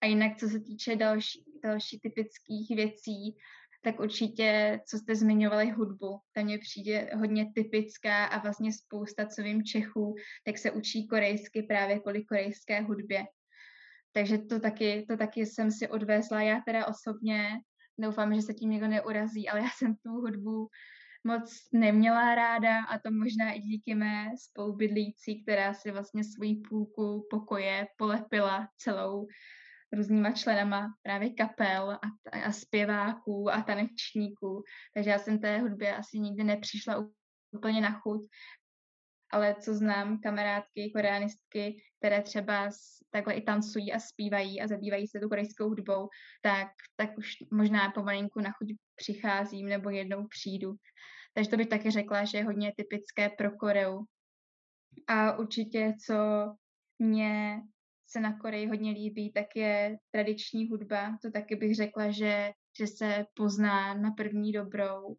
A 0.00 0.06
jinak, 0.06 0.36
co 0.36 0.48
se 0.48 0.60
týče 0.60 0.96
další, 0.96 1.44
další 1.62 2.00
typických 2.00 2.76
věcí, 2.76 3.36
tak 3.82 4.00
určitě, 4.00 4.80
co 4.86 4.98
jste 4.98 5.14
zmiňovali 5.14 5.70
hudbu, 5.70 6.20
tam 6.32 6.44
mě 6.44 6.58
přijde 6.58 7.10
hodně 7.16 7.52
typická 7.54 8.24
a 8.24 8.38
vlastně 8.38 8.72
spousta, 8.72 9.26
co 9.26 9.42
vím 9.42 9.64
Čechů, 9.64 10.14
tak 10.44 10.58
se 10.58 10.70
učí 10.70 11.06
korejsky 11.06 11.62
právě 11.62 11.98
kvůli 11.98 12.24
korejské 12.24 12.80
hudbě. 12.80 13.24
Takže 14.12 14.38
to 14.38 14.60
taky, 14.60 15.06
to 15.08 15.16
taky 15.16 15.46
jsem 15.46 15.70
si 15.70 15.88
odvezla 15.88 16.42
já 16.42 16.60
teda 16.60 16.86
osobně. 16.86 17.60
Doufám, 17.98 18.34
že 18.34 18.42
se 18.42 18.54
tím 18.54 18.70
někdo 18.70 18.88
neurazí, 18.88 19.48
ale 19.48 19.60
já 19.60 19.68
jsem 19.70 19.94
tu 19.94 20.10
hudbu 20.10 20.68
moc 21.24 21.68
neměla 21.72 22.34
ráda 22.34 22.84
a 22.84 22.98
to 22.98 23.10
možná 23.10 23.52
i 23.52 23.60
díky 23.60 23.94
mé 23.94 24.30
spolubydlící, 24.36 25.42
která 25.42 25.74
si 25.74 25.90
vlastně 25.90 26.24
svůj 26.24 26.62
půlku 26.68 27.26
pokoje 27.30 27.86
polepila 27.96 28.68
celou 28.76 29.26
různýma 29.92 30.32
členama 30.32 30.86
právě 31.02 31.30
kapel 31.30 31.90
a, 31.90 32.00
a 32.46 32.52
zpěváků 32.52 33.50
a 33.50 33.62
tanečníků. 33.62 34.62
Takže 34.94 35.10
já 35.10 35.18
jsem 35.18 35.38
té 35.38 35.58
hudbě 35.58 35.96
asi 35.96 36.18
nikdy 36.18 36.44
nepřišla 36.44 37.08
úplně 37.52 37.80
na 37.80 38.00
chuť. 38.00 38.20
Ale 39.32 39.54
co 39.54 39.74
znám 39.74 40.20
kamarádky, 40.20 40.90
koreanistky, 40.94 41.82
které 41.98 42.22
třeba 42.22 42.70
takhle 43.10 43.34
i 43.34 43.42
tancují 43.42 43.92
a 43.92 44.00
zpívají 44.00 44.60
a 44.60 44.66
zabývají 44.66 45.08
se 45.08 45.20
tu 45.20 45.28
korejskou 45.28 45.68
hudbou, 45.68 46.08
tak, 46.42 46.68
tak 46.96 47.18
už 47.18 47.32
možná 47.52 47.90
pomalinku 47.90 48.40
na 48.40 48.52
chuť 48.52 48.68
přicházím 48.96 49.68
nebo 49.68 49.90
jednou 49.90 50.26
přijdu. 50.26 50.74
Takže 51.34 51.50
to 51.50 51.56
bych 51.56 51.68
taky 51.68 51.90
řekla, 51.90 52.24
že 52.24 52.38
je 52.38 52.44
hodně 52.44 52.72
typické 52.76 53.28
pro 53.28 53.50
Koreu. 53.50 54.04
A 55.06 55.38
určitě, 55.38 55.94
co 56.06 56.14
mě 56.98 57.60
se 58.10 58.20
na 58.20 58.38
Koreji 58.38 58.66
hodně 58.66 58.90
líbí, 58.90 59.32
tak 59.32 59.46
je 59.56 59.98
tradiční 60.10 60.68
hudba. 60.68 61.18
To 61.22 61.30
taky 61.30 61.56
bych 61.56 61.74
řekla, 61.74 62.10
že, 62.10 62.52
že 62.78 62.86
se 62.86 63.26
pozná 63.34 63.94
na 63.94 64.10
první 64.10 64.52
dobrou. 64.52 65.16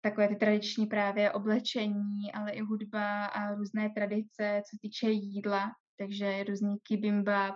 Takové 0.00 0.28
ty 0.28 0.36
tradiční 0.36 0.86
právě 0.86 1.32
oblečení, 1.32 2.32
ale 2.34 2.52
i 2.52 2.60
hudba 2.60 3.24
a 3.24 3.54
různé 3.54 3.90
tradice, 3.90 4.62
co 4.70 4.76
týče 4.80 5.10
jídla. 5.10 5.72
Takže 5.98 6.44
různý 6.44 6.76
kibimbap 6.82 7.54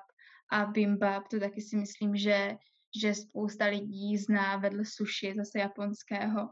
a 0.53 0.67
bimbap, 0.67 1.29
to 1.29 1.41
taky 1.41 1.61
si 1.61 1.77
myslím, 1.77 2.17
že, 2.17 2.57
že 3.03 3.15
spousta 3.15 3.65
lidí 3.65 4.17
zná 4.17 4.57
vedle 4.57 4.85
sushi, 4.85 5.35
zase 5.37 5.59
japonského. 5.59 6.49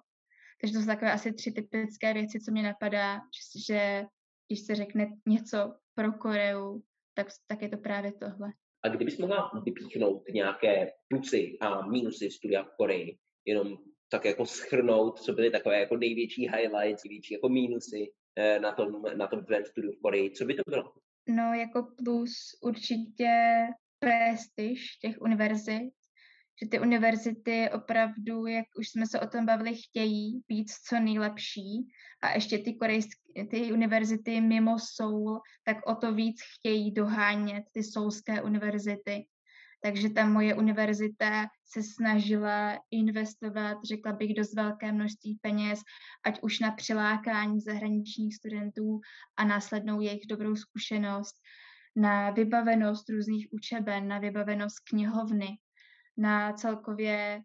Takže 0.61 0.75
to 0.75 0.81
jsou 0.81 0.87
takové 0.87 1.13
asi 1.13 1.33
tři 1.33 1.53
typické 1.53 2.15
věci, 2.15 2.41
co 2.41 2.53
mě 2.53 2.63
napadá, 2.63 3.21
že 3.69 4.05
když 4.49 4.61
se 4.61 4.75
řekne 4.75 5.09
něco 5.27 5.75
pro 5.95 6.13
Koreu, 6.13 6.83
tak, 7.17 7.27
tak 7.47 7.63
je 7.63 7.69
to 7.69 7.77
právě 7.77 8.13
tohle. 8.13 8.53
A 8.83 8.89
kdybys 8.89 9.19
mohla 9.19 9.51
vypíchnout 9.65 10.29
nějaké 10.29 10.93
plusy 11.09 11.59
a 11.61 11.87
mínusy 11.87 12.31
studia 12.31 12.63
v 12.63 12.77
Koreji, 12.77 13.19
jenom 13.45 13.79
tak 14.09 14.25
jako 14.25 14.47
schrnout, 14.47 15.21
co 15.21 15.33
byly 15.33 15.51
takové 15.51 15.81
jako 15.81 15.97
největší 15.97 16.49
highlights, 16.49 17.05
největší 17.05 17.35
jako 17.35 17.49
mínusy 17.49 18.13
eh, 18.37 18.59
na 18.59 18.73
tom, 18.73 19.03
na 19.17 19.27
tom 19.27 19.45
tvém 19.45 19.65
studiu 19.65 19.93
v 19.93 20.01
Koreji, 20.03 20.31
co 20.31 20.45
by 20.45 20.55
to 20.55 20.63
bylo? 20.69 20.93
No 21.29 21.55
jako 21.55 21.89
plus 22.05 22.33
určitě 22.63 23.33
prestiž 23.99 24.97
těch 24.97 25.21
univerzit, 25.21 25.93
že 26.63 26.69
ty 26.69 26.81
univerzity 26.81 27.71
opravdu, 27.75 28.47
jak 28.47 28.67
už 28.79 28.89
jsme 28.89 29.07
se 29.07 29.21
o 29.21 29.27
tom 29.27 29.47
bavili, 29.47 29.75
chtějí 29.75 30.43
být 30.49 30.71
co 30.71 31.01
nejlepší 31.01 31.87
a 32.23 32.35
ještě 32.35 32.59
ty 32.59 32.75
korejské, 32.75 33.45
ty 33.51 33.73
univerzity 33.73 34.41
mimo 34.41 34.77
Soul, 34.95 35.41
tak 35.65 35.87
o 35.87 35.95
to 35.95 36.15
víc 36.15 36.37
chtějí 36.59 36.93
dohánět 36.93 37.65
ty 37.73 37.83
soulské 37.85 38.43
univerzity. 38.43 39.27
Takže 39.83 40.11
ta 40.11 40.27
moje 40.27 40.55
univerzita 40.55 41.47
se 41.65 41.83
snažila 41.83 42.79
investovat, 42.91 43.79
řekla 43.85 44.13
bych, 44.13 44.35
dost 44.35 44.55
velké 44.55 44.93
množství 44.93 45.39
peněz, 45.41 45.81
ať 46.25 46.43
už 46.43 46.61
na 46.61 46.71
přilákání 46.71 47.61
zahraničních 47.61 48.37
studentů 48.37 49.01
a 49.37 49.45
následnou 49.45 50.01
jejich 50.01 50.27
dobrou 50.27 50.57
zkušenost, 50.57 51.35
na 51.97 52.31
vybavenost 52.31 53.09
různých 53.09 53.47
učeben, 53.51 54.09
na 54.09 54.19
vybavenost 54.19 54.81
knihovny, 54.89 55.49
na 56.17 56.53
celkově 56.53 57.43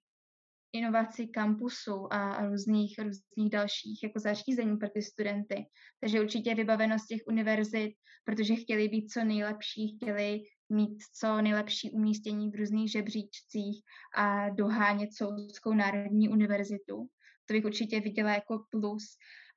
inovaci 0.74 1.28
kampusu 1.28 2.14
a, 2.14 2.46
různých, 2.46 3.00
různých 3.00 3.50
dalších 3.52 4.04
jako 4.04 4.20
zařízení 4.20 4.78
pro 4.78 4.90
ty 4.90 5.02
studenty. 5.02 5.66
Takže 6.00 6.22
určitě 6.22 6.56
vybavenost 6.56 7.08
těch 7.08 7.22
univerzit, 7.28 7.94
protože 8.24 8.56
chtěli 8.56 8.88
být 8.88 9.08
co 9.08 9.24
nejlepší, 9.24 9.98
chtěli 9.98 10.40
mít 10.70 10.98
co 11.14 11.42
nejlepší 11.42 11.92
umístění 11.92 12.52
v 12.52 12.56
různých 12.56 12.92
žebříčcích 12.92 13.84
a 14.16 14.50
dohánět 14.50 15.14
Soulskou 15.14 15.74
národní 15.74 16.30
univerzitu. 16.30 17.08
To 17.46 17.54
bych 17.54 17.66
určitě 17.66 18.00
viděla 18.00 18.34
jako 18.34 18.66
plus. 18.70 19.04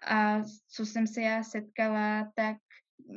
A 0.06 0.42
co 0.68 0.86
jsem 0.86 1.06
se 1.06 1.20
já 1.20 1.42
setkala, 1.42 2.32
tak 2.34 2.56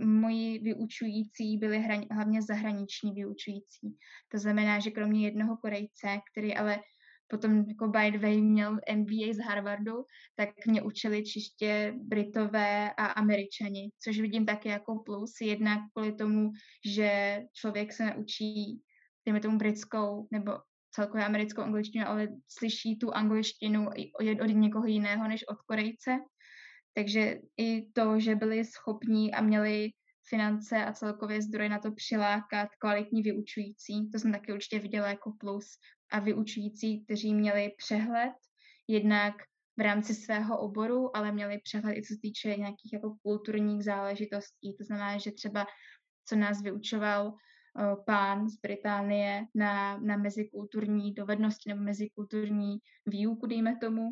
moji 0.05 0.59
vyučující 0.59 1.57
byli 1.57 1.79
hraň, 1.79 2.07
hlavně 2.11 2.41
zahraniční 2.41 3.13
vyučující. 3.13 3.97
To 4.31 4.37
znamená, 4.37 4.79
že 4.79 4.91
kromě 4.91 5.25
jednoho 5.25 5.57
Korejce, 5.57 6.19
který 6.31 6.55
ale 6.55 6.79
potom 7.27 7.65
jako 7.67 7.87
by 7.87 8.11
the 8.11 8.19
way 8.19 8.41
měl 8.41 8.79
MBA 8.95 9.33
z 9.33 9.39
Harvardu, 9.39 9.93
tak 10.35 10.49
mě 10.65 10.81
učili 10.81 11.23
čistě 11.23 11.93
Britové 11.97 12.93
a 12.93 13.05
Američani, 13.05 13.89
což 14.03 14.19
vidím 14.19 14.45
taky 14.45 14.69
jako 14.69 15.03
plus, 15.05 15.31
jednak 15.41 15.79
kvůli 15.93 16.13
tomu, 16.13 16.51
že 16.85 17.41
člověk 17.53 17.93
se 17.93 18.05
naučí, 18.05 18.81
dejme 19.25 19.39
tomu 19.39 19.57
britskou 19.57 20.27
nebo 20.31 20.51
celkově 20.91 21.25
americkou 21.25 21.61
angličtinu, 21.61 22.07
ale 22.07 22.27
slyší 22.57 22.97
tu 22.97 23.13
angličtinu 23.13 23.89
od 24.41 24.47
někoho 24.47 24.85
jiného 24.85 25.27
než 25.27 25.47
od 25.47 25.57
Korejce. 25.61 26.17
Takže 26.97 27.39
i 27.57 27.91
to, 27.93 28.19
že 28.19 28.35
byli 28.35 28.65
schopní 28.65 29.33
a 29.33 29.41
měli 29.41 29.89
finance 30.29 30.85
a 30.85 30.93
celkově 30.93 31.41
zdroje 31.41 31.69
na 31.69 31.79
to 31.79 31.91
přilákat 31.91 32.69
kvalitní 32.79 33.21
vyučující, 33.21 34.09
to 34.09 34.19
jsem 34.19 34.31
taky 34.31 34.53
určitě 34.53 34.79
viděla 34.79 35.07
jako 35.07 35.31
plus. 35.39 35.65
A 36.11 36.19
vyučující, 36.19 37.05
kteří 37.05 37.33
měli 37.33 37.71
přehled, 37.77 38.33
jednak 38.87 39.33
v 39.77 39.81
rámci 39.81 40.15
svého 40.15 40.59
oboru, 40.59 41.17
ale 41.17 41.31
měli 41.31 41.59
přehled 41.63 41.93
i 41.93 42.01
co 42.01 42.13
se 42.13 42.19
týče 42.21 42.55
nějakých 42.57 42.93
jako 42.93 43.15
kulturních 43.21 43.83
záležitostí. 43.83 44.77
To 44.77 44.83
znamená, 44.83 45.17
že 45.17 45.31
třeba 45.31 45.65
co 46.25 46.35
nás 46.35 46.61
vyučoval 46.61 47.33
pán 48.05 48.49
z 48.49 48.59
Británie 48.59 49.45
na, 49.55 49.97
na 49.97 50.17
mezikulturní 50.17 51.13
dovednosti 51.13 51.69
nebo 51.69 51.81
mezikulturní 51.81 52.77
výuku, 53.05 53.45
dejme 53.45 53.77
tomu, 53.81 54.09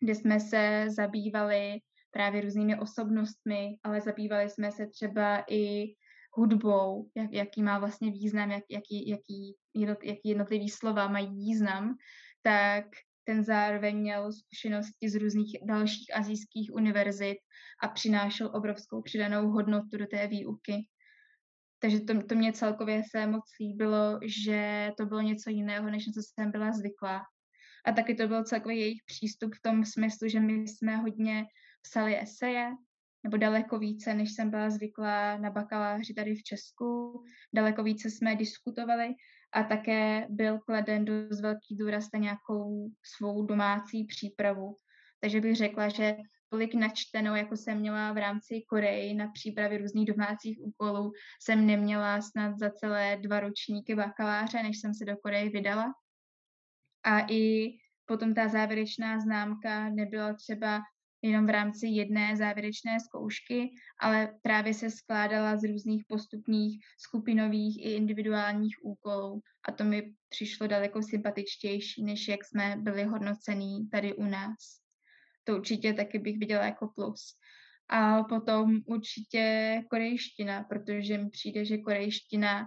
kde 0.00 0.14
jsme 0.14 0.40
se 0.40 0.86
zabývali 0.88 1.80
právě 2.16 2.40
různými 2.40 2.78
osobnostmi, 2.78 3.76
ale 3.82 4.00
zabývali 4.00 4.48
jsme 4.48 4.72
se 4.72 4.86
třeba 4.86 5.44
i 5.50 5.84
hudbou, 6.32 7.10
jak, 7.16 7.32
jaký 7.32 7.62
má 7.62 7.78
vlastně 7.78 8.10
význam, 8.10 8.50
jak, 8.50 8.64
jaký, 8.70 9.08
jaký, 9.08 9.54
jednot, 9.74 10.04
jaký 10.04 10.28
jednotlivý 10.28 10.68
slova 10.68 11.08
mají 11.08 11.28
význam, 11.36 11.94
tak 12.42 12.84
ten 13.24 13.44
zároveň 13.44 13.96
měl 13.96 14.32
zkušenosti 14.32 15.08
z 15.08 15.14
různých 15.14 15.58
dalších 15.68 16.16
azijských 16.16 16.74
univerzit 16.74 17.38
a 17.82 17.88
přinášel 17.88 18.50
obrovskou 18.54 19.02
přidanou 19.02 19.50
hodnotu 19.50 19.96
do 19.96 20.06
té 20.06 20.26
výuky. 20.26 20.88
Takže 21.78 22.00
to, 22.00 22.22
to 22.22 22.34
mě 22.34 22.52
celkově 22.52 23.02
se 23.10 23.26
moc 23.26 23.44
líbilo, 23.60 24.18
že 24.26 24.90
to 24.96 25.06
bylo 25.06 25.20
něco 25.20 25.50
jiného, 25.50 25.90
než 25.90 26.06
na 26.06 26.12
co 26.12 26.20
jsem 26.22 26.50
byla 26.50 26.72
zvyklá. 26.72 27.22
A 27.86 27.92
taky 27.92 28.14
to 28.14 28.28
byl 28.28 28.44
celkově 28.44 28.78
jejich 28.78 29.02
přístup 29.06 29.54
v 29.54 29.62
tom 29.62 29.84
smyslu, 29.84 30.28
že 30.28 30.40
my 30.40 30.54
jsme 30.54 30.96
hodně 30.96 31.44
psali 31.88 32.22
eseje, 32.22 32.70
nebo 33.24 33.36
daleko 33.36 33.78
více, 33.78 34.14
než 34.14 34.32
jsem 34.32 34.50
byla 34.50 34.70
zvyklá 34.70 35.36
na 35.36 35.50
bakaláři 35.50 36.14
tady 36.14 36.34
v 36.34 36.42
Česku. 36.42 37.22
Daleko 37.54 37.82
více 37.82 38.10
jsme 38.10 38.36
diskutovali 38.36 39.14
a 39.52 39.62
také 39.62 40.26
byl 40.30 40.58
kladen 40.58 41.04
dost 41.04 41.40
velký 41.40 41.76
důraz 41.76 42.08
na 42.14 42.20
nějakou 42.20 42.90
svou 43.16 43.46
domácí 43.46 44.04
přípravu. 44.04 44.76
Takže 45.20 45.40
bych 45.40 45.56
řekla, 45.56 45.88
že 45.88 46.16
tolik 46.48 46.74
načtenou, 46.74 47.34
jako 47.34 47.56
jsem 47.56 47.78
měla 47.78 48.12
v 48.12 48.16
rámci 48.16 48.62
Koreji 48.68 49.14
na 49.14 49.28
přípravě 49.28 49.78
různých 49.78 50.06
domácích 50.06 50.58
úkolů, 50.60 51.12
jsem 51.42 51.66
neměla 51.66 52.22
snad 52.22 52.58
za 52.58 52.70
celé 52.70 53.16
dva 53.16 53.40
ročníky 53.40 53.94
bakaláře, 53.94 54.62
než 54.62 54.80
jsem 54.80 54.94
se 54.94 55.04
do 55.04 55.16
Koreje 55.16 55.50
vydala. 55.50 55.94
A 57.04 57.20
i 57.30 57.68
potom 58.04 58.34
ta 58.34 58.48
závěrečná 58.48 59.20
známka 59.20 59.88
nebyla 59.88 60.34
třeba 60.34 60.82
jenom 61.26 61.46
v 61.46 61.50
rámci 61.50 61.86
jedné 61.86 62.36
závěrečné 62.36 63.00
zkoušky, 63.00 63.70
ale 64.00 64.34
právě 64.42 64.74
se 64.74 64.90
skládala 64.90 65.56
z 65.56 65.68
různých 65.68 66.04
postupných 66.08 66.78
skupinových 66.98 67.84
i 67.86 67.92
individuálních 67.92 68.76
úkolů. 68.82 69.40
A 69.68 69.72
to 69.72 69.84
mi 69.84 70.12
přišlo 70.28 70.66
daleko 70.66 71.02
sympatičtější, 71.02 72.04
než 72.04 72.28
jak 72.28 72.44
jsme 72.44 72.76
byli 72.78 73.04
hodnocení 73.04 73.88
tady 73.88 74.14
u 74.14 74.24
nás. 74.24 74.56
To 75.44 75.56
určitě 75.56 75.92
taky 75.92 76.18
bych 76.18 76.38
viděla 76.38 76.64
jako 76.64 76.88
plus. 76.94 77.22
A 77.88 78.22
potom 78.22 78.80
určitě 78.86 79.82
korejština, 79.90 80.62
protože 80.62 81.18
mi 81.18 81.30
přijde, 81.30 81.64
že 81.64 81.78
korejština 81.78 82.66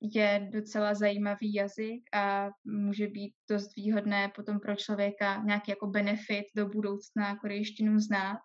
je 0.00 0.48
docela 0.52 0.94
zajímavý 0.94 1.54
jazyk 1.54 2.02
a 2.14 2.50
může 2.64 3.06
být 3.06 3.34
dost 3.50 3.76
výhodné 3.76 4.28
potom 4.28 4.60
pro 4.60 4.76
člověka 4.76 5.42
nějaký 5.44 5.70
jako 5.70 5.86
benefit 5.86 6.44
do 6.56 6.68
budoucna 6.68 7.36
korejštinu 7.36 7.98
znát. 7.98 8.38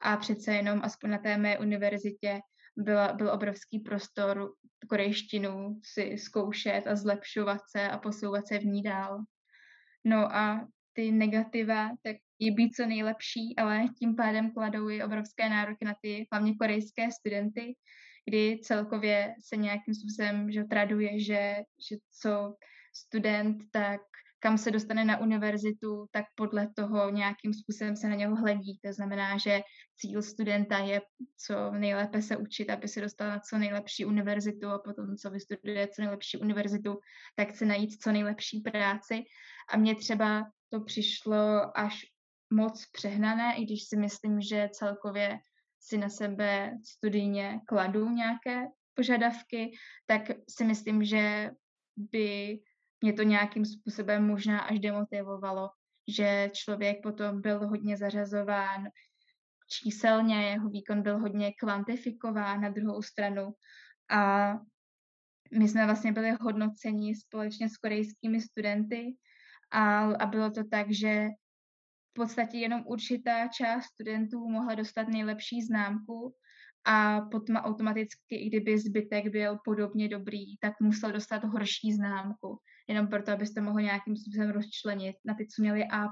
A 0.00 0.16
přece 0.16 0.54
jenom 0.54 0.80
aspoň 0.82 1.10
na 1.10 1.18
té 1.18 1.36
mé 1.36 1.58
univerzitě 1.58 2.40
byla, 2.76 3.12
byl 3.12 3.30
obrovský 3.32 3.78
prostor 3.78 4.52
korejštinu 4.88 5.80
si 5.84 6.18
zkoušet 6.18 6.86
a 6.86 6.96
zlepšovat 6.96 7.60
se 7.70 7.88
a 7.88 7.98
posouvat 7.98 8.46
se 8.48 8.58
v 8.58 8.64
ní 8.64 8.82
dál. 8.82 9.18
No 10.04 10.36
a 10.36 10.68
ty 10.92 11.12
negativa, 11.12 11.90
tak 12.02 12.16
je 12.38 12.52
být 12.52 12.74
co 12.74 12.86
nejlepší, 12.86 13.56
ale 13.56 13.84
tím 13.98 14.16
pádem 14.16 14.52
kladou 14.52 14.88
i 14.88 15.02
obrovské 15.02 15.48
nároky 15.48 15.84
na 15.84 15.94
ty 16.02 16.26
hlavně 16.32 16.54
korejské 16.54 17.10
studenty, 17.12 17.74
kdy 18.24 18.60
celkově 18.62 19.34
se 19.44 19.56
nějakým 19.56 19.94
způsobem 19.94 20.50
že 20.50 20.64
traduje, 20.64 21.20
že, 21.20 21.56
že 21.90 21.96
co 22.20 22.54
student, 22.94 23.56
tak 23.70 24.00
kam 24.42 24.58
se 24.58 24.70
dostane 24.70 25.04
na 25.04 25.20
univerzitu, 25.20 26.06
tak 26.10 26.24
podle 26.34 26.68
toho 26.76 27.10
nějakým 27.10 27.54
způsobem 27.54 27.96
se 27.96 28.08
na 28.08 28.14
něho 28.14 28.36
hledí. 28.36 28.78
To 28.84 28.92
znamená, 28.92 29.38
že 29.38 29.60
cíl 29.96 30.22
studenta 30.22 30.78
je 30.78 31.02
co 31.46 31.70
nejlépe 31.70 32.22
se 32.22 32.36
učit, 32.36 32.70
aby 32.70 32.88
se 32.88 33.00
dostal 33.00 33.28
na 33.28 33.40
co 33.40 33.58
nejlepší 33.58 34.04
univerzitu 34.04 34.68
a 34.68 34.78
potom, 34.78 35.16
co 35.16 35.30
vystuduje 35.30 35.88
co 35.88 36.02
nejlepší 36.02 36.38
univerzitu, 36.38 36.98
tak 37.36 37.48
chce 37.48 37.66
najít 37.66 38.02
co 38.02 38.12
nejlepší 38.12 38.60
práci. 38.60 39.22
A 39.72 39.76
mně 39.76 39.94
třeba 39.94 40.44
to 40.70 40.80
přišlo 40.80 41.78
až 41.78 42.00
moc 42.52 42.86
přehnané, 42.92 43.54
i 43.56 43.64
když 43.64 43.84
si 43.88 43.96
myslím, 43.96 44.40
že 44.40 44.68
celkově 44.72 45.38
si 45.82 45.98
na 45.98 46.08
sebe 46.08 46.78
studijně 46.84 47.60
kladu 47.66 48.10
nějaké 48.10 48.66
požadavky, 48.94 49.72
tak 50.06 50.22
si 50.48 50.64
myslím, 50.64 51.04
že 51.04 51.50
by 51.96 52.58
mě 53.00 53.12
to 53.12 53.22
nějakým 53.22 53.64
způsobem 53.64 54.26
možná 54.26 54.60
až 54.60 54.78
demotivovalo, 54.78 55.70
že 56.08 56.50
člověk 56.52 57.02
potom 57.02 57.40
byl 57.40 57.68
hodně 57.68 57.96
zařazován 57.96 58.88
číselně, 59.70 60.48
jeho 60.48 60.68
výkon 60.68 61.02
byl 61.02 61.18
hodně 61.18 61.52
kvantifikován 61.52 62.60
na 62.60 62.68
druhou 62.68 63.02
stranu. 63.02 63.52
A 64.10 64.52
my 65.58 65.68
jsme 65.68 65.86
vlastně 65.86 66.12
byli 66.12 66.30
hodnoceni 66.40 67.16
společně 67.16 67.68
s 67.68 67.76
korejskými 67.76 68.40
studenty 68.40 69.16
a, 69.70 69.98
a 70.00 70.26
bylo 70.26 70.50
to 70.50 70.64
tak, 70.64 70.86
že 70.90 71.28
v 72.12 72.14
podstatě 72.14 72.58
jenom 72.58 72.82
určitá 72.86 73.48
část 73.48 73.84
studentů 73.84 74.48
mohla 74.48 74.74
dostat 74.74 75.08
nejlepší 75.08 75.62
známku 75.62 76.34
a 76.84 77.20
potom 77.20 77.56
automaticky, 77.56 78.36
i 78.36 78.48
kdyby 78.48 78.78
zbytek 78.78 79.28
byl 79.28 79.58
podobně 79.64 80.08
dobrý, 80.08 80.56
tak 80.60 80.80
musel 80.80 81.12
dostat 81.12 81.44
horší 81.44 81.92
známku. 81.92 82.58
Jenom 82.88 83.08
proto, 83.08 83.32
abyste 83.32 83.60
mohli 83.60 83.82
nějakým 83.82 84.16
způsobem 84.16 84.50
rozčlenit 84.50 85.16
na 85.24 85.34
ty, 85.34 85.46
co 85.46 85.62
měli 85.62 85.84
A+, 85.84 86.04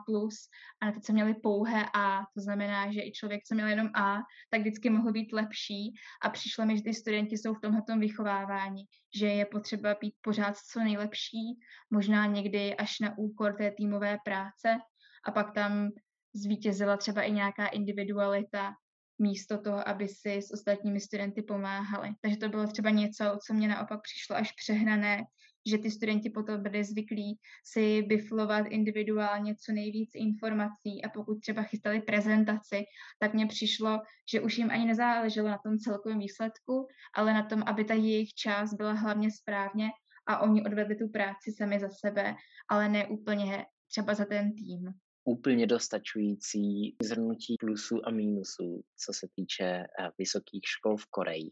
a 0.80 0.86
na 0.86 0.92
ty, 0.92 1.00
co 1.00 1.12
měli 1.12 1.34
pouhé 1.34 1.84
A. 1.94 2.20
To 2.34 2.40
znamená, 2.40 2.92
že 2.92 3.00
i 3.00 3.12
člověk, 3.12 3.44
co 3.44 3.54
měl 3.54 3.68
jenom 3.68 3.90
A, 3.94 4.18
tak 4.50 4.60
vždycky 4.60 4.90
mohl 4.90 5.12
být 5.12 5.32
lepší. 5.32 5.94
A 6.22 6.30
přišlo 6.30 6.66
mi, 6.66 6.76
že 6.76 6.82
ty 6.82 6.94
studenti 6.94 7.38
jsou 7.38 7.54
v 7.54 7.60
tomhle 7.60 7.82
vychovávání, 7.98 8.82
že 9.18 9.26
je 9.26 9.46
potřeba 9.46 9.96
být 10.00 10.14
pořád 10.20 10.56
co 10.56 10.80
nejlepší, 10.80 11.58
možná 11.90 12.26
někdy 12.26 12.76
až 12.76 13.00
na 13.00 13.18
úkor 13.18 13.56
té 13.56 13.70
týmové 13.70 14.18
práce, 14.24 14.78
a 15.24 15.30
pak 15.30 15.54
tam 15.54 15.90
zvítězila 16.34 16.96
třeba 16.96 17.22
i 17.22 17.32
nějaká 17.32 17.66
individualita 17.66 18.74
místo 19.18 19.58
toho, 19.58 19.88
aby 19.88 20.08
si 20.08 20.36
s 20.36 20.52
ostatními 20.52 21.00
studenty 21.00 21.42
pomáhali. 21.42 22.10
Takže 22.20 22.36
to 22.36 22.48
bylo 22.48 22.66
třeba 22.66 22.90
něco, 22.90 23.24
co 23.46 23.54
mě 23.54 23.68
naopak 23.68 24.00
přišlo 24.02 24.36
až 24.36 24.52
přehnané, 24.52 25.22
že 25.70 25.78
ty 25.78 25.90
studenti 25.90 26.30
potom 26.30 26.62
byli 26.62 26.84
zvyklí 26.84 27.38
si 27.64 28.02
biflovat 28.02 28.66
individuálně 28.66 29.54
co 29.54 29.72
nejvíc 29.72 30.10
informací 30.14 31.04
a 31.04 31.08
pokud 31.08 31.40
třeba 31.40 31.62
chystali 31.62 32.02
prezentaci, 32.02 32.82
tak 33.18 33.34
mně 33.34 33.46
přišlo, 33.46 33.98
že 34.32 34.40
už 34.40 34.58
jim 34.58 34.70
ani 34.70 34.84
nezáleželo 34.86 35.48
na 35.48 35.58
tom 35.64 35.78
celkovém 35.78 36.18
výsledku, 36.18 36.88
ale 37.14 37.34
na 37.34 37.42
tom, 37.42 37.62
aby 37.66 37.84
ta 37.84 37.94
jejich 37.94 38.34
část 38.34 38.74
byla 38.74 38.92
hlavně 38.92 39.30
správně 39.30 39.90
a 40.26 40.38
oni 40.38 40.62
odvedli 40.64 40.96
tu 40.96 41.08
práci 41.08 41.52
sami 41.52 41.80
za 41.80 41.88
sebe, 42.04 42.34
ale 42.70 42.88
ne 42.88 43.06
úplně 43.06 43.66
třeba 43.88 44.14
za 44.14 44.24
ten 44.24 44.54
tým 44.54 44.92
úplně 45.24 45.66
dostačující 45.66 46.96
zhrnutí 47.02 47.56
plusů 47.60 48.06
a 48.06 48.10
mínusů, 48.10 48.84
co 48.96 49.12
se 49.12 49.26
týče 49.36 49.64
eh, 49.64 49.86
vysokých 50.18 50.62
škol 50.64 50.96
v 50.96 51.06
Koreji. 51.06 51.50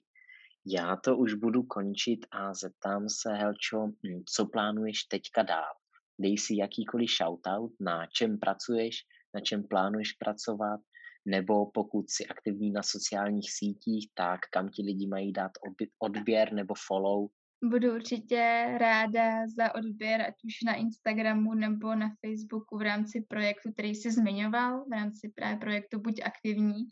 Já 0.67 0.97
to 0.97 1.17
už 1.17 1.35
budu 1.35 1.63
končit 1.63 2.27
a 2.31 2.55
zeptám 2.55 3.09
se, 3.09 3.33
Helčo, 3.35 3.87
hm, 3.87 4.23
co 4.35 4.47
plánuješ 4.47 5.05
teďka 5.05 5.43
dál? 5.43 5.73
Dej 6.21 6.39
si 6.39 6.57
jakýkoliv 6.57 7.11
shoutout, 7.11 7.73
na 7.81 8.07
čem 8.07 8.39
pracuješ, 8.39 8.97
na 9.35 9.41
čem 9.41 9.65
plánuješ 9.69 10.13
pracovat, 10.13 10.81
nebo 11.27 11.71
pokud 11.71 12.11
jsi 12.11 12.27
aktivní 12.27 12.71
na 12.71 12.83
sociálních 12.83 13.53
sítích, 13.53 14.11
tak 14.15 14.41
kam 14.53 14.69
ti 14.69 14.83
lidi 14.83 15.07
mají 15.07 15.33
dát 15.33 15.53
odběr 15.99 16.53
nebo 16.53 16.75
follow, 16.87 17.29
Budu 17.65 17.95
určitě 17.95 18.75
ráda 18.79 19.47
za 19.57 19.75
odběr, 19.75 20.21
ať 20.23 20.35
už 20.45 20.55
na 20.67 20.75
Instagramu 20.75 21.55
nebo 21.55 21.95
na 21.95 22.11
Facebooku 22.27 22.79
v 22.79 22.83
rámci 22.83 23.21
projektu, 23.29 23.73
který 23.73 23.95
jsi 23.95 24.11
zmiňoval, 24.11 24.85
v 24.85 24.93
rámci 24.93 25.33
právě 25.35 25.57
projektu 25.57 26.01
Buď 26.01 26.21
aktivní, 26.25 26.85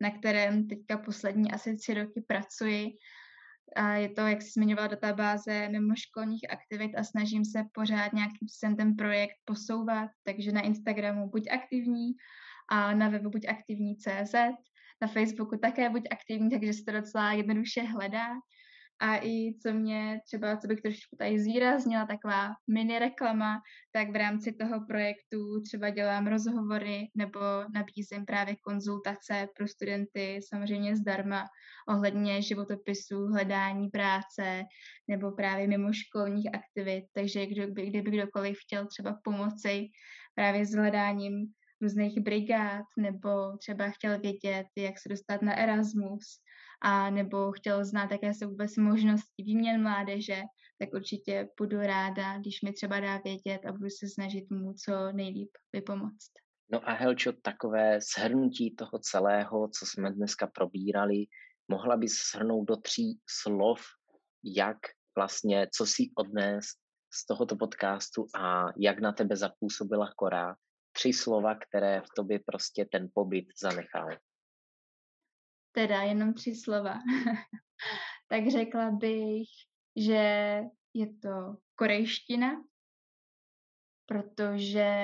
na 0.00 0.10
kterém 0.10 0.68
teďka 0.68 0.98
poslední 0.98 1.52
asi 1.52 1.76
tři 1.76 1.94
roky 1.94 2.24
pracuji. 2.26 2.86
A 3.76 3.92
je 3.92 4.08
to, 4.08 4.20
jak 4.20 4.42
jsi 4.42 4.50
zmiňovala, 4.50 4.88
databáze 4.88 5.68
mimoškolních 5.68 6.50
aktivit 6.50 6.94
a 6.94 7.04
snažím 7.04 7.44
se 7.44 7.64
pořád 7.72 8.12
nějakým 8.12 8.48
způsobem 8.48 8.76
ten 8.76 8.96
projekt 8.96 9.36
posouvat, 9.44 10.10
takže 10.22 10.52
na 10.52 10.60
Instagramu 10.60 11.28
Buď 11.28 11.50
aktivní 11.50 12.12
a 12.70 12.94
na 12.94 13.08
webu 13.08 13.30
Buď 13.30 13.46
aktivní 13.48 13.96
CZ, 13.96 14.34
na 15.02 15.08
Facebooku 15.08 15.58
také 15.58 15.90
Buď 15.90 16.02
aktivní, 16.10 16.50
takže 16.50 16.72
se 16.72 16.84
to 16.84 16.92
docela 16.92 17.32
jednoduše 17.32 17.82
hledá. 17.82 18.28
A 19.00 19.16
i 19.16 19.54
co 19.62 19.72
mě 19.72 20.20
třeba, 20.24 20.56
co 20.56 20.68
bych 20.68 20.80
trošku 20.80 21.16
tady 21.16 21.40
zvýraznila, 21.40 22.06
taková 22.06 22.50
mini 22.68 22.98
reklama, 22.98 23.60
tak 23.92 24.10
v 24.10 24.16
rámci 24.16 24.52
toho 24.52 24.86
projektu 24.86 25.60
třeba 25.60 25.90
dělám 25.90 26.26
rozhovory 26.26 27.08
nebo 27.14 27.40
nabízím 27.74 28.24
právě 28.26 28.56
konzultace 28.66 29.48
pro 29.56 29.68
studenty, 29.68 30.40
samozřejmě 30.48 30.96
zdarma, 30.96 31.44
ohledně 31.88 32.42
životopisu, 32.42 33.26
hledání 33.26 33.88
práce 33.88 34.62
nebo 35.08 35.32
právě 35.32 35.68
mimoškolních 35.68 36.54
aktivit. 36.54 37.04
Takže 37.12 37.46
kdo, 37.46 37.66
kdyby 37.66 38.10
kdokoliv 38.10 38.58
chtěl 38.66 38.86
třeba 38.86 39.18
pomoci 39.24 39.86
právě 40.34 40.66
s 40.66 40.74
hledáním 40.74 41.46
různých 41.82 42.20
brigád 42.20 42.84
nebo 42.98 43.56
třeba 43.58 43.90
chtěl 43.90 44.20
vědět, 44.20 44.66
jak 44.76 44.98
se 44.98 45.08
dostat 45.08 45.42
na 45.42 45.54
Erasmus, 45.54 46.40
a 46.80 47.10
nebo 47.10 47.52
chtěl 47.52 47.84
znát, 47.84 48.10
jaké 48.10 48.34
jsou 48.34 48.48
vůbec 48.48 48.76
možnosti 48.76 49.42
výměn 49.42 49.82
mládeže, 49.82 50.42
tak 50.78 50.88
určitě 50.94 51.48
budu 51.58 51.80
ráda, 51.80 52.38
když 52.38 52.62
mi 52.62 52.72
třeba 52.72 53.00
dá 53.00 53.18
vědět 53.24 53.60
a 53.66 53.72
budu 53.72 53.90
se 53.90 54.08
snažit 54.08 54.50
mu 54.50 54.72
co 54.72 55.12
nejlíp 55.12 55.50
vypomoct. 55.72 56.30
No 56.72 56.88
a 56.88 56.92
Helčo, 56.92 57.32
takové 57.42 58.00
shrnutí 58.00 58.76
toho 58.76 58.98
celého, 58.98 59.68
co 59.68 59.86
jsme 59.86 60.12
dneska 60.12 60.46
probírali, 60.46 61.24
mohla 61.68 61.96
bys 61.96 62.12
shrnout 62.12 62.68
do 62.68 62.76
tří 62.76 63.18
slov, 63.30 63.80
jak 64.44 64.78
vlastně, 65.16 65.68
co 65.74 65.86
si 65.86 66.10
odnes 66.16 66.66
z 67.12 67.26
tohoto 67.26 67.56
podcastu 67.56 68.26
a 68.34 68.64
jak 68.78 69.00
na 69.00 69.12
tebe 69.12 69.36
zapůsobila 69.36 70.12
Kora. 70.16 70.56
Tři 70.92 71.12
slova, 71.12 71.54
které 71.54 72.00
v 72.00 72.08
tobě 72.16 72.40
prostě 72.46 72.86
ten 72.92 73.08
pobyt 73.14 73.46
zanechal 73.62 74.08
teda 75.72 76.02
jenom 76.02 76.34
tři 76.34 76.54
slova, 76.54 76.94
tak 78.28 78.48
řekla 78.50 78.90
bych, 78.90 79.48
že 79.96 80.60
je 80.94 81.14
to 81.22 81.56
korejština, 81.74 82.64
protože 84.06 84.94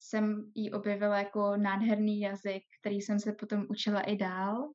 jsem 0.00 0.52
ji 0.54 0.72
objevila 0.72 1.18
jako 1.18 1.56
nádherný 1.56 2.20
jazyk, 2.20 2.62
který 2.80 3.00
jsem 3.00 3.20
se 3.20 3.32
potom 3.32 3.66
učila 3.68 4.00
i 4.00 4.16
dál. 4.16 4.72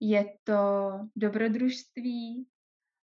Je 0.00 0.36
to 0.44 0.90
dobrodružství, 1.16 2.46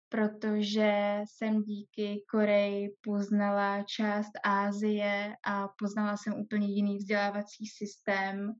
protože 0.10 1.22
jsem 1.26 1.64
díky 1.64 2.24
Koreji 2.32 2.96
poznala 3.02 3.84
část 3.84 4.32
Ázie 4.44 5.36
a 5.46 5.68
poznala 5.68 6.18
jsem 6.18 6.34
úplně 6.34 6.68
jiný 6.68 6.98
vzdělávací 6.98 7.66
systém. 7.68 8.54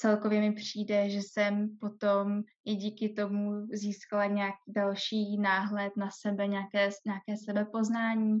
Celkově 0.00 0.40
mi 0.40 0.52
přijde, 0.52 1.10
že 1.10 1.18
jsem 1.18 1.76
potom 1.80 2.42
i 2.64 2.74
díky 2.74 3.08
tomu 3.08 3.66
získala 3.72 4.26
nějaký 4.26 4.72
další 4.76 5.38
náhled 5.38 5.92
na 5.96 6.10
sebe, 6.10 6.46
nějaké, 6.46 6.90
nějaké 7.06 7.36
sebepoznání. 7.44 8.40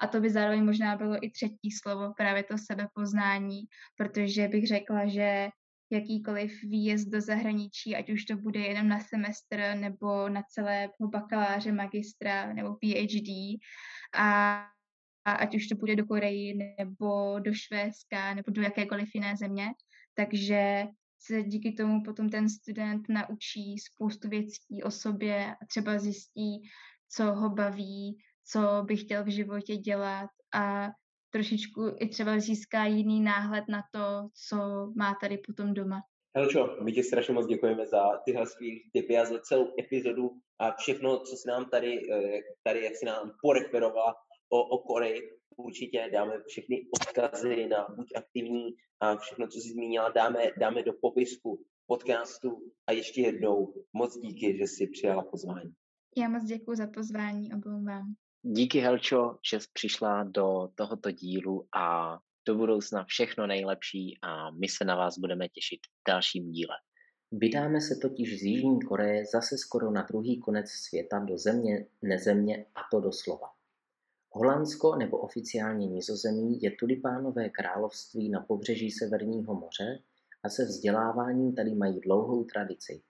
A 0.00 0.06
to 0.06 0.20
by 0.20 0.30
zároveň 0.30 0.64
možná 0.64 0.96
bylo 0.96 1.24
i 1.24 1.30
třetí 1.30 1.70
slovo, 1.82 2.12
právě 2.16 2.42
to 2.42 2.58
sebepoznání, 2.58 3.60
protože 3.96 4.48
bych 4.48 4.66
řekla, 4.66 5.06
že 5.06 5.48
jakýkoliv 5.90 6.62
výjezd 6.62 7.08
do 7.08 7.20
zahraničí, 7.20 7.96
ať 7.96 8.10
už 8.10 8.24
to 8.24 8.36
bude 8.36 8.60
jenom 8.60 8.88
na 8.88 9.00
semestr 9.00 9.74
nebo 9.74 10.28
na 10.28 10.42
celého 10.42 11.08
bakaláře, 11.12 11.72
magistra 11.72 12.52
nebo 12.52 12.74
PhD 12.74 13.58
a, 14.14 14.62
a 15.24 15.32
ať 15.32 15.54
už 15.54 15.66
to 15.66 15.74
bude 15.74 15.96
do 15.96 16.06
Koreji 16.06 16.74
nebo 16.78 17.38
do 17.40 17.54
Švédska 17.54 18.34
nebo 18.34 18.50
do 18.50 18.62
jakékoliv 18.62 19.08
jiné 19.14 19.36
země. 19.36 19.66
Takže 20.14 20.84
se 21.18 21.42
díky 21.42 21.72
tomu 21.72 22.02
potom 22.02 22.30
ten 22.30 22.48
student 22.48 23.08
naučí 23.08 23.78
spoustu 23.78 24.28
věcí 24.28 24.82
o 24.84 24.90
sobě 24.90 25.46
a 25.46 25.66
třeba 25.66 25.98
zjistí, 25.98 26.62
co 27.08 27.24
ho 27.24 27.50
baví, 27.50 28.18
co 28.52 28.60
by 28.86 28.96
chtěl 28.96 29.24
v 29.24 29.32
životě 29.32 29.76
dělat 29.76 30.30
a 30.54 30.88
trošičku 31.30 31.96
i 32.00 32.08
třeba 32.08 32.38
získá 32.38 32.84
jiný 32.84 33.20
náhled 33.20 33.64
na 33.68 33.82
to, 33.92 34.28
co 34.48 34.56
má 34.96 35.14
tady 35.20 35.38
potom 35.46 35.74
doma. 35.74 36.00
Helčo, 36.36 36.76
my 36.82 36.92
ti 36.92 37.02
strašně 37.02 37.34
moc 37.34 37.46
děkujeme 37.46 37.86
za 37.86 38.02
tyhle 38.24 38.46
svý 38.46 38.90
tipy 38.92 39.18
a 39.18 39.24
za 39.24 39.38
celou 39.38 39.72
epizodu 39.78 40.30
a 40.58 40.72
všechno, 40.72 41.18
co 41.18 41.36
si 41.36 41.48
nám 41.48 41.70
tady, 41.70 42.12
eh, 42.12 42.40
tady 42.62 42.84
jak 42.84 42.96
si 42.96 43.06
nám 43.06 43.32
poreferovala 43.42 44.14
o, 44.52 44.62
o 44.62 44.78
Koreji. 44.78 45.20
Určitě 45.56 46.10
dáme 46.12 46.32
všechny 46.46 46.86
odkazy 47.00 47.66
na 47.66 47.86
buď 47.96 48.12
aktivní 48.16 48.74
a 49.00 49.16
všechno, 49.16 49.48
co 49.48 49.60
jsi 49.60 49.68
zmínila, 49.68 50.08
dáme, 50.08 50.38
dáme 50.58 50.82
do 50.82 50.92
popisku 51.00 51.64
podcastu 51.86 52.72
a 52.86 52.92
ještě 52.92 53.20
jednou 53.20 53.74
moc 53.92 54.18
díky, 54.18 54.58
že 54.58 54.64
jsi 54.64 54.86
přijala 54.86 55.22
pozvání. 55.22 55.72
Já 56.16 56.28
moc 56.28 56.44
děkuji 56.44 56.76
za 56.76 56.86
pozvání 56.86 57.52
obou 57.52 57.84
vám. 57.84 58.14
Díky 58.42 58.78
Helčo, 58.78 59.38
že 59.50 59.60
jsi 59.60 59.66
přišla 59.72 60.24
do 60.24 60.68
tohoto 60.74 61.10
dílu 61.10 61.66
a 61.76 62.18
do 62.48 62.54
budoucna 62.54 63.04
všechno 63.04 63.46
nejlepší 63.46 64.18
a 64.22 64.50
my 64.50 64.68
se 64.68 64.84
na 64.84 64.96
vás 64.96 65.18
budeme 65.18 65.48
těšit 65.48 65.80
v 65.86 66.08
dalším 66.08 66.50
díle. 66.50 66.74
Vydáme 67.32 67.80
se 67.80 67.94
totiž 68.02 68.40
z 68.40 68.42
Jižní 68.42 68.80
Koreje 68.80 69.24
zase 69.32 69.58
skoro 69.58 69.90
na 69.90 70.02
druhý 70.02 70.40
konec 70.40 70.70
světa 70.70 71.18
do 71.18 71.38
země, 71.38 71.86
nezemě 72.02 72.66
a 72.74 72.80
to 72.90 73.00
doslova. 73.00 73.48
Holandsko 74.34 74.96
nebo 74.96 75.18
oficiálně 75.18 75.86
Nizozemí 75.86 76.62
je 76.62 76.70
tulipánové 76.70 77.48
království 77.48 78.28
na 78.28 78.40
pobřeží 78.40 78.90
Severního 78.90 79.54
moře 79.54 79.98
a 80.42 80.48
se 80.48 80.64
vzděláváním 80.64 81.54
tady 81.54 81.74
mají 81.74 82.00
dlouhou 82.00 82.44
tradici. 82.44 83.02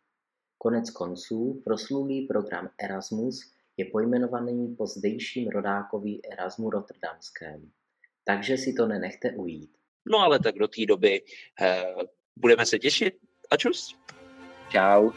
Konec 0.58 0.90
konců 0.90 1.62
proslulý 1.64 2.26
program 2.26 2.68
Erasmus 2.78 3.52
je 3.76 3.84
pojmenovaný 3.84 4.74
po 4.76 4.86
zdejším 4.86 5.48
rodákovi 5.48 6.20
Erasmu 6.32 6.70
Rotterdamském. 6.70 7.70
Takže 8.24 8.56
si 8.56 8.72
to 8.72 8.86
nenechte 8.86 9.30
ujít. 9.30 9.76
No 10.12 10.18
ale 10.18 10.38
tak 10.38 10.54
do 10.54 10.68
té 10.68 10.86
doby 10.86 11.22
eh, 11.60 11.84
budeme 12.36 12.66
se 12.66 12.78
těšit 12.78 13.14
a 13.50 13.56
čus. 13.56 13.96
Čau. 14.68 15.10